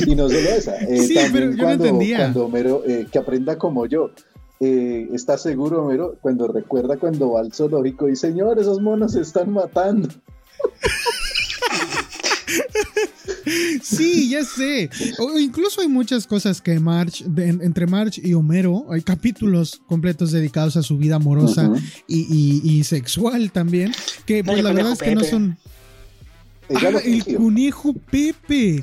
Y, 0.06 0.16
no 0.16 0.30
solo 0.30 0.40
esa, 0.40 0.78
eh, 0.78 1.10
también 1.14 1.58
cuando, 1.58 2.00
cuando 2.16 2.46
Homero, 2.46 2.84
eh, 2.88 3.08
que 3.12 3.18
aprenda 3.18 3.58
como 3.58 3.88
yo, 3.88 4.12
eh, 4.60 5.10
está 5.14 5.38
seguro 5.38 5.84
Homero 5.84 6.18
cuando 6.22 6.48
recuerda 6.48 6.98
cuando 6.98 7.32
va 7.32 7.42
al 7.42 7.52
zoológico 7.52 8.08
y 8.08 8.16
señor, 8.16 8.60
esos 8.60 8.80
monos 8.80 9.14
se 9.14 9.22
están 9.22 9.52
matando. 9.52 10.08
Sí, 13.82 14.30
ya 14.30 14.44
sé. 14.44 14.90
O 15.20 15.38
incluso 15.38 15.82
hay 15.82 15.88
muchas 15.88 16.28
cosas 16.28 16.62
que 16.62 16.80
March, 16.80 17.24
entre 17.38 17.88
March 17.88 18.20
y 18.24 18.34
Homero, 18.34 18.86
hay 18.92 19.02
capítulos 19.02 19.82
completos 19.88 20.32
dedicados 20.32 20.78
a 20.78 20.84
su 20.84 20.98
vida 20.98 21.16
amorosa 21.16 21.72
y, 22.08 22.84
sexual 22.84 23.52
también, 23.52 23.94
que 24.26 24.44
pues 24.44 24.64
la 24.64 24.74
verdad 24.74 24.94
es 24.94 25.00
que 25.00 25.16
no 25.16 25.24
son... 25.24 25.58
Ah, 26.74 26.90
el 27.04 27.36
conejo 27.36 27.94
Pepe. 27.94 28.82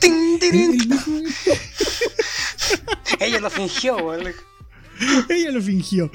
Ella 3.18 3.40
lo 3.40 3.48
fingió, 3.48 4.04
¿vale? 4.04 4.34
Ella 5.28 5.52
lo 5.52 5.62
fingió. 5.62 6.10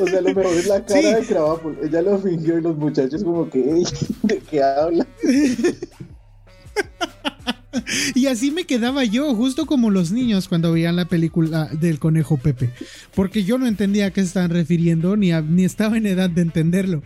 O 0.00 0.06
sea, 0.06 0.20
lo 0.22 0.34
mejor 0.34 0.54
es 0.54 0.66
la 0.66 0.84
cara 0.84 1.20
de 1.20 1.26
Krabappel. 1.26 1.78
Ella 1.82 2.02
lo 2.02 2.18
fingió 2.18 2.58
y 2.58 2.62
los 2.62 2.76
muchachos 2.76 3.22
como 3.22 3.48
que, 3.50 3.84
¿de 4.22 4.38
qué 4.38 4.62
habla? 4.62 5.06
y 8.14 8.26
así 8.26 8.50
me 8.50 8.64
quedaba 8.64 9.04
yo, 9.04 9.34
justo 9.34 9.66
como 9.66 9.90
los 9.90 10.12
niños 10.12 10.48
cuando 10.48 10.72
veían 10.72 10.96
la 10.96 11.06
película 11.06 11.68
del 11.72 11.98
conejo 11.98 12.36
Pepe, 12.36 12.70
porque 13.14 13.44
yo 13.44 13.58
no 13.58 13.66
entendía 13.66 14.06
a 14.06 14.10
qué 14.10 14.20
se 14.22 14.28
estaban 14.28 14.50
refiriendo 14.50 15.16
ni, 15.16 15.32
ni 15.32 15.64
estaba 15.64 15.96
en 15.96 16.06
edad 16.06 16.30
de 16.30 16.42
entenderlo. 16.42 17.02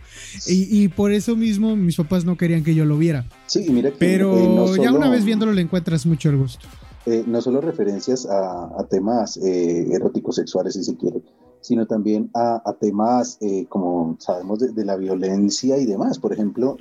Y, 0.47 0.87
por 0.89 1.11
eso 1.11 1.35
mismo 1.35 1.75
mis 1.75 1.95
papás 1.97 2.25
no 2.25 2.37
querían 2.37 2.63
que 2.63 2.75
yo 2.75 2.85
lo 2.85 2.97
viera. 2.97 3.25
Sí, 3.45 3.65
mira 3.69 3.91
Pero 3.97 4.75
eh, 4.75 4.79
ya 4.81 4.91
una 4.91 5.09
vez 5.09 5.23
viéndolo 5.23 5.53
le 5.53 5.61
encuentras 5.61 6.05
mucho 6.05 6.29
el 6.29 6.37
gusto. 6.37 6.67
Eh, 7.05 7.23
no 7.25 7.41
solo 7.41 7.61
referencias 7.61 8.27
a, 8.29 8.85
temas 8.89 9.37
eh, 9.37 9.87
eróticos 9.93 10.35
sexuales, 10.35 10.73
si 10.73 10.83
se 10.83 10.97
quiere, 10.97 11.21
sino 11.61 11.85
también 11.85 12.29
a, 12.33 12.75
temas, 12.79 13.39
como 13.69 14.17
sabemos, 14.19 14.59
de, 14.59 14.71
de, 14.71 14.85
la 14.85 14.95
violencia 14.95 15.77
y 15.77 15.85
demás. 15.85 16.19
Por 16.19 16.33
ejemplo, 16.33 16.77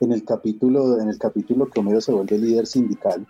en 0.00 0.12
el 0.12 0.24
capítulo, 0.24 1.00
en 1.00 1.08
el 1.08 1.18
capítulo 1.18 1.68
que 1.68 1.80
Homero 1.80 2.00
se 2.00 2.12
vuelve 2.12 2.38
líder 2.38 2.66
sindical, 2.66 3.26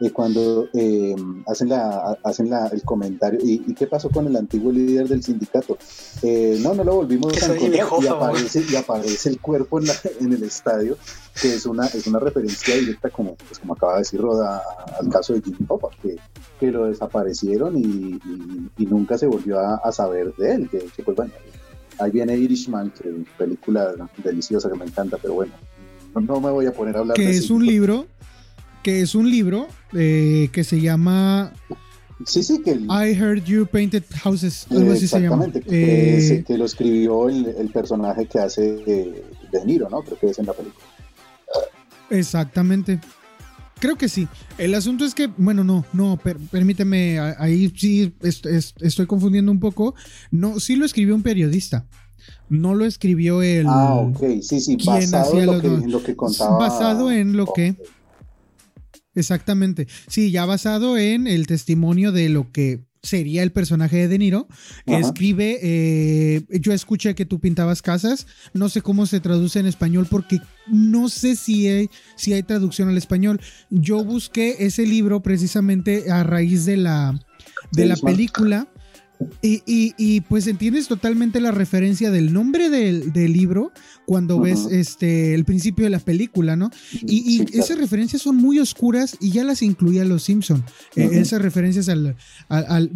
eh, 0.00 0.12
cuando 0.12 0.66
eh, 0.72 1.14
hacen, 1.46 1.68
la, 1.68 2.18
hacen 2.24 2.48
la, 2.48 2.68
el 2.68 2.82
comentario, 2.82 3.38
¿y, 3.42 3.74
qué 3.74 3.86
pasó 3.86 4.08
con 4.08 4.26
el 4.26 4.34
antiguo 4.34 4.72
líder 4.72 5.06
del 5.06 5.22
sindicato? 5.22 5.76
Eh, 6.22 6.58
no, 6.62 6.74
no 6.74 6.84
lo 6.84 6.96
volvimos 6.96 7.30
a 7.42 7.54
encontrar 7.54 8.02
y 8.02 8.06
aparece, 8.08 8.64
y 8.66 8.76
aparece 8.76 9.28
el 9.28 9.40
cuerpo 9.40 9.78
en, 9.78 9.88
en, 10.20 10.32
el 10.32 10.42
estadio, 10.42 10.96
que 11.40 11.54
es 11.54 11.66
una, 11.66 11.86
es 11.86 12.06
una 12.06 12.18
referencia 12.18 12.76
directa, 12.76 13.10
como, 13.10 13.34
pues, 13.34 13.58
como 13.58 13.74
acaba 13.74 13.94
de 13.94 13.98
decir 13.98 14.22
Roda, 14.22 14.62
al 14.98 15.08
caso 15.10 15.34
de 15.34 15.42
Jimmy 15.42 15.66
Hoffa, 15.68 15.88
que, 16.02 16.16
que 16.58 16.70
lo 16.70 16.86
desaparecieron 16.86 17.76
y, 17.76 18.18
y, 18.78 18.86
nunca 18.86 19.18
se 19.18 19.26
volvió 19.26 19.60
a, 19.60 19.76
a, 19.76 19.92
saber 19.92 20.34
de 20.36 20.54
él, 20.54 20.70
que, 20.70 20.78
que 20.78 21.02
pues 21.02 21.14
bueno, 21.14 21.32
ahí 21.98 22.10
viene 22.10 22.38
Irishman, 22.38 22.90
que 22.90 23.06
es 23.06 23.14
una 23.14 23.36
película 23.36 23.94
deliciosa 24.24 24.70
que 24.70 24.78
me 24.78 24.86
encanta, 24.86 25.18
pero 25.20 25.34
bueno, 25.34 25.52
no 26.14 26.40
me 26.40 26.50
voy 26.50 26.66
a 26.66 26.72
poner 26.72 26.96
a 26.96 27.00
hablar 27.00 27.16
que 27.16 27.30
es 27.30 27.50
un 27.50 27.64
libro 27.64 28.06
que 28.82 29.02
es 29.02 29.14
un 29.14 29.30
libro 29.30 29.68
eh, 29.92 30.48
que 30.52 30.64
se 30.64 30.80
llama 30.80 31.52
Sí, 32.26 32.42
sí, 32.42 32.60
que 32.62 32.72
I 32.72 33.14
Heard 33.14 33.44
You 33.44 33.66
Painted 33.66 34.04
Houses, 34.22 34.66
algo 34.70 34.92
así 34.92 35.08
se 35.08 35.20
llama. 35.20 35.50
Que, 35.50 36.44
eh, 36.46 36.58
lo 36.58 36.66
escribió 36.66 37.28
el, 37.28 37.70
personaje 37.72 38.26
que 38.26 38.38
hace 38.38 38.60
de, 38.62 39.24
Niro, 39.64 39.88
¿no? 39.88 40.02
Creo 40.02 40.18
que 40.18 40.26
es 40.26 40.38
en 40.38 40.46
la 40.46 40.52
película. 40.52 40.84
Exactamente. 42.10 43.00
Creo 43.78 43.96
que 43.96 44.10
sí. 44.10 44.28
El 44.58 44.74
asunto 44.74 45.06
es 45.06 45.14
que, 45.14 45.28
bueno, 45.28 45.64
no, 45.64 45.86
no, 45.94 46.20
permíteme, 46.50 47.18
ahí 47.18 47.72
sí 47.74 48.14
estoy 48.80 49.06
confundiendo 49.06 49.50
un 49.50 49.60
poco. 49.60 49.94
No, 50.30 50.60
sí 50.60 50.76
lo 50.76 50.84
escribió 50.84 51.14
un 51.14 51.22
periodista 51.22 51.86
no 52.48 52.74
lo 52.74 52.84
escribió 52.84 53.42
él. 53.42 53.66
Ah, 53.68 53.94
ok, 53.94 54.40
sí, 54.42 54.60
sí, 54.60 54.76
basado 54.84 55.40
en 55.40 55.90
lo, 55.90 56.02
que, 56.02 56.16
contaba. 56.16 56.58
Basado 56.58 57.10
en 57.10 57.36
lo 57.36 57.46
que. 57.46 57.76
Exactamente. 59.14 59.88
Sí, 60.08 60.30
ya 60.30 60.44
basado 60.44 60.96
en 60.96 61.26
el 61.26 61.46
testimonio 61.46 62.12
de 62.12 62.28
lo 62.28 62.50
que 62.52 62.84
sería 63.02 63.42
el 63.42 63.52
personaje 63.52 63.96
de 63.96 64.08
De 64.08 64.18
Niro, 64.18 64.48
escribe, 64.86 65.58
eh, 65.62 66.42
yo 66.60 66.72
escuché 66.72 67.14
que 67.14 67.24
tú 67.24 67.40
pintabas 67.40 67.82
casas, 67.82 68.26
no 68.52 68.68
sé 68.68 68.82
cómo 68.82 69.06
se 69.06 69.20
traduce 69.20 69.58
en 69.58 69.66
español 69.66 70.06
porque 70.10 70.40
no 70.68 71.08
sé 71.08 71.36
si 71.36 71.66
hay, 71.66 71.90
si 72.16 72.32
hay 72.32 72.42
traducción 72.42 72.88
al 72.88 72.98
español. 72.98 73.40
Yo 73.70 74.04
busqué 74.04 74.56
ese 74.60 74.86
libro 74.86 75.22
precisamente 75.22 76.10
a 76.10 76.22
raíz 76.24 76.66
de 76.66 76.76
la, 76.76 77.18
de 77.72 77.86
la 77.86 77.96
película 77.96 78.68
y, 79.42 80.20
pues 80.22 80.46
entiendes 80.46 80.88
totalmente 80.88 81.40
la 81.40 81.50
referencia 81.50 82.10
del 82.10 82.32
nombre 82.32 82.70
del, 82.70 83.12
libro 83.32 83.72
cuando 84.06 84.40
ves 84.40 84.66
este 84.70 85.34
el 85.34 85.44
principio 85.44 85.84
de 85.84 85.90
la 85.90 85.98
película, 85.98 86.56
¿no? 86.56 86.70
Y, 87.02 87.46
esas 87.58 87.78
referencias 87.78 88.22
son 88.22 88.36
muy 88.36 88.58
oscuras 88.58 89.16
y 89.20 89.30
ya 89.30 89.44
las 89.44 89.62
incluía 89.62 90.04
Los 90.04 90.24
Simpson. 90.24 90.64
Eh, 90.96 91.08
esas 91.12 91.42
referencias 91.42 91.88
al, 91.88 92.16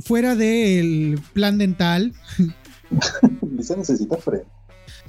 fuera 0.02 0.34
del 0.34 1.20
plan 1.32 1.58
dental. 1.58 2.12
Se 3.60 3.76
necesita 3.76 4.16
Fred. 4.16 4.42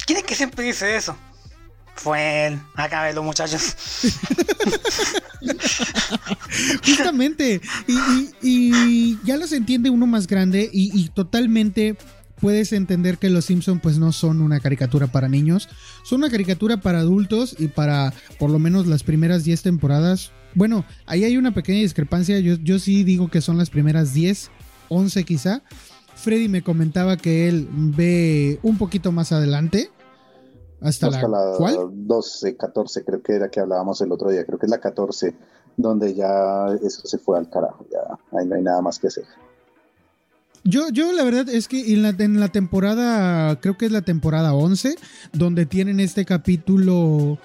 ¿Quién 0.05 0.19
es 0.19 0.23
que 0.25 0.35
siempre 0.35 0.65
dice 0.65 0.95
eso? 0.95 1.15
Fue 1.95 2.47
él. 2.47 2.59
muchachos. 3.23 3.75
Justamente. 6.85 7.61
Y, 8.41 9.17
ya 9.23 9.37
los 9.37 9.51
entiende 9.51 9.89
uno 9.89 10.05
más 10.05 10.27
grande 10.27 10.69
y, 10.71 11.09
totalmente 11.09 11.95
puedes 12.41 12.73
entender 12.73 13.17
que 13.17 13.29
los 13.29 13.45
Simpson 13.45 13.79
pues 13.79 13.97
no 13.97 14.11
son 14.11 14.41
una 14.41 14.59
caricatura 14.59 15.07
para 15.07 15.29
niños, 15.29 15.69
son 16.03 16.19
una 16.19 16.29
caricatura 16.29 16.77
para 16.77 16.99
adultos 16.99 17.55
y 17.57 17.67
para 17.67 18.13
por 18.37 18.49
lo 18.49 18.59
menos 18.59 18.87
las 18.87 19.03
primeras 19.03 19.45
10 19.45 19.61
temporadas. 19.61 20.31
Bueno, 20.53 20.85
ahí 21.05 21.23
hay 21.23 21.37
una 21.37 21.53
pequeña 21.53 21.79
discrepancia, 21.79 22.37
yo, 22.39 22.55
yo 22.55 22.77
sí 22.77 23.03
digo 23.03 23.29
que 23.29 23.41
son 23.41 23.57
las 23.57 23.69
primeras 23.69 24.13
10, 24.13 24.51
11 24.89 25.23
quizá. 25.23 25.63
Freddy 26.15 26.49
me 26.49 26.61
comentaba 26.61 27.17
que 27.17 27.47
él 27.47 27.67
ve 27.71 28.59
un 28.63 28.77
poquito 28.77 29.11
más 29.11 29.31
adelante, 29.31 29.89
hasta, 30.85 31.09
la, 31.09 31.87
12, 31.91 32.57
14 32.57 33.03
creo 33.03 33.21
que 33.21 33.33
era 33.33 33.49
que 33.49 33.59
hablábamos 33.59 34.01
el 34.01 34.11
otro 34.11 34.29
día, 34.29 34.45
creo 34.45 34.59
que 34.59 34.65
es 34.65 34.69
la 34.69 34.79
14, 34.79 35.35
donde 35.77 36.13
ya 36.13 36.67
eso 36.81 37.01
se 37.05 37.17
fue 37.17 37.37
al 37.37 37.49
carajo, 37.49 37.85
ya 37.91 37.99
ahí 38.37 38.45
no 38.45 38.55
hay 38.55 38.61
nada 38.61 38.81
más 38.81 38.99
que 38.99 39.07
hacer. 39.07 39.25
Yo, 40.67 40.89
yo 40.89 41.11
la 41.11 41.23
verdad 41.23 41.47
es 41.47 41.67
que 41.67 41.93
en 41.93 42.01
la, 42.01 42.09
en 42.09 42.39
la 42.39 42.47
temporada, 42.47 43.59
creo 43.61 43.77
que 43.77 43.85
es 43.85 43.91
la 43.91 44.01
temporada 44.01 44.55
11, 44.55 44.95
donde 45.31 45.67
tienen 45.67 45.99
este 45.99 46.25
capítulo 46.25 47.37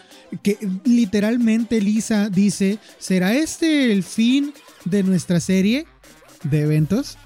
que 0.43 0.57
literalmente 0.85 1.83
Lisa 1.83 2.31
dice, 2.31 2.79
¿será 2.99 3.35
este 3.35 3.93
el 3.93 4.05
fin 4.05 4.55
de 4.87 5.03
nuestra 5.03 5.39
serie 5.39 5.85
de 6.45 6.63
eventos? 6.63 7.19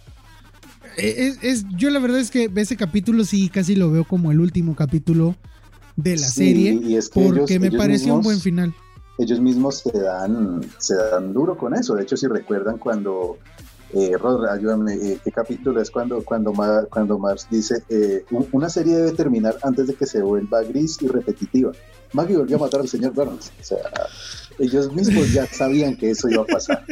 E, 0.96 1.36
es, 1.42 1.64
yo 1.76 1.90
la 1.90 2.00
verdad 2.00 2.18
es 2.18 2.30
que 2.30 2.50
ese 2.56 2.76
capítulo 2.76 3.24
sí 3.24 3.48
casi 3.48 3.76
lo 3.76 3.90
veo 3.90 4.04
como 4.04 4.32
el 4.32 4.40
último 4.40 4.74
capítulo 4.74 5.36
de 5.96 6.16
la 6.16 6.26
serie 6.26 7.00
porque 7.12 7.58
me 7.58 7.70
pareció 7.70 8.14
un 8.14 8.22
buen 8.22 8.40
final. 8.40 8.74
Ellos 9.18 9.40
mismos 9.40 9.78
se 9.78 9.96
dan, 9.96 10.60
se 10.78 10.96
dan 10.96 11.32
duro 11.32 11.56
con 11.56 11.74
eso. 11.74 11.94
De 11.94 12.02
hecho, 12.02 12.16
si 12.16 12.26
recuerdan 12.26 12.78
cuando 12.78 13.38
eh, 13.92 14.12
ayúdame, 14.50 14.94
eh, 14.94 15.18
¿qué 15.22 15.30
capítulo 15.30 15.80
es 15.80 15.88
cuando, 15.88 16.24
cuando, 16.24 16.52
cuando 16.90 17.18
Mars 17.18 17.46
dice 17.48 17.84
eh, 17.88 18.24
una 18.50 18.68
serie 18.68 18.96
debe 18.96 19.12
terminar 19.12 19.56
antes 19.62 19.86
de 19.86 19.94
que 19.94 20.04
se 20.04 20.20
vuelva 20.20 20.62
gris 20.62 21.00
y 21.00 21.06
repetitiva? 21.06 21.70
Maggie 22.14 22.36
volvió 22.36 22.56
a 22.56 22.60
matar 22.60 22.80
al 22.80 22.88
señor 22.88 23.12
Burns. 23.12 23.52
O 23.60 23.64
sea, 23.64 23.78
ellos 24.58 24.92
mismos 24.92 25.32
ya 25.32 25.46
sabían 25.46 25.96
que 25.96 26.10
eso 26.10 26.28
iba 26.28 26.42
a 26.42 26.46
pasar. 26.46 26.84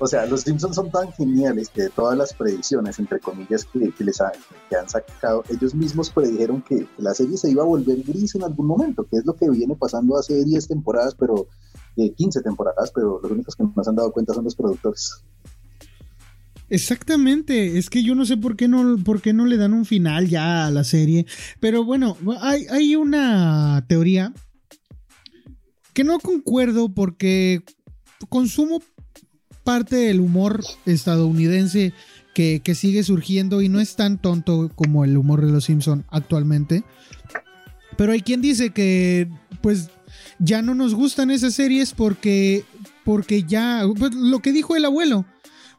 O 0.00 0.06
sea, 0.06 0.26
los 0.26 0.42
Simpsons 0.42 0.74
son 0.74 0.90
tan 0.90 1.12
geniales 1.12 1.68
que 1.68 1.88
todas 1.88 2.18
las 2.18 2.34
predicciones, 2.34 2.98
entre 2.98 3.20
comillas, 3.20 3.64
que, 3.64 3.92
les 4.00 4.18
que 4.68 4.76
han 4.76 4.88
sacado, 4.88 5.44
ellos 5.48 5.74
mismos 5.74 6.10
predijeron 6.10 6.60
que 6.62 6.86
la 6.98 7.14
serie 7.14 7.36
se 7.36 7.50
iba 7.50 7.62
a 7.62 7.66
volver 7.66 8.02
gris 8.02 8.34
en 8.34 8.42
algún 8.42 8.66
momento, 8.66 9.06
que 9.08 9.18
es 9.18 9.24
lo 9.24 9.36
que 9.36 9.48
viene 9.48 9.76
pasando 9.76 10.18
hace 10.18 10.44
10 10.44 10.66
temporadas, 10.66 11.14
pero 11.14 11.46
15 11.96 12.38
eh, 12.38 12.42
temporadas, 12.42 12.90
pero 12.92 13.20
los 13.22 13.30
únicos 13.30 13.54
que 13.54 13.62
nos 13.62 13.86
han 13.86 13.94
dado 13.94 14.10
cuenta 14.10 14.34
son 14.34 14.44
los 14.44 14.56
productores. 14.56 15.22
Exactamente, 16.68 17.78
es 17.78 17.90
que 17.90 18.02
yo 18.02 18.14
no 18.16 18.24
sé 18.24 18.36
por 18.36 18.56
qué 18.56 18.66
no, 18.66 18.96
por 19.04 19.20
qué 19.20 19.32
no 19.32 19.46
le 19.46 19.56
dan 19.56 19.74
un 19.74 19.84
final 19.84 20.28
ya 20.28 20.66
a 20.66 20.70
la 20.70 20.82
serie, 20.82 21.26
pero 21.60 21.84
bueno, 21.84 22.16
hay, 22.40 22.66
hay 22.70 22.96
una 22.96 23.84
teoría 23.86 24.32
que 25.94 26.04
no 26.04 26.18
concuerdo 26.18 26.90
porque 26.90 27.62
consumo 28.28 28.82
parte 29.62 29.96
del 29.96 30.20
humor 30.20 30.62
estadounidense 30.84 31.94
que, 32.34 32.60
sigue 32.74 33.04
surgiendo 33.04 33.62
y 33.62 33.68
no 33.68 33.80
es 33.80 33.96
tan 33.96 34.18
tonto 34.18 34.70
como 34.74 35.04
el 35.04 35.16
humor 35.16 35.46
de 35.46 35.52
los 35.52 35.64
Simpson 35.64 36.04
actualmente. 36.10 36.84
Pero 37.96 38.12
hay 38.12 38.22
quien 38.22 38.42
dice 38.42 38.70
que 38.70 39.28
pues 39.62 39.88
ya 40.40 40.60
no 40.60 40.74
nos 40.74 40.94
gustan 40.94 41.30
esas 41.30 41.54
series 41.54 41.92
porque 41.92 42.64
porque 43.04 43.44
ya 43.44 43.84
pues, 43.96 44.14
lo 44.14 44.40
que 44.40 44.52
dijo 44.52 44.74
el 44.74 44.84
abuelo, 44.84 45.24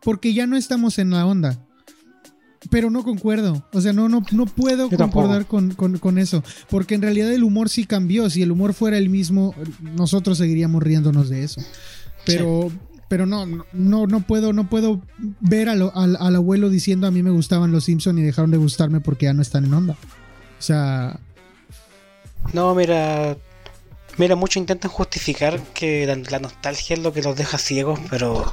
porque 0.02 0.34
ya 0.34 0.48
no 0.48 0.56
estamos 0.56 0.98
en 0.98 1.10
la 1.10 1.26
onda 1.26 1.65
pero 2.70 2.90
no 2.90 3.04
concuerdo. 3.04 3.66
O 3.74 3.82
sea, 3.82 3.94
no, 3.94 4.10
no, 4.10 4.24
no 4.32 4.46
puedo 4.46 4.90
concordar 4.90 5.46
con, 5.46 6.18
eso. 6.18 6.44
Porque 6.70 6.96
en 6.96 7.02
realidad 7.02 7.32
el 7.32 7.44
humor 7.44 7.70
sí 7.70 7.86
cambió. 7.86 8.30
Si 8.30 8.42
el 8.42 8.52
humor 8.52 8.74
fuera 8.74 8.98
el 8.98 9.10
mismo, 9.10 9.54
nosotros 9.82 10.38
seguiríamos 10.38 10.82
riéndonos 10.82 11.30
de 11.30 11.44
eso. 11.44 11.62
Pero, 12.26 12.72
pero 13.08 13.26
no, 13.26 13.46
no, 13.74 14.08
no 14.08 14.20
puedo, 14.22 14.54
no 14.54 14.70
puedo 14.70 15.02
ver 15.40 15.70
al, 15.70 15.92
al, 15.94 16.36
abuelo 16.36 16.70
diciendo 16.70 17.08
a 17.08 17.12
mí 17.12 17.22
me 17.22 17.32
gustaban 17.32 17.72
los 17.72 17.86
Simpsons 17.86 18.20
y 18.20 18.24
dejaron 18.24 18.52
de 18.52 18.58
gustarme 18.58 19.00
porque 19.00 19.26
ya 19.26 19.34
no 19.34 19.42
están 19.42 19.66
en 19.66 19.74
onda. 19.74 19.94
O 19.94 20.62
sea. 20.62 21.20
No, 22.54 22.74
mira. 22.74 23.38
Mira, 24.18 24.38
muchos 24.38 24.62
intentan 24.62 24.90
justificar 24.90 25.60
que 25.74 26.06
la 26.30 26.40
nostalgia 26.40 26.96
es 26.96 27.02
lo 27.02 27.12
que 27.12 27.22
los 27.22 27.36
deja 27.36 27.58
ciegos, 27.58 28.00
pero 28.10 28.46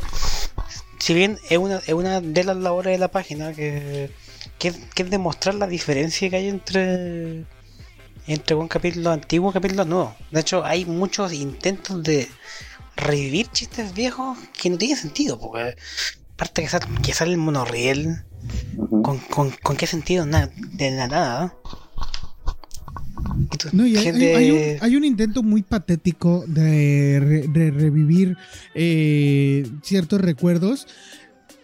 si 1.03 1.15
bien 1.15 1.37
es 1.51 1.59
una, 1.59 1.79
es 1.79 1.95
una 1.95 2.21
de 2.21 2.45
las 2.45 2.57
labores 2.57 2.93
de 2.93 2.99
la 2.99 3.11
página 3.11 3.53
que, 3.53 4.09
que, 4.61 4.69
es 4.69 5.11
demostrar 5.11 5.57
la 5.57 5.67
diferencia 5.67 6.31
que 6.31 6.37
hay 6.37 6.49
entre 6.49 7.45
entre 8.29 8.55
un 8.55 8.69
capítulo 8.69 9.11
antiguo 9.11 9.51
y 9.51 9.53
capítulo 9.53 9.85
nuevo. 9.85 10.15
De 10.31 10.39
hecho, 10.39 10.65
hay 10.65 10.85
muchos 10.85 11.33
intentos 11.33 12.05
de 12.05 12.29
revivir 12.95 13.49
chistes 13.49 13.95
viejos 13.95 14.39
que 14.57 14.71
no 14.71 14.79
tienen 14.79 14.97
sentido, 14.97 15.41
porque 15.41 15.75
aparte 16.35 16.63
que 16.63 16.69
sale, 16.69 16.87
que 17.03 17.15
sale 17.15 17.33
el 17.33 17.39
monorriel, 17.39 18.23
con, 19.03 19.19
con, 19.19 19.51
con, 19.51 19.77
qué 19.77 19.89
sentido? 19.89 20.25
Nada, 20.25 20.53
de 20.55 20.93
nada. 20.93 21.57
No, 21.65 21.82
hay, 24.81 24.97
un, 24.97 25.05
intento 25.05 25.43
muy 25.43 25.63
patético 25.63 26.45
de, 26.47 27.49
revivir 27.55 28.37
eh, 28.75 29.69
ciertos 29.83 30.21
recuerdos 30.21 30.87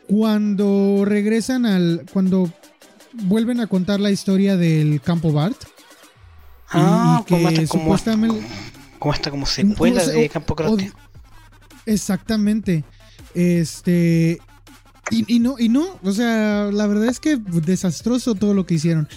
cuando 0.09 1.05
regresan 1.05 1.67
al. 1.67 2.07
cuando 2.13 2.53
vuelven 3.13 3.61
a 3.61 3.67
contar 3.67 4.01
la 4.01 4.11
historia 4.11 4.57
del 4.57 5.01
campo 5.01 5.33
Bart. 5.33 5.57
Ah, 6.71 7.23
y 7.23 7.25
que 7.25 7.43
como, 7.43 7.67
supuestamente. 7.67 8.47
Como, 8.99 9.47
secuela 9.47 10.05
de 10.05 10.29
Campo. 10.29 10.57
Exactamente. 11.87 12.85
Este. 13.35 14.41
Y, 15.11 15.37
y, 15.37 15.39
no, 15.39 15.59
y 15.59 15.71
no, 15.71 15.87
o 16.03 16.13
sea, 16.13 16.71
la 16.71 16.87
verdad 16.87 17.07
es 17.07 17.19
que 17.19 17.37
desastroso 17.37 18.35
todo 18.35 18.53
lo 18.53 18.67
que 18.67 18.75
hicieron. 18.75 19.09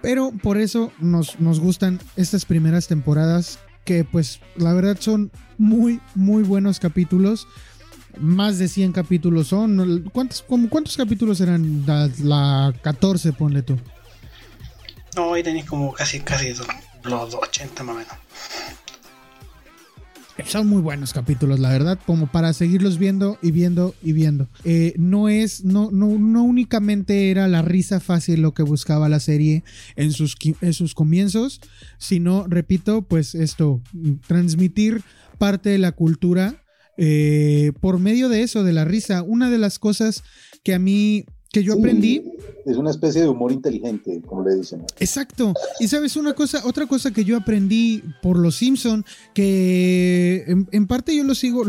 Pero 0.00 0.32
por 0.42 0.58
eso 0.58 0.92
nos, 0.98 1.40
nos 1.40 1.60
gustan 1.60 2.00
estas 2.16 2.44
primeras 2.44 2.86
temporadas 2.86 3.58
que 3.84 4.04
pues 4.04 4.40
la 4.56 4.74
verdad 4.74 4.98
son 5.00 5.32
muy, 5.56 6.00
muy 6.14 6.42
buenos 6.42 6.78
capítulos. 6.78 7.48
Más 8.18 8.58
de 8.58 8.68
100 8.68 8.92
capítulos 8.92 9.48
son. 9.48 10.08
¿Cuántos, 10.12 10.42
cuántos 10.42 10.96
capítulos 10.96 11.40
eran? 11.40 11.84
La, 11.86 12.74
14, 12.82 13.32
ponle 13.32 13.62
tú. 13.62 13.78
No, 15.16 15.28
hoy 15.28 15.42
tenéis 15.42 15.64
como 15.64 15.92
casi, 15.92 16.20
casi 16.20 16.54
los 17.04 17.34
80 17.34 17.82
más 17.82 17.94
o 17.94 17.98
menos. 17.98 18.12
Son 20.46 20.66
muy 20.66 20.80
buenos 20.80 21.12
capítulos, 21.12 21.58
la 21.58 21.70
verdad, 21.70 21.98
como 22.06 22.26
para 22.26 22.52
seguirlos 22.52 22.98
viendo 22.98 23.38
y 23.42 23.50
viendo 23.50 23.94
y 24.02 24.12
viendo. 24.12 24.48
Eh, 24.64 24.94
no 24.96 25.28
es, 25.28 25.64
no, 25.64 25.90
no, 25.90 26.06
no 26.18 26.42
únicamente 26.42 27.30
era 27.30 27.48
la 27.48 27.60
risa 27.62 28.00
fácil 28.00 28.40
lo 28.40 28.54
que 28.54 28.62
buscaba 28.62 29.08
la 29.08 29.20
serie 29.20 29.64
en 29.96 30.12
sus, 30.12 30.36
en 30.60 30.72
sus 30.72 30.94
comienzos, 30.94 31.60
sino, 31.98 32.46
repito, 32.48 33.02
pues 33.02 33.34
esto, 33.34 33.82
transmitir 34.26 35.02
parte 35.38 35.70
de 35.70 35.78
la 35.78 35.92
cultura 35.92 36.62
eh, 36.96 37.72
por 37.80 37.98
medio 37.98 38.28
de 38.28 38.42
eso, 38.42 38.64
de 38.64 38.72
la 38.72 38.84
risa. 38.84 39.22
Una 39.22 39.50
de 39.50 39.58
las 39.58 39.78
cosas 39.78 40.22
que 40.64 40.74
a 40.74 40.78
mí 40.78 41.24
que 41.52 41.62
yo 41.62 41.74
aprendí. 41.74 42.24
Es 42.66 42.76
una 42.76 42.90
especie 42.90 43.22
de 43.22 43.28
humor 43.28 43.52
inteligente, 43.52 44.20
como 44.26 44.44
le 44.46 44.56
dicen. 44.56 44.84
Exacto. 44.98 45.54
Y 45.80 45.88
sabes 45.88 46.16
una 46.16 46.34
cosa, 46.34 46.62
otra 46.66 46.86
cosa 46.86 47.10
que 47.10 47.24
yo 47.24 47.36
aprendí 47.36 48.02
por 48.22 48.38
los 48.38 48.56
Simpson, 48.56 49.04
que 49.34 50.44
en, 50.46 50.86
parte 50.86 51.16
yo 51.16 51.24
lo 51.24 51.34
sigo, 51.34 51.64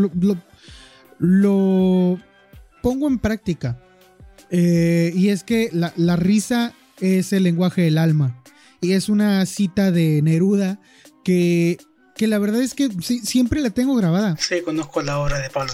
lo, 1.20 2.20
pongo 2.82 3.08
en 3.08 3.20
práctica. 3.20 3.82
Eh, 4.52 5.14
y 5.16 5.30
es 5.30 5.44
que 5.44 5.70
la, 5.72 5.94
la 5.96 6.16
risa 6.16 6.74
es 7.00 7.34
el 7.34 7.44
lenguaje 7.44 7.84
del 7.84 7.98
alma. 7.98 8.42
Y 8.82 8.94
es 8.94 9.10
una 9.10 9.46
cita 9.46 9.92
de 9.92 10.22
Neruda 10.22 10.80
que, 11.24 11.78
que 12.16 12.28
la 12.28 12.40
verdad 12.40 12.62
es 12.62 12.74
que 12.74 12.90
sí, 13.02 13.20
siempre 13.20 13.62
la 13.62 13.70
tengo 13.70 13.96
grabada. 13.96 14.38
Sí, 14.38 14.62
conozco 14.62 15.02
la 15.02 15.20
obra 15.20 15.40
de 15.40 15.50
Pablo, 15.50 15.74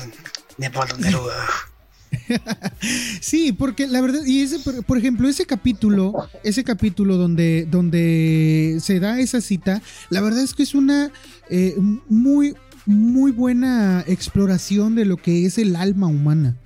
de 0.57 0.69
Pablo 0.69 0.97
Neruda. 0.97 1.35
sí, 3.21 3.51
porque 3.51 3.87
la 3.87 4.01
verdad, 4.01 4.25
y 4.25 4.41
ese, 4.41 4.59
por, 4.59 4.97
ejemplo, 4.97 5.27
ese 5.27 5.45
capítulo, 5.45 6.13
ese 6.43 6.63
capítulo 6.63 7.17
donde, 7.17 7.67
donde 7.69 8.77
se 8.81 8.99
da 8.99 9.19
esa 9.19 9.41
cita, 9.41 9.81
la 10.09 10.21
verdad 10.21 10.43
es 10.43 10.53
que 10.53 10.63
es 10.63 10.75
una 10.75 11.11
eh, 11.49 11.75
muy, 12.09 12.55
muy 12.85 13.31
buena 13.31 14.03
exploración 14.07 14.95
de 14.95 15.05
lo 15.05 15.17
que 15.17 15.45
es 15.45 15.57
el 15.57 15.75
alma 15.75 16.07
humana. 16.07 16.57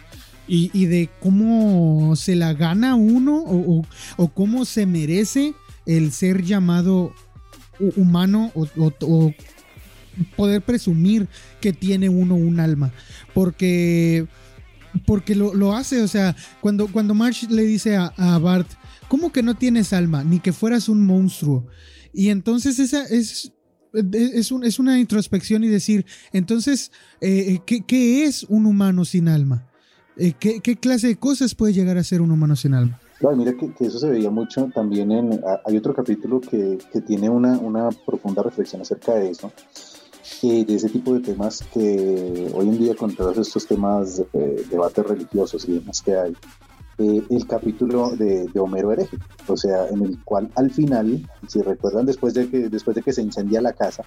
Y, 0.51 0.87
de 0.87 1.11
cómo 1.19 2.15
se 2.15 2.35
la 2.35 2.53
gana 2.55 2.95
uno 2.95 3.37
o, 3.37 3.85
o, 4.17 4.27
cómo 4.29 4.65
se 4.65 4.87
merece 4.87 5.53
el 5.85 6.11
ser 6.11 6.43
llamado 6.43 7.13
hu- 7.79 7.93
humano 7.95 8.51
o 8.55 9.31
poder 10.35 10.61
presumir 10.63 11.27
que 11.61 11.73
tiene 11.73 12.09
uno 12.09 12.35
un 12.35 12.59
alma. 12.59 12.91
Porque, 13.33 14.25
porque 14.99 15.35
lo, 15.35 15.53
lo 15.53 15.73
hace, 15.73 16.01
o 16.01 16.07
sea, 16.07 16.35
cuando, 16.61 16.87
cuando 16.87 17.13
Marge 17.13 17.47
le 17.49 17.63
dice 17.63 17.95
a, 17.95 18.13
a 18.17 18.37
Bart, 18.39 18.67
¿cómo 19.07 19.31
que 19.31 19.43
no 19.43 19.55
tienes 19.55 19.93
alma? 19.93 20.23
Ni 20.23 20.39
que 20.39 20.53
fueras 20.53 20.89
un 20.89 21.05
monstruo. 21.05 21.65
Y 22.13 22.29
entonces 22.29 22.79
esa 22.79 23.03
es... 23.05 23.53
Es, 23.91 24.51
un- 24.51 24.63
es 24.63 24.77
una 24.77 24.99
introspección 24.99 25.63
y 25.63 25.67
decir, 25.67 26.05
entonces, 26.31 26.91
eh, 27.21 27.57
¿qué, 27.65 27.81
qué 27.81 28.25
es 28.25 28.43
un 28.43 28.67
humano 28.67 29.03
sin 29.03 29.27
alma? 29.27 29.67
Eh, 30.15 30.33
¿qué, 30.39 30.59
qué 30.59 30.75
clase 30.75 31.07
de 31.07 31.15
cosas 31.15 31.55
puede 31.55 31.73
llegar 31.73 31.97
a 31.97 32.03
ser 32.03 32.21
un 32.21 32.29
humano 32.29 32.55
sin 32.55 32.75
alma? 32.75 32.99
Claro, 33.17 33.35
mira 33.35 33.53
que, 33.59 33.73
que 33.73 33.87
eso 33.87 33.97
se 33.97 34.07
veía 34.11 34.29
mucho 34.29 34.69
también 34.75 35.11
en... 35.11 35.41
Hay 35.65 35.75
otro 35.75 35.95
capítulo 35.95 36.39
que, 36.39 36.77
que 36.93 37.01
tiene 37.01 37.29
una, 37.31 37.57
una 37.57 37.89
profunda 38.05 38.43
reflexión 38.43 38.83
acerca 38.83 39.15
de 39.15 39.31
eso, 39.31 39.51
eh, 40.43 40.65
de 40.65 40.75
ese 40.75 40.89
tipo 40.89 41.13
de 41.13 41.19
temas 41.21 41.63
que 41.73 42.49
hoy 42.53 42.67
en 42.69 42.77
día 42.79 42.95
con 42.95 43.13
todos 43.15 43.37
estos 43.37 43.67
temas 43.67 44.17
de 44.33 44.65
debates 44.69 45.05
religiosos 45.05 45.67
y 45.67 45.73
demás 45.73 46.01
que 46.01 46.15
hay, 46.15 46.33
eh, 46.99 47.23
el 47.29 47.47
capítulo 47.47 48.11
de, 48.11 48.47
de 48.47 48.59
Homero 48.59 48.91
hereje, 48.91 49.17
o 49.47 49.55
sea, 49.55 49.87
en 49.87 50.03
el 50.03 50.23
cual 50.23 50.51
al 50.55 50.69
final, 50.71 51.29
si 51.47 51.61
recuerdan, 51.61 52.05
después 52.05 52.33
de 52.33 52.49
que, 52.49 52.69
después 52.69 52.95
de 52.95 53.01
que 53.01 53.13
se 53.13 53.21
incendia 53.21 53.61
la 53.61 53.73
casa, 53.73 54.03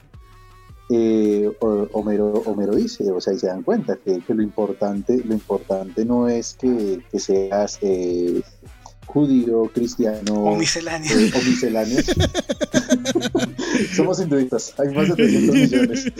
eh, 0.90 1.50
Homero, 1.92 2.32
Homero 2.44 2.74
dice, 2.74 3.10
o 3.10 3.20
sea, 3.20 3.32
y 3.32 3.38
se 3.38 3.46
dan 3.46 3.62
cuenta 3.62 3.96
que, 3.96 4.20
que 4.20 4.34
lo 4.34 4.42
importante, 4.42 5.22
lo 5.24 5.32
importante 5.32 6.04
no 6.04 6.28
es 6.28 6.54
que, 6.60 7.00
que 7.10 7.18
seas 7.18 7.78
eh, 7.80 8.42
judío, 9.06 9.70
cristiano 9.72 10.34
O 10.34 10.56
misceláneo. 10.56 11.18
eh, 11.18 11.32
o 11.34 11.42
misceláneo. 11.44 11.98
Somos 13.94 14.20
hinduistas, 14.20 14.74
hay 14.78 14.94
más 14.94 15.08
de 15.08 15.14
300 15.14 15.54
millones. 15.54 16.12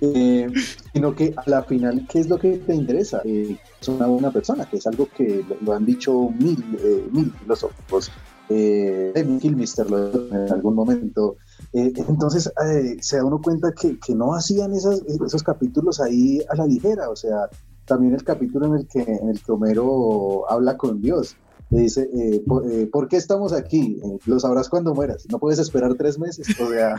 Eh, 0.00 0.52
sino 0.92 1.14
que 1.14 1.32
a 1.36 1.48
la 1.48 1.62
final, 1.62 2.06
¿qué 2.10 2.20
es 2.20 2.28
lo 2.28 2.38
que 2.38 2.58
te 2.58 2.74
interesa? 2.74 3.22
Eh, 3.24 3.56
es 3.80 3.88
una 3.88 4.06
buena 4.06 4.30
persona, 4.30 4.66
que 4.68 4.76
es 4.76 4.86
algo 4.86 5.08
que 5.16 5.44
lo, 5.62 5.72
han 5.72 5.86
dicho 5.86 6.30
mil, 6.38 6.62
eh, 6.82 7.06
mil 7.10 7.32
filósofos. 7.32 8.10
Eh, 8.48 9.12
Kilmister 9.40 9.90
lo 9.90 10.28
en 10.28 10.52
algún 10.52 10.74
momento. 10.74 11.36
Eh, 11.72 11.92
entonces 11.96 12.52
se 13.00 13.16
da 13.16 13.24
uno 13.24 13.40
cuenta 13.40 13.72
que, 13.72 13.98
que 13.98 14.14
no 14.14 14.34
hacían 14.34 14.72
esas, 14.72 15.02
esos 15.02 15.42
capítulos 15.42 16.00
ahí 16.00 16.40
a 16.48 16.54
la 16.56 16.66
ligera, 16.66 17.10
o 17.10 17.16
sea, 17.16 17.48
también 17.86 18.14
el 18.14 18.22
capítulo 18.24 18.66
en 18.66 18.74
el 18.74 18.86
que, 18.86 19.00
en 19.00 19.30
el 19.30 19.42
que 19.42 19.52
Homero 19.52 20.50
habla 20.50 20.76
con 20.76 21.00
Dios. 21.00 21.36
Le 21.70 21.80
dice, 21.80 22.08
eh, 22.14 22.42
por, 22.46 22.70
eh, 22.70 22.86
¿por 22.86 23.08
qué 23.08 23.16
estamos 23.16 23.52
aquí? 23.52 23.98
Eh, 24.02 24.18
lo 24.26 24.38
sabrás 24.38 24.68
cuando 24.68 24.94
mueras. 24.94 25.26
No 25.30 25.40
puedes 25.40 25.58
esperar 25.58 25.94
tres 25.94 26.18
meses. 26.18 26.48
O 26.60 26.70
sea, 26.70 26.96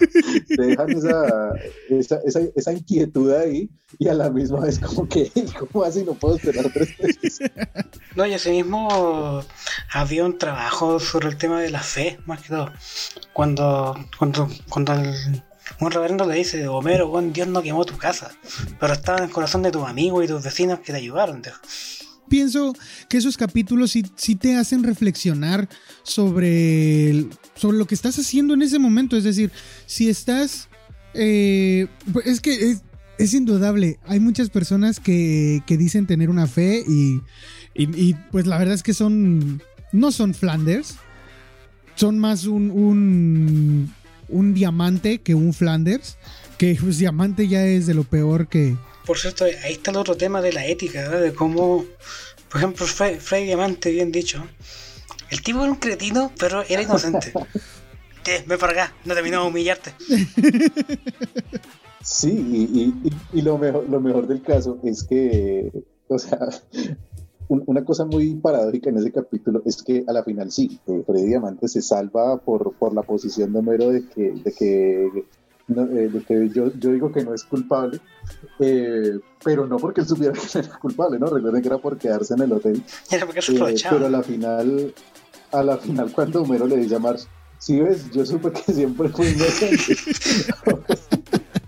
te 0.47 0.61
dejan 0.61 0.89
esa, 0.91 1.53
esa, 1.89 2.41
esa, 2.53 2.73
inquietud 2.73 3.31
ahí 3.31 3.69
y 3.97 4.09
a 4.09 4.13
la 4.13 4.29
misma 4.29 4.59
vez 4.59 4.79
como 4.79 5.07
que, 5.07 5.31
¿cómo 5.71 5.85
así 5.85 6.03
no 6.03 6.13
puedo 6.13 6.35
esperar 6.35 6.69
tres 6.73 6.89
meses? 6.99 7.39
No, 8.15 8.25
y 8.25 8.33
asimismo 8.33 9.41
había 9.93 10.25
un 10.25 10.37
trabajo 10.37 10.99
sobre 10.99 11.29
el 11.29 11.37
tema 11.37 11.61
de 11.61 11.69
la 11.69 11.81
fe, 11.81 12.19
más 12.25 12.41
que 12.41 12.49
todo. 12.49 12.69
Cuando, 13.31 13.95
cuando, 14.19 14.49
cuando 14.67 14.93
un 15.79 15.91
reverendo 15.91 16.25
le 16.25 16.35
dice, 16.35 16.67
Homero, 16.67 17.07
buen 17.07 17.33
Dios 17.33 17.47
no 17.47 17.61
quemó 17.61 17.85
tu 17.85 17.97
casa, 17.97 18.31
pero 18.79 18.93
estaba 18.93 19.19
en 19.19 19.25
el 19.25 19.31
corazón 19.31 19.61
de 19.61 19.71
tus 19.71 19.85
amigos 19.85 20.25
y 20.25 20.27
tus 20.27 20.43
vecinos 20.43 20.79
que 20.79 20.91
te 20.91 20.97
ayudaron. 20.97 21.41
Pienso 22.27 22.75
que 23.09 23.17
esos 23.17 23.37
capítulos 23.37 23.91
sí, 23.91 24.03
sí 24.15 24.35
te 24.35 24.55
hacen 24.55 24.83
reflexionar 24.83 25.67
sobre, 26.03 27.25
sobre 27.55 27.77
lo 27.77 27.85
que 27.85 27.95
estás 27.95 28.17
haciendo 28.19 28.53
en 28.53 28.61
ese 28.61 28.79
momento. 28.79 29.17
Es 29.17 29.23
decir, 29.23 29.51
si 29.85 30.09
estás... 30.09 30.67
eh, 31.13 31.87
es 32.25 32.41
que 32.41 32.77
es, 33.17 33.33
indudable. 33.33 33.99
Hay 34.05 34.19
muchas 34.19 34.49
personas 34.49 34.99
que, 34.99 35.61
que 35.65 35.77
dicen 35.77 36.05
tener 36.05 36.29
una 36.29 36.47
fe 36.47 36.83
y, 36.87 37.21
y- 37.73 38.09
y, 38.09 38.15
pues 38.31 38.45
la 38.47 38.57
verdad 38.57 38.75
es 38.75 38.83
que 38.83 38.93
son... 38.93 39.61
No 39.91 40.11
son 40.11 40.33
Flanders. 40.33 40.95
Son 41.95 42.19
más 42.19 42.45
un, 42.45 42.69
un, 42.71 43.93
un 44.27 44.53
diamante 44.53 45.19
que 45.19 45.33
un 45.33 45.53
Flanders. 45.53 46.17
Que 46.57 46.77
pues 46.79 46.97
diamante 46.97 47.47
ya 47.47 47.65
es 47.65 47.87
de 47.87 47.93
lo 47.93 48.03
peor 48.03 48.47
que... 48.47 48.75
Por 49.07 49.17
cierto, 49.17 49.45
ahí 49.45 49.73
está 49.73 49.89
el 49.91 49.97
otro 49.97 50.15
tema 50.15 50.41
de 50.41 50.53
la 50.53 50.65
ética, 50.67 51.01
¿verdad? 51.01 51.21
de 51.21 51.33
cómo, 51.33 51.85
por 52.51 52.57
ejemplo, 52.61 52.85
Fred, 52.85 53.19
Freddy 53.19 53.45
Diamante, 53.45 53.89
bien 53.89 54.11
dicho, 54.11 54.45
el 55.31 55.41
tipo 55.41 55.61
era 55.63 55.71
un 55.71 55.77
cretino, 55.77 56.31
pero 56.37 56.63
era 56.69 56.81
inocente. 56.81 57.33
Eh, 58.29 58.43
ven 58.45 58.59
para 58.59 58.73
acá, 58.73 58.93
no 59.05 59.13
terminó 59.13 59.41
de 59.43 59.47
humillarte. 59.47 59.93
Sí, 62.03 62.29
y, 62.29 62.79
y- 62.81 62.93
y- 63.07 63.39
y 63.39 63.41
lo, 63.41 63.57
mejor, 63.57 63.89
lo 63.89 64.01
mejor 64.01 64.27
del 64.27 64.41
caso 64.41 64.79
es 64.83 65.03
que, 65.03 65.71
o 66.09 66.19
sea, 66.19 66.37
un- 67.47 67.63
una 67.67 67.85
cosa 67.85 68.03
muy 68.05 68.35
paradójica 68.35 68.89
en 68.89 68.97
ese 68.97 69.13
capítulo 69.13 69.61
es 69.65 69.81
que 69.81 70.03
a 70.07 70.11
la 70.11 70.25
final 70.25 70.51
sí, 70.51 70.77
eh, 70.87 71.03
Freddy 71.05 71.25
Diamante 71.27 71.69
se 71.69 71.81
salva 71.81 72.37
por, 72.41 72.73
por 72.73 72.93
la 72.93 73.01
posición 73.03 73.53
de 73.53 73.59
Homero 73.59 73.89
de 73.91 74.05
que, 74.09 74.31
de 74.43 74.51
que, 74.51 75.09
no, 75.67 75.83
eh, 75.83 76.07
de 76.09 76.21
que 76.23 76.49
yo, 76.49 76.71
yo 76.77 76.91
digo 76.91 77.11
que 77.11 77.23
no 77.23 77.33
es 77.33 77.43
culpable, 77.43 77.99
eh, 78.59 79.19
pero 79.43 79.67
no 79.67 79.77
porque 79.77 80.01
él 80.01 80.07
supiera 80.07 80.33
que 80.33 80.39
no 80.53 80.59
era 80.59 80.79
culpable, 80.79 81.19
¿no? 81.19 81.27
Recuerden 81.27 81.61
que 81.61 81.67
era 81.67 81.77
por 81.77 81.97
quedarse 81.97 82.33
en 82.33 82.41
el 82.41 82.53
hotel. 82.53 82.83
Era 83.11 83.25
porque 83.25 83.41
se 83.41 83.53
Eh, 83.55 83.75
pero 83.89 84.05
a 84.05 84.09
la 84.09 84.23
final, 84.23 84.93
a 85.51 85.63
la 85.63 85.77
final 85.77 86.11
cuando 86.11 86.41
Homero 86.43 86.67
le 86.67 86.77
dice 86.77 86.95
a 86.95 86.99
Marge, 86.99 87.27
si 87.59 87.79
ves, 87.79 88.09
yo 88.11 88.25
supe 88.25 88.51
que 88.51 88.73
siempre 88.73 89.09
fui 89.09 89.27
inocente. 89.27 89.97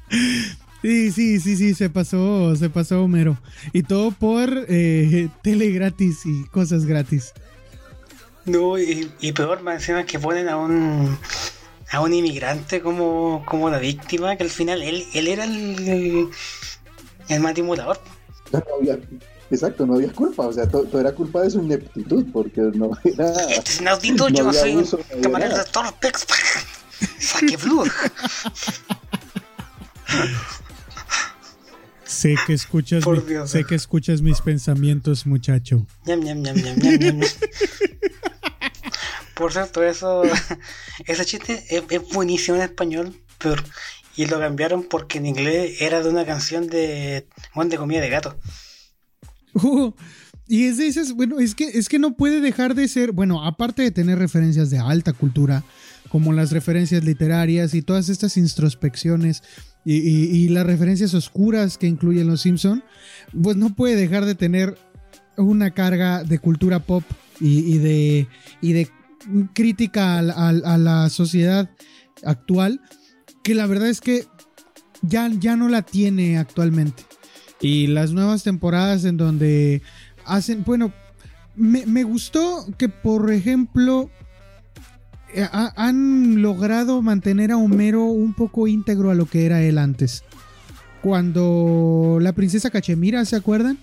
Sí, 0.81 1.11
sí, 1.11 1.41
sí, 1.41 1.57
sí, 1.57 1.73
se 1.73 1.89
pasó, 1.89 2.55
se 2.55 2.69
pasó 2.69 3.03
Homero. 3.03 3.37
Y 3.73 3.83
todo 3.83 4.11
por 4.11 4.49
eh, 4.69 5.27
tele 5.43 5.71
gratis 5.71 6.25
y 6.25 6.45
cosas 6.45 6.85
gratis. 6.85 7.33
No, 8.45 8.79
y, 8.79 9.11
y 9.19 9.33
peor, 9.33 9.61
más 9.61 9.75
encima 9.75 10.05
que 10.05 10.17
ponen 10.17 10.47
a 10.47 10.55
un 10.55 11.17
a 11.91 12.01
un 12.01 12.13
inmigrante 12.13 12.81
como, 12.81 13.43
como 13.47 13.69
la 13.69 13.79
víctima, 13.79 14.35
que 14.37 14.43
al 14.43 14.49
final 14.49 14.81
él, 14.81 15.05
él 15.13 15.27
era 15.27 15.43
el, 15.45 15.87
el, 15.89 16.29
el 17.29 17.39
manipulador. 17.39 17.99
No 18.51 18.61
había- 18.79 18.99
exacto, 19.51 19.85
no 19.85 19.95
había 19.95 20.11
culpa, 20.13 20.47
o 20.47 20.53
sea, 20.53 20.67
to- 20.67 20.83
todo, 20.83 21.01
era 21.01 21.11
culpa 21.13 21.41
de 21.41 21.49
su 21.51 21.59
ineptitud, 21.61 22.25
porque 22.31 22.61
no 22.61 22.91
era... 23.03 23.31
Este 23.49 23.71
es 23.71 23.81
inaudito, 23.81 24.29
yo 24.29 24.43
no 24.43 24.49
había 24.49 24.61
soy 24.61 24.71
un 24.71 24.77
abuso, 24.79 24.99
camarero 25.21 25.57
de 25.57 25.63
Torpex. 25.65 26.25
Saque 27.19 27.57
blood. 27.57 27.87
Sé 32.05 32.35
que 32.47 32.53
escuchas, 32.53 33.03
Por 33.03 33.23
mi- 33.23 33.29
Dios. 33.29 33.51
sé 33.51 33.63
que 33.65 33.75
escuchas 33.75 34.21
mis 34.21 34.41
pensamientos, 34.41 35.25
muchacho. 35.27 35.85
Ñam, 36.05 36.19
ñam, 36.21 36.41
ñam, 36.41 36.55
ñam, 36.55 36.75
ñam, 36.77 36.99
ñam. 37.19 37.19
Por 39.39 39.53
cierto, 39.53 39.81
eso, 39.83 40.23
ese 41.07 41.25
chiste 41.25 41.63
es, 41.69 41.83
es 41.89 42.01
buenísimo 42.13 42.57
en 42.57 42.63
español, 42.63 43.15
pero 43.37 43.63
y 44.17 44.25
lo 44.25 44.37
cambiaron 44.37 44.83
porque 44.83 45.17
en 45.19 45.27
inglés 45.27 45.77
era 45.81 46.03
de 46.03 46.09
una 46.09 46.25
canción 46.25 46.67
de 46.67 47.25
Juan 47.53 47.69
de 47.69 47.77
comida 47.77 48.01
de 48.01 48.09
gato. 48.09 48.37
Uh, 49.53 49.91
y 50.47 50.65
es 50.65 50.77
de 50.77 50.87
esas, 50.87 51.11
bueno, 51.13 51.39
es 51.39 51.55
que, 51.55 51.63
es 51.65 51.89
que 51.89 51.97
no 51.99 52.15
puede 52.15 52.39
dejar 52.39 52.75
de 52.75 52.87
ser, 52.87 53.11
bueno, 53.13 53.43
aparte 53.45 53.81
de 53.81 53.91
tener 53.91 54.19
referencias 54.19 54.69
de 54.69 54.77
alta 54.77 55.11
cultura, 55.11 55.63
como 56.09 56.33
las 56.33 56.51
referencias 56.51 57.03
literarias 57.03 57.73
y 57.73 57.81
todas 57.81 58.09
estas 58.09 58.37
introspecciones 58.37 59.41
y, 59.85 59.95
y- 59.97 60.25
y 60.45 60.49
las 60.49 60.65
referencias 60.67 61.13
oscuras 61.15 61.77
que 61.79 61.87
incluyen 61.87 62.27
los 62.27 62.41
Simpson, 62.41 62.83
pues 63.41 63.57
no 63.57 63.73
puede 63.75 63.95
dejar 63.95 64.25
de 64.25 64.35
tener 64.35 64.77
una 65.35 65.71
carga 65.71 66.23
de 66.23 66.37
cultura 66.39 66.79
pop 66.79 67.03
y, 67.39 67.73
y 67.75 67.77
de, 67.79 68.27
y 68.61 68.73
de 68.73 68.89
crítica 69.53 70.17
a, 70.17 70.21
la- 70.21 70.33
a- 70.33 70.73
a 70.73 70.77
la 70.77 71.09
sociedad 71.09 71.69
actual, 72.23 72.81
que 73.43 73.55
la 73.55 73.65
verdad 73.67 73.89
es 73.89 74.01
que 74.01 74.25
ya, 75.01 75.29
ya 75.39 75.55
no 75.55 75.69
la 75.69 75.81
tiene 75.81 76.37
actualmente. 76.37 77.03
Y 77.61 77.87
las 77.87 78.11
nuevas 78.11 78.43
temporadas 78.43 79.03
en 79.05 79.17
donde 79.17 79.81
hacen, 80.25 80.63
bueno, 80.65 80.93
me, 81.55 82.03
gustó 82.03 82.65
que, 82.77 82.87
por 82.89 83.31
ejemplo, 83.33 84.09
eh, 85.33 85.47
han 85.51 86.41
logrado 86.41 87.01
mantener 87.01 87.51
a 87.51 87.57
Homero 87.57 88.05
un 88.05 88.33
poco 88.33 88.67
íntegro 88.67 89.11
a 89.11 89.15
lo 89.15 89.25
que 89.25 89.45
era 89.45 89.61
él 89.61 89.77
antes. 89.77 90.23
Cuando 91.01 92.17
la 92.21 92.33
princesa 92.33 92.69
Cachemira, 92.69 93.23
¿se 93.25 93.35
acuerdan? 93.35 93.77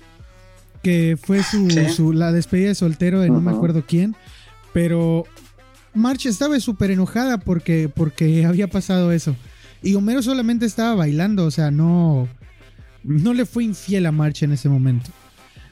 Que 0.83 1.19
fue 1.21 1.43
su, 1.43 2.13
la 2.13 2.31
despedida 2.33 2.69
de 2.69 2.75
soltero 2.75 3.21
de 3.21 3.29
no 3.31 3.41
me 3.41 3.51
acuerdo 3.51 3.85
quién. 3.87 4.15
Pero 4.77 5.25
March 5.95 6.27
estaba 6.27 6.61
súper 6.61 6.91
enojada 6.91 7.39
porque, 7.39 7.89
porque 7.89 8.45
había 8.45 8.69
pasado 8.69 9.11
eso. 9.11 9.35
Y 9.83 9.95
Homero 9.95 10.21
solamente 10.21 10.67
estaba 10.67 10.95
bailando, 10.95 11.47
o 11.47 11.51
sea, 11.51 11.71
no, 11.71 12.29
no 13.03 13.33
le 13.33 13.47
fue 13.47 13.65
infiel 13.65 14.05
a 14.05 14.13
March 14.13 14.43
en 14.43 14.53
ese 14.53 14.69
momento. 14.69 15.11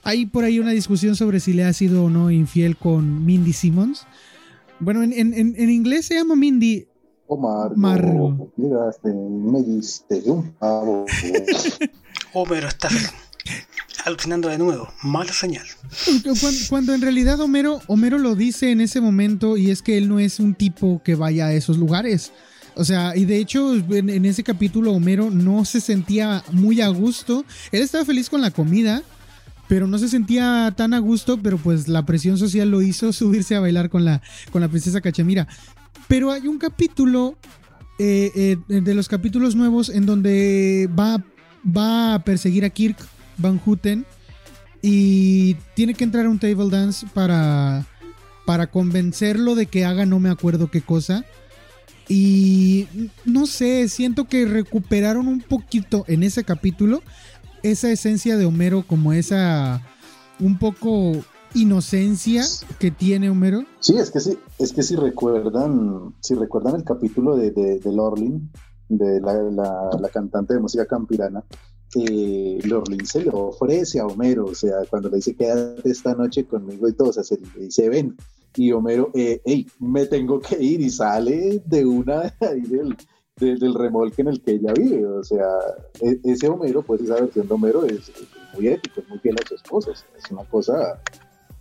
Hay 0.04 0.24
por 0.24 0.44
ahí 0.44 0.58
una 0.58 0.70
discusión 0.70 1.16
sobre 1.16 1.40
si 1.40 1.52
le 1.52 1.64
ha 1.64 1.72
sido 1.74 2.04
o 2.04 2.08
no 2.08 2.30
infiel 2.30 2.78
con 2.78 3.26
Mindy 3.26 3.52
Simmons. 3.52 4.06
Bueno, 4.80 5.02
en, 5.02 5.12
en, 5.12 5.70
inglés 5.70 6.06
se 6.06 6.14
llama 6.14 6.34
Mindy. 6.34 6.86
Omar, 7.26 7.76
Margo. 7.76 8.50
Llegaste, 8.56 9.12
me 9.12 9.62
diste 9.64 10.22
un 10.24 10.50
pavo. 10.52 11.04
Homero 12.32 12.68
está 12.68 12.88
alucinando 14.04 14.48
de 14.48 14.58
nuevo. 14.58 14.92
Mala 15.02 15.32
señal. 15.32 15.66
Cuando, 16.68 16.94
en 16.94 17.00
realidad 17.00 17.40
Homero, 17.40 17.80
Homero 17.86 18.18
lo 18.18 18.34
dice 18.34 18.70
en 18.70 18.80
ese 18.80 19.00
momento 19.00 19.56
y 19.56 19.70
es 19.70 19.82
que 19.82 19.96
él 19.96 20.08
no 20.08 20.18
es 20.18 20.40
un 20.40 20.54
tipo 20.54 21.02
que 21.02 21.14
vaya 21.14 21.46
a 21.46 21.52
esos 21.52 21.78
lugares. 21.78 22.32
O 22.76 22.84
sea, 22.84 23.16
y 23.16 23.24
de 23.24 23.38
hecho 23.38 23.74
en, 23.74 24.24
ese 24.24 24.42
capítulo 24.42 24.92
Homero 24.92 25.30
no 25.30 25.64
se 25.64 25.80
sentía 25.80 26.44
muy 26.52 26.80
a 26.80 26.88
gusto. 26.88 27.44
Él 27.72 27.82
estaba 27.82 28.04
feliz 28.04 28.28
con 28.28 28.40
la 28.40 28.50
comida, 28.50 29.02
pero 29.68 29.86
no 29.86 29.98
se 29.98 30.08
sentía 30.08 30.74
tan 30.76 30.92
a 30.92 30.98
gusto, 30.98 31.38
pero 31.40 31.56
pues 31.56 31.88
la 31.88 32.04
presión 32.04 32.36
social 32.36 32.70
lo 32.70 32.82
hizo 32.82 33.12
subirse 33.12 33.54
a 33.54 33.60
bailar 33.60 33.90
con 33.90 34.04
la, 34.04 34.20
con 34.50 34.60
la 34.60 34.68
princesa 34.68 35.00
Cachemira. 35.00 35.48
Pero 36.08 36.30
hay 36.30 36.46
un 36.46 36.58
capítulo 36.58 37.38
eh, 37.98 38.58
eh, 38.68 38.80
de 38.80 38.94
los 38.94 39.08
capítulos 39.08 39.54
nuevos 39.54 39.88
en 39.88 40.04
donde 40.04 40.90
va, 40.98 41.24
va 41.64 42.14
a 42.14 42.24
perseguir 42.24 42.64
a 42.64 42.70
Kirk 42.70 42.98
Van 43.38 43.58
Houten 43.58 44.06
y 44.82 45.54
tiene 45.74 45.94
que 45.94 46.04
entrar 46.04 46.26
a 46.26 46.30
un 46.30 46.38
table 46.38 46.68
dance 46.70 47.06
para, 47.14 47.86
para 48.44 48.66
convencerlo 48.66 49.54
de 49.54 49.66
que 49.66 49.84
haga 49.84 50.06
no 50.06 50.20
me 50.20 50.30
acuerdo 50.30 50.70
qué 50.70 50.82
cosa. 50.82 51.24
Y 52.06 52.86
no 53.24 53.46
sé, 53.46 53.88
siento 53.88 54.24
que 54.24 54.44
recuperaron 54.44 55.26
un 55.26 55.40
poquito 55.40 56.04
en 56.06 56.22
ese 56.22 56.44
capítulo 56.44 57.02
esa 57.62 57.90
esencia 57.90 58.36
de 58.36 58.44
Homero, 58.44 58.84
como 58.86 59.14
esa 59.14 59.82
un 60.38 60.58
poco 60.58 61.12
inocencia 61.54 62.44
que 62.78 62.90
tiene 62.90 63.30
Homero. 63.30 63.64
Sí, 63.80 63.96
es 63.96 64.10
que 64.10 64.20
sí, 64.20 64.38
es 64.58 64.72
que 64.72 64.82
si 64.82 64.96
recuerdan, 64.96 66.14
si 66.20 66.34
recuerdan 66.34 66.74
el 66.74 66.84
capítulo 66.84 67.36
de, 67.36 67.52
de, 67.52 67.78
de 67.78 67.92
Lorlin, 67.92 68.50
de 68.88 69.20
la, 69.20 70.08
cantante 70.12 70.54
de 70.54 70.60
música 70.60 70.86
campirana, 70.86 71.44
eh, 71.96 72.58
Lorlin 72.64 73.06
se 73.06 73.24
lo 73.24 73.48
ofrece 73.48 74.00
a 74.00 74.06
Homero, 74.06 74.46
o 74.46 74.54
sea, 74.54 74.76
cuando 74.88 75.08
le 75.08 75.16
dice 75.16 75.34
quédate 75.34 75.90
esta 75.90 76.14
noche 76.14 76.44
conmigo 76.44 76.88
y 76.88 76.92
todo, 76.92 77.08
o 77.08 77.12
sea, 77.12 77.24
se 77.24 77.38
le 77.38 77.64
dice 77.64 77.88
ven, 77.88 78.16
y 78.56 78.72
Homero, 78.72 79.10
eh, 79.14 79.40
hey, 79.44 79.66
me 79.80 80.06
tengo 80.06 80.40
que 80.40 80.62
ir 80.62 80.80
y 80.80 80.90
sale 80.90 81.62
de 81.66 81.84
una 81.84 82.34
ahí 82.40 82.60
del, 82.62 82.96
del 83.36 83.74
remolque 83.74 84.22
en 84.22 84.28
el 84.28 84.40
que 84.40 84.52
ella 84.52 84.72
vive. 84.72 85.04
O 85.04 85.24
sea, 85.24 85.46
e, 86.00 86.20
ese 86.24 86.48
Homero, 86.48 86.82
pues 86.82 87.00
esa 87.00 87.14
versión 87.14 87.48
de 87.48 87.54
Homero 87.54 87.84
es, 87.84 88.12
muy 88.54 88.68
ético, 88.68 89.00
es 89.00 89.08
muy 89.08 89.18
fiel 89.18 89.36
a 89.42 89.48
su 89.48 89.56
esposa. 89.56 89.90
es 89.92 90.30
una 90.30 90.44
cosa 90.44 91.00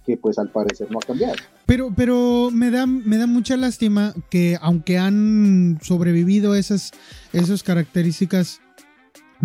que 0.05 0.17
pues 0.17 0.38
al 0.38 0.49
parecer 0.49 0.91
no 0.91 0.99
ha 0.99 1.01
cambiado. 1.01 1.36
Pero, 1.65 1.91
pero 1.95 2.49
me 2.51 2.69
da, 2.69 2.86
me 2.86 3.17
da 3.17 3.25
mucha 3.25 3.55
lástima 3.55 4.13
que 4.29 4.57
aunque 4.61 4.97
han 4.97 5.79
sobrevivido 5.81 6.55
esas, 6.55 6.91
esas 7.31 7.63
características 7.63 8.59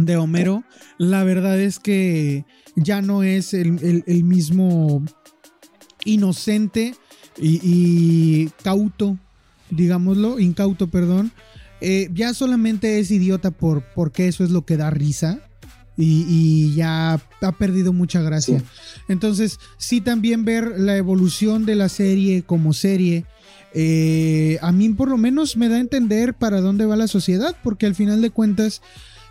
de 0.05 0.17
Homero, 0.17 0.65
la 0.97 1.25
verdad 1.25 1.59
es 1.61 1.79
que 1.79 2.45
ya 2.77 3.03
no 3.03 3.23
es 3.23 3.53
el, 3.55 4.05
mismo 4.25 5.05
inocente 6.05 6.95
y, 7.37 7.61
y, 7.63 8.51
cauto, 8.63 9.19
digámoslo, 9.71 10.39
incauto, 10.39 10.89
perdón, 10.89 11.33
eh, 11.81 12.09
ya 12.13 12.35
solamente 12.35 12.99
es 12.99 13.11
idiota 13.11 13.51
por, 13.51 13.83
porque 13.95 14.29
eso 14.29 14.45
es 14.45 14.51
lo 14.51 14.65
que 14.65 14.77
da 14.77 14.91
risa. 14.91 15.41
Y, 16.01 16.75
ya 16.77 17.21
ha 17.41 17.53
perdido 17.59 17.93
mucha 17.93 18.23
gracia. 18.23 18.63
Entonces, 19.09 19.59
sí 19.79 20.01
también 20.01 20.45
ver 20.45 20.79
la 20.79 20.97
evolución 20.97 21.67
de 21.67 21.75
la 21.75 21.89
serie 21.89 22.45
como 22.45 22.73
serie, 22.73 23.25
eh, 23.75 24.59
a 24.63 24.71
mí 24.71 24.91
por 24.91 25.09
lo 25.09 25.19
menos 25.19 25.57
me 25.57 25.69
da 25.69 25.75
a 25.75 25.81
entender 25.81 26.35
para 26.35 26.61
dónde 26.61 26.87
va 26.87 26.95
la 26.95 27.09
sociedad, 27.09 27.57
porque 27.65 27.87
al 27.87 27.97
final 27.97 28.23
de 28.23 28.31
cuentas, 28.31 28.81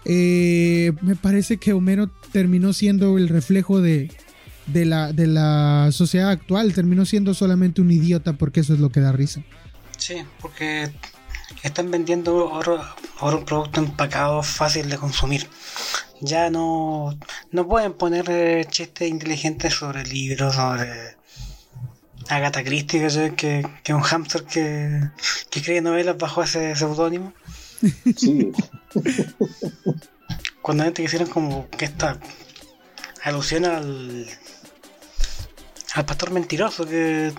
eh, 0.09 0.93
me 1.01 1.17
parece 1.17 1.57
que 1.57 1.73
Homero 1.73 2.09
terminó 2.31 2.71
siendo 2.71 3.17
el 3.17 3.27
reflejo 3.27 3.81
de, 3.81 4.09
de, 4.65 4.85
la, 4.85 5.11
de 5.11 5.27
la 5.27 5.89
sociedad 5.91 6.29
actual, 6.29 6.73
terminó 6.73 7.05
siendo 7.05 7.33
solamente 7.33 7.81
un 7.81 7.91
idiota 7.91 8.31
porque 8.31 8.61
eso 8.61 8.73
es 8.73 8.79
lo 8.79 8.89
que 8.89 9.01
da 9.01 9.11
risa. 9.11 9.43
Sí, 9.97 10.23
porque 10.39 10.89
están 11.61 11.91
vendiendo 11.91 12.53
ahora, 12.53 12.95
un 13.21 13.43
producto 13.43 13.81
empacado 13.81 14.41
fácil 14.43 14.89
de 14.89 14.97
consumir. 14.97 15.49
Ya 16.21 16.49
no, 16.49 17.17
no 17.51 17.67
pueden 17.67 17.91
poner 17.91 18.29
eh, 18.29 18.65
chistes 18.69 19.09
inteligentes 19.09 19.73
sobre 19.73 20.05
libros, 20.05 20.55
sobre 20.55 21.17
Agatha 22.29 22.63
Christie, 22.63 23.09
que, 23.35 23.67
que 23.83 23.93
un 23.93 24.01
hamster 24.01 24.45
que, 24.45 25.01
que 25.49 25.59
escribe 25.59 25.81
novelas 25.81 26.17
bajo 26.17 26.43
ese 26.43 26.77
seudónimo. 26.77 27.33
Sí. 28.15 28.51
Cuando 30.61 30.83
antes 30.83 31.05
hicieron 31.05 31.29
como 31.29 31.69
que 31.69 31.85
esta 31.85 32.19
alusión 33.23 33.65
al, 33.65 34.27
al 35.93 36.05
pastor 36.05 36.31
mentiroso 36.31 36.85
que 36.85 37.33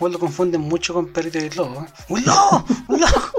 lo 0.00 0.18
confunden 0.18 0.60
mucho 0.60 0.94
con 0.94 1.12
Perrito 1.12 1.38
y 1.38 1.42
el 1.42 1.56
Lobo. 1.56 1.86
¡Un 2.08 2.24
lobo! 2.24 2.64
¡Un 2.88 3.00
lobo! 3.00 3.32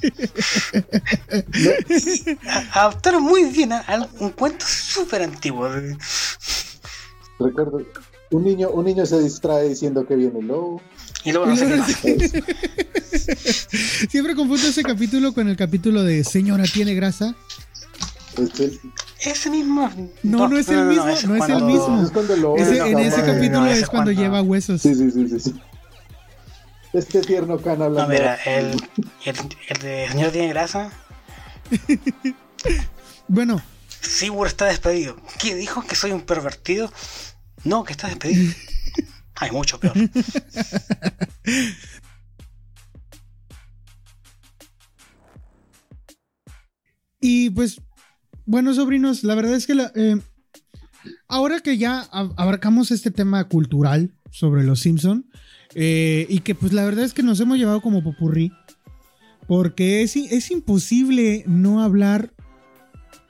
Adaptaron 2.72 3.22
muy 3.22 3.44
bien 3.44 3.72
a, 3.72 4.08
un 4.18 4.30
cuento 4.30 4.64
súper 4.66 5.22
antiguo. 5.22 5.68
Recuerdo, 7.38 7.82
un 8.30 8.44
niño, 8.44 8.70
un 8.70 8.86
niño 8.86 9.04
se 9.04 9.20
distrae 9.20 9.68
diciendo 9.68 10.06
que 10.06 10.16
viene 10.16 10.38
el 10.38 10.46
lobo. 10.46 10.80
Y 11.24 11.32
luego 11.32 11.46
no 11.46 11.56
sé 11.56 11.66
Siempre 14.10 14.34
confundo 14.34 14.66
ese 14.68 14.82
capítulo 14.82 15.32
con 15.32 15.48
el 15.48 15.56
capítulo 15.56 16.02
de 16.02 16.24
Señora 16.24 16.64
tiene 16.64 16.94
grasa. 16.94 17.34
Ese 19.20 19.50
mismo. 19.50 19.90
No, 20.22 20.48
no, 20.48 20.58
es 20.58 20.68
el 20.68 20.84
mismo. 20.86 21.04
No, 21.04 21.10
es, 21.10 21.24
el 21.24 21.62
mismo. 21.62 21.98
en 22.56 22.98
ese 22.98 23.22
capítulo 23.22 23.66
es 23.66 23.86
cuando 23.88 24.12
lleva 24.12 24.42
huesos. 24.42 24.82
Sí, 24.82 24.94
sí, 24.94 25.10
sí, 25.10 25.40
sí. 25.40 25.54
Este 26.92 27.20
tierno 27.20 27.58
can 27.58 27.82
hablando. 27.82 28.02
No, 28.02 28.08
mira, 28.08 28.34
el, 28.44 28.70
el, 29.24 29.36
el 29.68 29.78
de 29.80 30.08
señor 30.10 30.32
tiene 30.32 30.48
grasa. 30.48 30.90
bueno. 33.28 33.62
Seymour 34.00 34.46
está 34.46 34.66
despedido. 34.66 35.16
¿Qué 35.38 35.54
dijo? 35.54 35.82
¿Que 35.82 35.94
soy 35.94 36.12
un 36.12 36.22
pervertido? 36.22 36.90
No, 37.64 37.84
que 37.84 37.92
está 37.92 38.08
despedido. 38.08 38.52
Hay 39.36 39.50
mucho 39.52 39.78
peor. 39.78 39.94
y 47.20 47.50
pues, 47.50 47.80
bueno, 48.46 48.74
sobrinos, 48.74 49.24
la 49.24 49.34
verdad 49.34 49.54
es 49.54 49.66
que 49.66 49.74
eh, 49.94 50.20
ahora 51.28 51.60
que 51.60 51.78
ya 51.78 52.00
abarcamos 52.10 52.90
este 52.90 53.10
tema 53.10 53.48
cultural 53.48 54.12
sobre 54.30 54.64
los 54.64 54.80
Simpson, 54.80 55.26
eh, 55.74 56.26
y 56.28 56.40
que 56.40 56.54
pues 56.54 56.72
la 56.72 56.84
verdad 56.84 57.04
es 57.04 57.14
que 57.14 57.22
nos 57.22 57.40
hemos 57.40 57.58
llevado 57.58 57.80
como 57.80 58.02
popurrí. 58.02 58.52
Porque 59.46 60.02
es, 60.02 60.14
es 60.14 60.50
imposible 60.50 61.42
no 61.46 61.82
hablar 61.82 62.32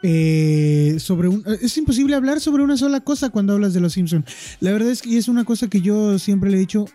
eh, 0.03 0.97
sobre 0.99 1.29
un... 1.29 1.45
Es 1.63 1.77
imposible 1.79 2.15
hablar 2.15 2.41
sobre 2.41 2.63
una 2.63 2.77
sola 2.77 3.01
cosa 3.01 3.31
cuando 3.31 3.55
hablas 3.55 3.73
de 3.73 3.81
los 3.81 3.95
Simpsons. 3.95 4.27
La 4.61 4.71
verdad 4.73 4.91
es 4.91 5.01
que 5.03 5.17
es 5.17 5.29
una 5.29 5.45
cosa 5.45 5.69
que 5.69 5.81
yo 5.81 6.19
siempre 6.19 6.51
le 6.51 6.57
he 6.57 6.61
dicho, 6.61 6.87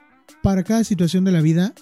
para 0.44 0.64
cada 0.64 0.84
situación 0.84 1.24
de 1.24 1.32
la 1.32 1.42
vida, 1.42 1.74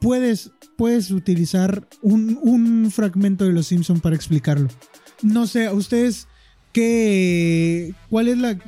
puedes, 0.00 0.52
puedes 0.76 1.10
utilizar 1.10 1.86
un, 2.00 2.38
un 2.42 2.90
fragmento 2.90 3.44
de 3.44 3.52
los 3.52 3.66
Simpsons 3.66 4.00
para 4.00 4.16
explicarlo. 4.16 4.68
No 5.22 5.46
sé, 5.46 5.66
a 5.66 5.72
ustedes, 5.72 6.28
¿qué... 6.72 7.94
¿Cuál 8.10 8.28
es 8.28 8.38
la... 8.38 8.58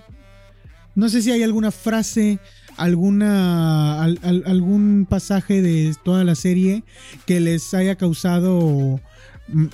No 0.95 1.09
sé 1.09 1.23
si 1.23 1.33
hay 1.33 1.43
alguna 1.43 1.73
frase 1.73 2.39
alguna 2.77 4.03
algún 4.03 5.07
pasaje 5.09 5.63
de 5.63 5.95
toda 6.05 6.25
la 6.25 6.35
serie 6.35 6.83
que 7.27 7.41
les 7.41 7.75
haya 7.75 7.97
causado 7.97 9.01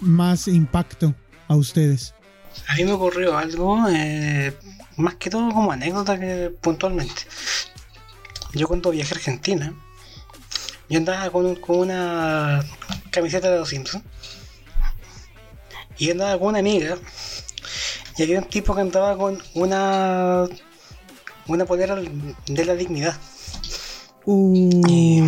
más 0.01 0.49
impacto 0.49 1.15
a 1.49 1.57
ustedes. 1.57 2.15
A 2.69 2.77
mí 2.77 2.85
me 2.85 2.93
ocurrió 2.93 3.37
algo, 3.39 3.89
eh, 3.89 4.55
más 4.97 5.15
que 5.15 5.31
todo 5.31 5.51
como 5.51 5.73
anécdota 5.73 6.19
que 6.19 6.53
puntualmente. 6.61 7.23
yo 8.53 8.67
cuando 8.67 8.91
viajé 8.91 9.15
a 9.15 9.17
Argentina, 9.17 9.75
yo 10.91 10.99
andaba 10.99 11.31
con, 11.31 11.55
con 11.57 11.79
una 11.79 12.63
camiseta 13.11 13.51
de 13.51 13.59
los 13.59 13.69
Simpsons. 13.69 14.05
Y 15.97 16.11
andaba 16.11 16.39
con 16.39 16.49
una 16.49 16.59
amiga. 16.59 16.99
Y 18.17 18.23
había 18.25 18.41
un 18.41 18.49
tipo 18.49 18.75
que 18.75 18.81
andaba 18.83 19.17
con 19.17 19.43
una. 19.55 20.47
Una 21.47 21.65
polera 21.65 21.97
de 21.97 22.65
la 22.65 22.75
dignidad. 22.75 23.17
Uh, 24.25 24.53
Y, 24.89 25.23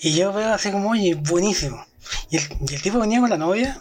y 0.00 0.14
yo 0.14 0.32
veo 0.32 0.52
así 0.52 0.70
como, 0.70 0.90
oye, 0.90 1.14
buenísimo. 1.14 1.86
Y 2.30 2.36
el, 2.38 2.44
y 2.68 2.74
el 2.74 2.82
tipo 2.82 2.98
venía 2.98 3.20
con 3.20 3.30
la 3.30 3.38
novia. 3.38 3.80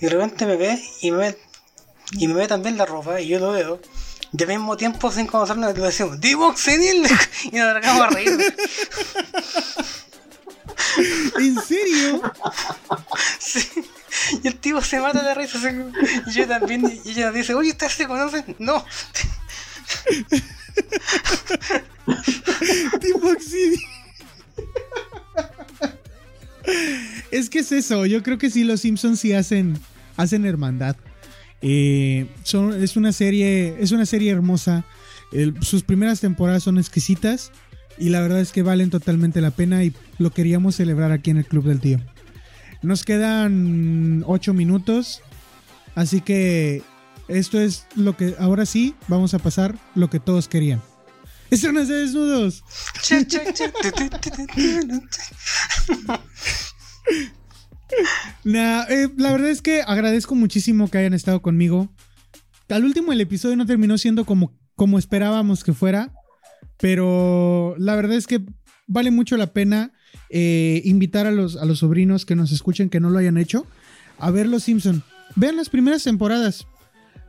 Y 0.00 0.06
de 0.06 0.10
repente 0.10 0.46
me 0.46 0.56
ve 0.56 0.82
y 1.00 1.10
me 1.10 1.18
ve, 1.18 1.38
y 2.12 2.28
me 2.28 2.34
ve 2.34 2.48
también 2.48 2.76
la 2.76 2.86
ropa. 2.86 3.20
Y 3.20 3.28
yo 3.28 3.38
lo 3.38 3.52
veo. 3.52 3.80
Y 4.32 4.42
al 4.42 4.48
mismo 4.48 4.76
tiempo, 4.76 5.10
sin 5.10 5.26
conocernos, 5.26 5.76
le 5.76 5.82
decimos, 5.82 6.20
¡Divox! 6.20 6.68
Y 7.44 7.56
nos 7.56 7.72
largamos 7.72 8.02
a 8.02 8.10
reír. 8.10 8.30
¿En 11.38 11.60
serio? 11.62 12.22
Sí. 13.38 13.68
Y 14.42 14.48
el 14.48 14.56
tipo 14.56 14.80
se 14.80 14.98
mata 14.98 15.22
de 15.22 15.34
risa. 15.34 15.58
Y 16.26 16.32
yo 16.32 16.46
también. 16.46 17.00
Y 17.04 17.10
ella 17.10 17.30
dice, 17.30 17.54
oye, 17.54 17.70
¿ustedes 17.70 17.92
se 17.92 18.06
conocen? 18.06 18.56
No. 18.58 18.84
Oxidio. 23.22 23.78
Es 27.30 27.50
que 27.50 27.60
es 27.60 27.72
eso, 27.72 28.06
yo 28.06 28.22
creo 28.22 28.38
que 28.38 28.50
sí, 28.50 28.64
los 28.64 28.80
Simpsons 28.80 29.20
sí 29.20 29.32
hacen, 29.32 29.78
hacen 30.16 30.44
hermandad. 30.46 30.96
Eh, 31.62 32.26
es 32.44 32.96
una 32.96 33.12
serie, 33.12 33.76
es 33.80 33.92
una 33.92 34.06
serie 34.06 34.30
hermosa. 34.30 34.84
Sus 35.60 35.82
primeras 35.82 36.20
temporadas 36.20 36.62
son 36.62 36.78
exquisitas 36.78 37.50
y 37.98 38.10
la 38.10 38.20
verdad 38.20 38.40
es 38.40 38.52
que 38.52 38.62
valen 38.62 38.90
totalmente 38.90 39.40
la 39.40 39.50
pena 39.50 39.82
y 39.84 39.92
lo 40.18 40.30
queríamos 40.30 40.76
celebrar 40.76 41.12
aquí 41.12 41.30
en 41.30 41.38
el 41.38 41.46
Club 41.46 41.64
del 41.64 41.80
Tío. 41.80 41.98
Nos 42.82 43.04
quedan 43.04 44.22
8 44.26 44.54
minutos, 44.54 45.22
así 45.94 46.20
que 46.20 46.82
esto 47.28 47.60
es 47.60 47.86
lo 47.96 48.16
que 48.16 48.34
ahora 48.38 48.66
sí 48.66 48.94
vamos 49.08 49.34
a 49.34 49.38
pasar 49.38 49.76
lo 49.94 50.08
que 50.10 50.20
todos 50.20 50.48
querían. 50.48 50.80
Escenas 51.50 51.88
de 51.88 51.94
desnudos. 51.94 52.62
Eh, 58.44 59.08
la 59.16 59.32
verdad 59.32 59.50
es 59.50 59.62
que 59.62 59.82
agradezco 59.82 60.34
muchísimo 60.34 60.88
que 60.90 60.98
hayan 60.98 61.14
estado 61.14 61.42
conmigo. 61.42 61.88
Al 62.68 62.84
último 62.84 63.12
el 63.12 63.20
episodio 63.20 63.56
no 63.56 63.66
terminó 63.66 63.96
siendo 63.98 64.24
como, 64.24 64.52
como 64.74 64.98
esperábamos 64.98 65.64
que 65.64 65.72
fuera, 65.72 66.12
pero 66.78 67.74
la 67.78 67.94
verdad 67.96 68.16
es 68.16 68.26
que 68.26 68.40
vale 68.86 69.10
mucho 69.10 69.36
la 69.36 69.52
pena 69.52 69.92
eh, 70.30 70.82
invitar 70.84 71.26
a 71.26 71.30
los, 71.30 71.56
a 71.56 71.64
los 71.64 71.80
sobrinos 71.80 72.24
que 72.24 72.36
nos 72.36 72.52
escuchen 72.52 72.90
que 72.90 73.00
no 73.00 73.10
lo 73.10 73.18
hayan 73.18 73.38
hecho 73.38 73.66
a 74.18 74.30
ver 74.30 74.46
Los 74.46 74.64
Simpson. 74.64 75.02
Vean 75.34 75.56
las 75.56 75.68
primeras 75.68 76.02
temporadas. 76.04 76.66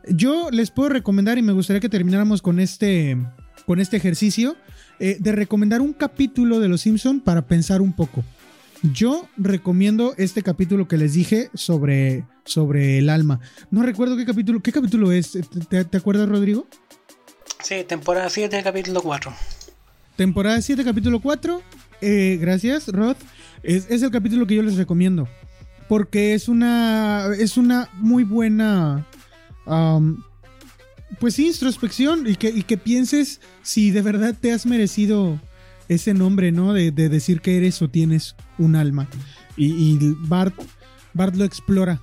Yo 0.10 0.50
les 0.52 0.72
puedo 0.72 0.90
recomendar 0.90 1.38
y 1.38 1.42
me 1.42 1.54
gustaría 1.54 1.82
que 1.82 1.90
termináramos 1.90 2.42
con 2.42 2.60
este, 2.60 3.18
con 3.66 3.80
este 3.80 3.98
ejercicio 3.98 4.56
eh, 5.00 5.18
de 5.20 5.32
recomendar 5.34 5.82
un 5.82 5.94
capítulo 5.94 6.60
de 6.60 6.70
Los 6.70 6.82
Simpson 6.82 7.20
para 7.20 7.48
pensar 7.48 7.82
un 7.82 7.94
poco. 7.94 8.24
Yo 8.84 9.28
recomiendo 9.38 10.14
este 10.18 10.44
capítulo 10.44 10.88
que 10.88 10.98
les 10.98 11.14
dije 11.14 11.50
sobre, 11.54 12.26
sobre 12.46 13.00
el 13.00 13.10
alma. 13.10 13.40
No 13.72 13.84
recuerdo 13.84 14.16
qué 14.18 14.26
capítulo, 14.26 14.62
qué 14.62 14.72
capítulo 14.72 15.12
es. 15.12 15.38
¿Te, 15.70 15.98
acuerdas, 15.98 16.30
Rodrigo? 16.30 16.68
Sí, 17.64 17.84
temporada 17.88 18.30
7, 18.30 18.62
capítulo 18.64 19.02
4. 19.02 19.34
Temporada 20.16 20.62
7, 20.62 20.84
capítulo 20.84 21.20
4. 21.20 21.62
Eh, 22.02 22.38
gracias, 22.40 22.88
Rod. 22.90 23.16
Es, 23.64 23.88
es 23.90 24.04
el 24.04 24.12
capítulo 24.12 24.46
que 24.46 24.56
yo 24.56 24.62
les 24.62 24.76
recomiendo. 24.76 25.28
Porque 25.88 26.34
es 26.34 26.48
una. 26.48 27.28
Es 27.38 27.58
una 27.58 27.90
muy 27.96 28.24
buena. 28.24 29.08
pues 31.20 31.34
sí, 31.34 31.48
introspección. 31.48 32.28
Y 32.28 32.36
que, 32.36 32.50
y 32.50 32.62
que 32.62 32.78
pienses 32.78 33.42
si 33.64 33.90
de 33.90 34.04
verdad 34.04 34.36
te 34.40 34.52
has 34.52 34.68
merecido 34.68 35.40
ese 35.90 36.14
nombre, 36.14 36.52
¿no? 36.52 36.74
De, 36.74 36.92
de 36.92 37.10
decir 37.10 37.42
que 37.42 37.58
eres 37.58 37.82
o 37.82 37.90
tienes 37.90 38.36
un 38.58 38.76
alma. 38.76 39.08
Y, 39.56 39.98
Bart, 40.28 40.56
Bart 41.14 41.36
lo 41.36 41.44
explora. 41.44 42.02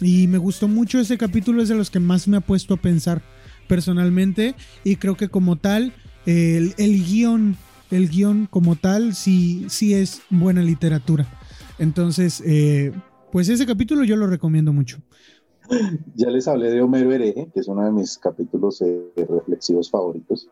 Y 0.00 0.26
me 0.26 0.38
gustó 0.38 0.68
mucho 0.68 1.00
ese 1.00 1.18
capítulo, 1.18 1.62
es 1.62 1.68
de 1.68 1.74
los 1.74 1.90
que 1.90 2.00
más 2.00 2.28
me 2.28 2.36
ha 2.36 2.40
puesto 2.40 2.74
a 2.74 2.76
pensar 2.76 3.22
personalmente. 3.66 4.54
Y 4.84 4.96
creo 4.96 5.16
que 5.16 5.28
como 5.28 5.56
tal, 5.56 5.92
el, 6.26 6.74
el 6.76 7.04
guion, 7.04 7.56
el 7.90 8.08
guion 8.08 8.46
como 8.46 8.76
tal, 8.76 9.14
sí, 9.14 9.66
sí 9.68 9.94
es 9.94 10.22
buena 10.30 10.62
literatura. 10.62 11.26
Entonces, 11.78 12.42
eh, 12.46 12.92
pues 13.32 13.48
ese 13.48 13.66
capítulo 13.66 14.04
yo 14.04 14.16
lo 14.16 14.26
recomiendo 14.26 14.72
mucho. 14.72 14.98
Ya 16.14 16.30
les 16.30 16.46
hablé 16.46 16.70
de 16.70 16.80
Homero 16.80 17.12
Hereje, 17.12 17.48
que 17.52 17.60
es 17.60 17.68
uno 17.68 17.84
de 17.84 17.90
mis 17.90 18.18
capítulos 18.18 18.80
eh, 18.82 19.12
reflexivos 19.28 19.90
favoritos. 19.90 20.48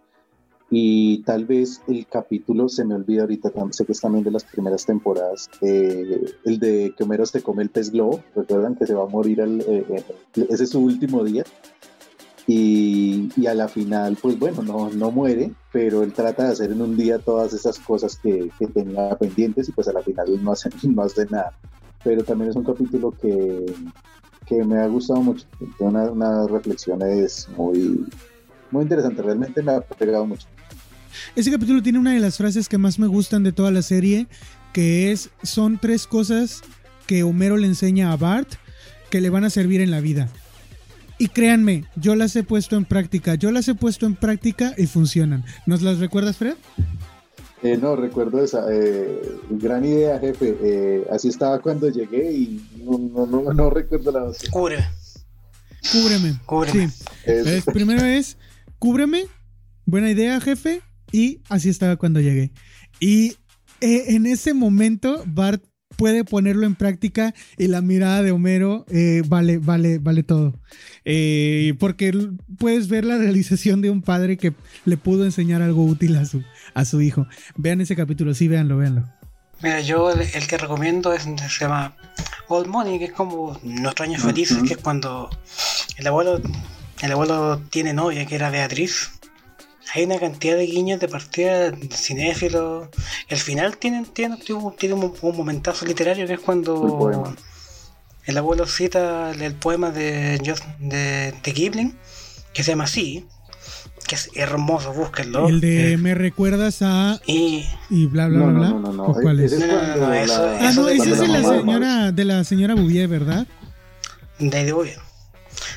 Y 0.70 1.22
tal 1.22 1.44
vez 1.44 1.82
el 1.86 2.06
capítulo, 2.06 2.68
se 2.68 2.84
me 2.84 2.94
olvida 2.94 3.22
ahorita, 3.22 3.52
sé 3.70 3.84
que 3.84 3.92
es 3.92 4.00
también 4.00 4.24
de 4.24 4.30
las 4.32 4.44
primeras 4.44 4.84
temporadas, 4.86 5.48
eh, 5.60 6.24
el 6.44 6.58
de 6.58 6.92
que 6.96 7.04
Homero 7.04 7.26
se 7.26 7.42
come 7.42 7.62
el 7.62 7.68
pez 7.70 7.90
globo, 7.90 8.22
recuerdan 8.34 8.74
que 8.74 8.86
se 8.86 8.94
va 8.94 9.04
a 9.04 9.06
morir, 9.08 9.40
al, 9.42 9.60
eh, 9.60 9.84
eh, 9.88 10.46
ese 10.48 10.64
es 10.64 10.70
su 10.70 10.80
último 10.80 11.22
día. 11.22 11.44
Y, 12.46 13.30
y 13.36 13.46
a 13.46 13.54
la 13.54 13.68
final, 13.68 14.18
pues 14.20 14.38
bueno, 14.38 14.62
no, 14.62 14.90
no 14.90 15.10
muere, 15.10 15.52
pero 15.72 16.02
él 16.02 16.12
trata 16.12 16.44
de 16.44 16.52
hacer 16.52 16.72
en 16.72 16.82
un 16.82 16.94
día 16.96 17.18
todas 17.18 17.54
esas 17.54 17.78
cosas 17.78 18.16
que, 18.16 18.50
que 18.58 18.66
tenía 18.66 19.16
pendientes 19.16 19.68
y 19.68 19.72
pues 19.72 19.88
a 19.88 19.94
la 19.94 20.02
final 20.02 20.42
no 20.42 20.52
hace, 20.52 20.68
no 20.88 21.02
hace 21.02 21.24
nada. 21.26 21.52
Pero 22.02 22.22
también 22.22 22.50
es 22.50 22.56
un 22.56 22.64
capítulo 22.64 23.12
que, 23.12 23.64
que 24.46 24.62
me 24.62 24.76
ha 24.78 24.86
gustado 24.88 25.22
mucho. 25.22 25.46
Tiene 25.78 25.92
una- 25.92 26.10
unas 26.10 26.50
reflexiones 26.50 27.48
muy, 27.56 28.04
muy 28.70 28.82
interesantes. 28.82 29.24
Realmente 29.24 29.62
me 29.62 29.72
ha 29.72 29.80
pegado 29.80 30.26
mucho. 30.26 30.46
Ese 31.36 31.50
capítulo 31.50 31.82
tiene 31.82 31.98
una 31.98 32.12
de 32.14 32.20
las 32.20 32.36
frases 32.38 32.68
que 32.68 32.78
más 32.78 32.98
me 32.98 33.06
gustan 33.06 33.42
de 33.42 33.52
toda 33.52 33.70
la 33.70 33.82
serie, 33.82 34.26
que 34.72 35.12
es, 35.12 35.30
son 35.42 35.78
tres 35.78 36.06
cosas 36.06 36.62
que 37.06 37.22
Homero 37.22 37.56
le 37.56 37.66
enseña 37.66 38.12
a 38.12 38.16
Bart 38.16 38.48
que 39.10 39.20
le 39.20 39.30
van 39.30 39.44
a 39.44 39.50
servir 39.50 39.80
en 39.80 39.90
la 39.90 40.00
vida. 40.00 40.28
Y 41.18 41.28
créanme, 41.28 41.84
yo 41.94 42.16
las 42.16 42.34
he 42.34 42.42
puesto 42.42 42.76
en 42.76 42.84
práctica, 42.84 43.36
yo 43.36 43.52
las 43.52 43.68
he 43.68 43.74
puesto 43.74 44.04
en 44.06 44.16
práctica 44.16 44.74
y 44.76 44.86
funcionan. 44.86 45.44
¿Nos 45.66 45.80
las 45.82 45.98
recuerdas, 45.98 46.36
Fred? 46.38 46.54
Eh, 47.62 47.78
no, 47.80 47.94
recuerdo 47.96 48.42
esa. 48.42 48.66
eh, 48.70 49.22
gran 49.50 49.84
idea, 49.84 50.18
jefe. 50.18 50.56
Eh, 50.60 51.06
así 51.10 51.28
estaba 51.28 51.60
cuando 51.60 51.88
llegué 51.88 52.32
y 52.32 52.66
no, 52.84 52.98
no, 52.98 53.26
no, 53.26 53.52
no 53.54 53.70
recuerdo 53.70 54.10
la 54.12 54.24
otra. 54.24 54.50
Cúbreme, 54.50 54.86
Cúbreme. 55.92 56.38
cúbreme. 56.44 56.88
Sí. 56.90 57.04
Es- 57.24 57.46
Es- 57.46 57.64
primero 57.64 58.04
es, 58.04 58.36
cúbreme, 58.78 59.24
buena 59.86 60.10
idea, 60.10 60.40
jefe, 60.40 60.82
y 61.14 61.40
así 61.48 61.68
estaba 61.68 61.94
cuando 61.94 62.20
llegué. 62.20 62.50
Y 62.98 63.36
eh, 63.80 64.06
en 64.08 64.26
ese 64.26 64.52
momento, 64.52 65.22
Bart 65.26 65.62
puede 65.96 66.24
ponerlo 66.24 66.66
en 66.66 66.74
práctica 66.74 67.34
y 67.56 67.68
la 67.68 67.82
mirada 67.82 68.24
de 68.24 68.32
Homero 68.32 68.84
eh, 68.90 69.22
vale, 69.24 69.58
vale, 69.58 69.98
vale 69.98 70.24
todo. 70.24 70.60
Eh, 71.04 71.74
porque 71.78 72.12
puedes 72.58 72.88
ver 72.88 73.04
la 73.04 73.16
realización 73.16 73.80
de 73.80 73.90
un 73.90 74.02
padre 74.02 74.36
que 74.36 74.54
le 74.84 74.96
pudo 74.96 75.24
enseñar 75.24 75.62
algo 75.62 75.84
útil 75.84 76.16
a 76.16 76.24
su, 76.24 76.42
a 76.74 76.84
su 76.84 77.00
hijo. 77.00 77.28
Vean 77.56 77.80
ese 77.80 77.94
capítulo, 77.94 78.34
sí, 78.34 78.48
véanlo, 78.48 78.76
véanlo. 78.76 79.04
Mira, 79.62 79.80
yo 79.82 80.10
el, 80.10 80.20
el 80.20 80.46
que 80.48 80.58
recomiendo 80.58 81.12
es, 81.12 81.22
se 81.22 81.60
llama 81.60 81.96
Old 82.48 82.66
Money, 82.66 82.98
que 82.98 83.04
es 83.04 83.12
como 83.12 83.56
Nuestros 83.62 84.08
Años 84.08 84.22
Felices, 84.22 84.56
Ujú. 84.56 84.66
que 84.66 84.74
es 84.74 84.80
cuando 84.80 85.30
el 85.96 86.06
abuelo, 86.08 86.40
el 87.02 87.12
abuelo 87.12 87.62
tiene 87.70 87.94
novia, 87.94 88.26
que 88.26 88.34
era 88.34 88.50
Beatriz. 88.50 89.12
Hay 89.93 90.05
una 90.05 90.18
cantidad 90.18 90.57
de 90.57 90.66
guiños 90.66 90.99
de 90.99 91.09
partida 91.09 91.70
de 91.70 91.89
cinéfilos. 91.95 92.89
El 93.28 93.39
final 93.39 93.76
tiene, 93.76 94.05
tiene, 94.12 94.39
tiene 94.39 94.95
un, 94.95 95.14
un 95.20 95.37
momentazo 95.37 95.85
literario 95.87 96.26
que 96.26 96.35
es 96.35 96.41
cuando 96.41 97.22
el 98.26 98.39
abuelo 98.39 98.66
cita 98.66 99.30
el, 99.32 99.43
el 99.43 99.55
poema 99.55 99.91
de, 99.91 100.39
de, 100.80 101.35
de 101.43 101.53
Kipling, 101.53 101.95
que 102.55 102.62
se 102.62 102.72
llama 102.72 102.85
así, 102.85 103.26
que 104.09 104.14
es 104.14 104.30
hermoso, 104.35 104.93
búsquenlo. 104.95 105.49
El 105.49 105.61
de 105.61 105.93
Eh, 105.93 105.97
me 105.99 106.14
recuerdas 106.14 106.78
a 106.82 107.20
y 107.26 107.64
y 107.91 108.07
bla 108.07 108.28
bla 108.28 108.39
No, 108.39 108.47
bla. 108.47 108.53
no, 108.53 108.59
bla. 108.59 108.68
no, 108.70 108.80
no, 108.80 108.93
no. 108.93 109.05
¿O 109.05 109.14
cuál 109.20 109.41
es? 109.41 109.53
No, 109.59 109.66
no, 109.66 109.97
no, 109.97 109.97
no, 110.09 110.14
eso- 110.14 110.57
Ah, 110.61 110.70
eso 110.70 110.80
no, 110.80 110.87
de 110.89 110.95
ese 110.97 111.11
es 111.11 111.20
de 111.20 111.28
la 111.28 111.39
mamá- 111.41 111.59
señora, 111.61 112.12
de 112.12 112.24
la 112.24 112.45
señora 112.45 112.74
Bouvier, 112.74 113.07
¿verdad? 113.09 113.47
De 114.39 114.72
Bouvier. 114.72 114.99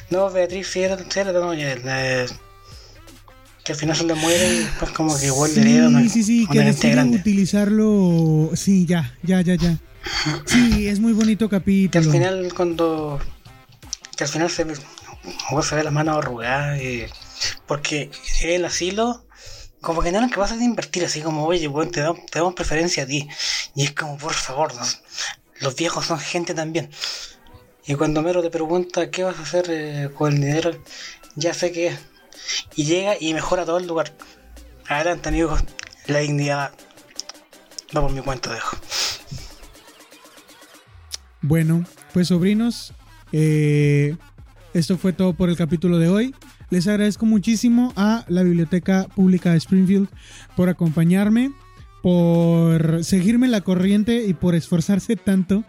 No, 0.09 0.29
Beatriz 0.31 0.67
sí 0.67 0.81
era 0.81 0.95
la 0.95 1.39
novia, 1.39 1.75
la- 1.83 2.25
que 3.67 3.73
al 3.73 3.79
final 3.79 3.95
se 3.97 4.05
le 4.05 4.15
muere 4.15 4.53
y 4.53 4.57
después 4.63 4.91
como 4.91 5.19
que 5.19 5.25
igual 5.27 5.53
le 5.53 5.61
hereda 5.61 5.87
una, 5.89 6.01
Sí, 6.03 6.09
sí, 6.09 6.23
sí, 6.23 6.47
una 6.49 6.73
que 6.73 6.89
grande. 6.89 7.17
utilizarlo. 7.17 8.49
Sí, 8.55 8.85
ya, 8.85 9.13
ya, 9.23 9.41
ya, 9.41 9.55
ya. 9.55 9.77
Sí, 10.45 10.87
es 10.87 10.99
muy 11.01 11.11
bonito 11.13 11.49
Que 11.49 11.57
al 11.57 11.61
capítulo. 11.61 12.11
final 12.11 12.53
cuando... 12.55 13.19
Que 14.15 14.23
al 14.23 14.29
final 14.29 14.49
se 14.49 14.63
ve, 14.63 14.75
se 14.75 15.75
ve 15.75 15.83
las 15.83 15.91
manos 15.93 16.17
arrugadas 16.17 16.81
y- 16.81 17.03
porque 17.67 18.09
el 18.41 18.63
asilo 18.65 19.25
como 19.81 20.01
que 20.01 20.11
no 20.11 20.17
eran 20.17 20.29
capaces 20.29 20.57
de 20.57 20.65
invertir, 20.65 21.03
así 21.05 21.21
como, 21.21 21.45
oye, 21.45 21.67
bueno, 21.67 21.91
te, 21.91 21.99
damos, 22.01 22.53
preferencia 22.55 23.03
a 23.03 23.05
ti. 23.05 23.27
Y 23.75 23.83
es 23.83 23.91
como, 23.91 24.17
por 24.17 24.33
favor, 24.33 24.71
los 25.59 25.75
viejos 25.75 26.05
son 26.05 26.19
gente 26.19 26.53
también. 26.53 26.89
Y 27.85 27.93
cuando 27.95 28.21
Mero 28.21 28.41
te 28.41 28.49
pregunta 28.49 29.11
qué 29.11 29.23
vas 29.23 29.37
a 29.37 29.43
hacer 29.43 29.65
eh, 29.69 30.09
con 30.15 30.33
el 30.33 30.41
dinero, 30.41 30.71
ya 31.35 31.53
sé 31.53 31.71
qué 31.71 31.87
es. 31.87 31.99
Y 32.75 32.85
llega 32.85 33.15
y 33.19 33.33
mejora 33.33 33.65
todo 33.65 33.77
el 33.77 33.87
lugar. 33.87 34.13
Adelante, 34.87 35.29
amigos, 35.29 35.63
la 36.07 36.19
dignidad 36.19 36.71
va 37.95 38.01
por 38.01 38.11
mi 38.11 38.21
cuenta, 38.21 38.53
dejo. 38.53 38.77
Bueno, 41.41 41.85
pues 42.13 42.29
sobrinos, 42.29 42.93
eh, 43.31 44.15
esto 44.73 44.97
fue 44.97 45.13
todo 45.13 45.33
por 45.33 45.49
el 45.49 45.57
capítulo 45.57 45.97
de 45.97 46.09
hoy. 46.09 46.35
Les 46.69 46.87
agradezco 46.87 47.25
muchísimo 47.25 47.93
a 47.95 48.25
la 48.27 48.43
Biblioteca 48.43 49.07
Pública 49.15 49.51
de 49.51 49.57
Springfield 49.57 50.09
por 50.55 50.67
acompañarme, 50.67 51.51
por 52.01 53.03
seguirme 53.05 53.47
la 53.47 53.61
corriente 53.61 54.25
y 54.25 54.33
por 54.33 54.55
esforzarse 54.55 55.15
tanto 55.15 55.63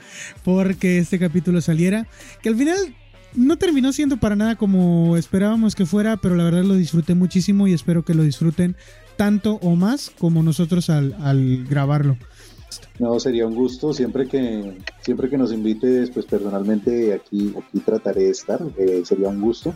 porque 0.44 0.98
este 0.98 1.18
capítulo 1.18 1.60
saliera. 1.60 2.08
Que 2.42 2.48
al 2.48 2.56
final 2.56 2.96
no 3.38 3.56
terminó 3.56 3.92
siendo 3.92 4.18
para 4.18 4.36
nada 4.36 4.56
como 4.56 5.16
esperábamos 5.16 5.74
que 5.74 5.86
fuera, 5.86 6.16
pero 6.16 6.34
la 6.34 6.44
verdad 6.44 6.64
lo 6.64 6.74
disfruté 6.74 7.14
muchísimo 7.14 7.66
y 7.66 7.72
espero 7.72 8.04
que 8.04 8.14
lo 8.14 8.22
disfruten 8.22 8.76
tanto 9.16 9.58
o 9.62 9.76
más 9.76 10.10
como 10.18 10.42
nosotros 10.42 10.90
al, 10.90 11.14
al 11.20 11.64
grabarlo. 11.64 12.16
No, 12.98 13.18
sería 13.20 13.46
un 13.46 13.54
gusto. 13.54 13.92
Siempre 13.92 14.26
que, 14.26 14.78
siempre 15.00 15.30
que 15.30 15.38
nos 15.38 15.52
invites, 15.52 16.10
pues 16.10 16.26
personalmente 16.26 17.14
aquí, 17.14 17.54
aquí 17.56 17.80
trataré 17.80 18.24
de 18.24 18.30
estar. 18.30 18.60
Eh, 18.76 19.02
sería 19.04 19.28
un 19.28 19.40
gusto. 19.40 19.74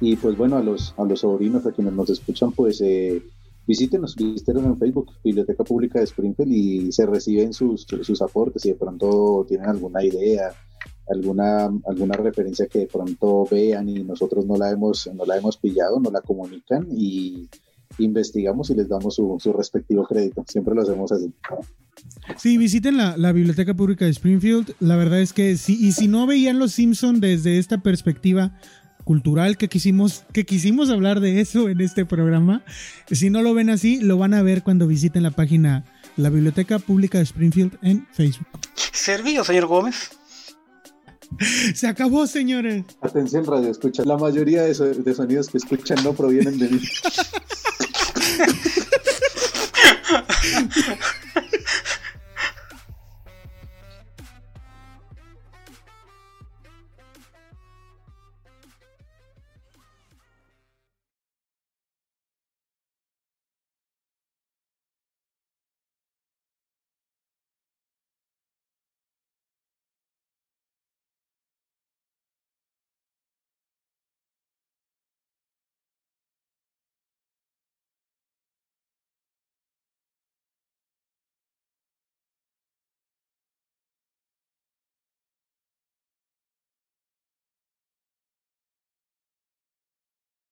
Y 0.00 0.16
pues 0.16 0.36
bueno, 0.36 0.56
a 0.56 0.62
los, 0.62 0.94
a 0.98 1.04
los 1.04 1.20
sobrinos, 1.20 1.64
a 1.66 1.72
quienes 1.72 1.94
nos 1.94 2.10
escuchan, 2.10 2.52
pues 2.52 2.80
eh, 2.80 3.22
visítenos, 3.66 4.16
visítenos 4.16 4.64
en 4.64 4.78
Facebook, 4.78 5.12
Biblioteca 5.22 5.64
Pública 5.64 6.00
de 6.00 6.04
Springfield, 6.04 6.52
y 6.52 6.92
se 6.92 7.06
reciben 7.06 7.52
sus, 7.52 7.86
sus 8.02 8.22
aportes. 8.22 8.62
Si 8.62 8.70
de 8.70 8.74
pronto 8.74 9.46
tienen 9.48 9.68
alguna 9.68 10.04
idea, 10.04 10.52
alguna, 11.08 11.70
alguna 11.86 12.16
referencia 12.16 12.66
que 12.66 12.80
de 12.80 12.86
pronto 12.86 13.46
vean 13.50 13.88
y 13.88 14.02
nosotros 14.04 14.46
no 14.46 14.56
la 14.56 14.70
hemos, 14.70 15.08
no 15.14 15.24
la 15.24 15.36
hemos 15.36 15.56
pillado, 15.56 16.00
nos 16.00 16.12
la 16.12 16.20
comunican 16.20 16.86
y 16.90 17.48
investigamos 17.98 18.70
y 18.70 18.74
les 18.74 18.88
damos 18.88 19.14
su, 19.14 19.36
su 19.40 19.52
respectivo 19.52 20.04
crédito. 20.04 20.44
Siempre 20.48 20.74
lo 20.74 20.82
hacemos 20.82 21.12
así. 21.12 21.32
Sí, 22.36 22.58
visiten 22.58 22.96
la, 22.96 23.32
Biblioteca 23.32 23.74
Pública 23.74 24.04
de 24.04 24.10
Springfield. 24.10 24.74
La 24.80 24.96
verdad 24.96 25.20
es 25.20 25.32
que 25.32 25.56
sí, 25.56 25.78
y 25.80 25.92
si 25.92 26.08
no 26.08 26.26
veían 26.26 26.58
Los 26.58 26.72
Simpson 26.72 27.20
desde 27.20 27.58
esta 27.58 27.78
perspectiva 27.78 28.58
cultural 29.04 29.58
que 29.58 29.68
quisimos, 29.68 30.24
que 30.32 30.44
quisimos 30.44 30.90
hablar 30.90 31.20
de 31.20 31.40
eso 31.40 31.68
en 31.68 31.80
este 31.80 32.06
programa, 32.06 32.64
si 33.10 33.30
no 33.30 33.42
lo 33.42 33.54
ven 33.54 33.70
así, 33.70 34.00
lo 34.00 34.16
van 34.16 34.34
a 34.34 34.42
ver 34.42 34.62
cuando 34.62 34.86
visiten 34.86 35.22
la 35.22 35.30
página 35.30 35.84
La 36.16 36.30
Biblioteca 36.30 36.78
Pública 36.78 37.18
de 37.18 37.24
Springfield 37.24 37.78
en 37.82 38.06
Facebook. 38.12 38.46
Servido, 38.92 39.44
señor 39.44 39.66
Gómez. 39.66 40.10
Se 41.74 41.86
acabó, 41.86 42.26
señores. 42.26 42.84
Atención, 43.00 43.44
radio 43.44 43.70
escucha. 43.70 44.04
La 44.04 44.16
mayoría 44.16 44.62
de, 44.62 45.14
sonidos 45.14 45.48
que 45.48 45.58
escuchan 45.58 46.02
no 46.02 46.12
provienen 46.12 46.58
de 46.58 46.68
mí. 46.68 46.80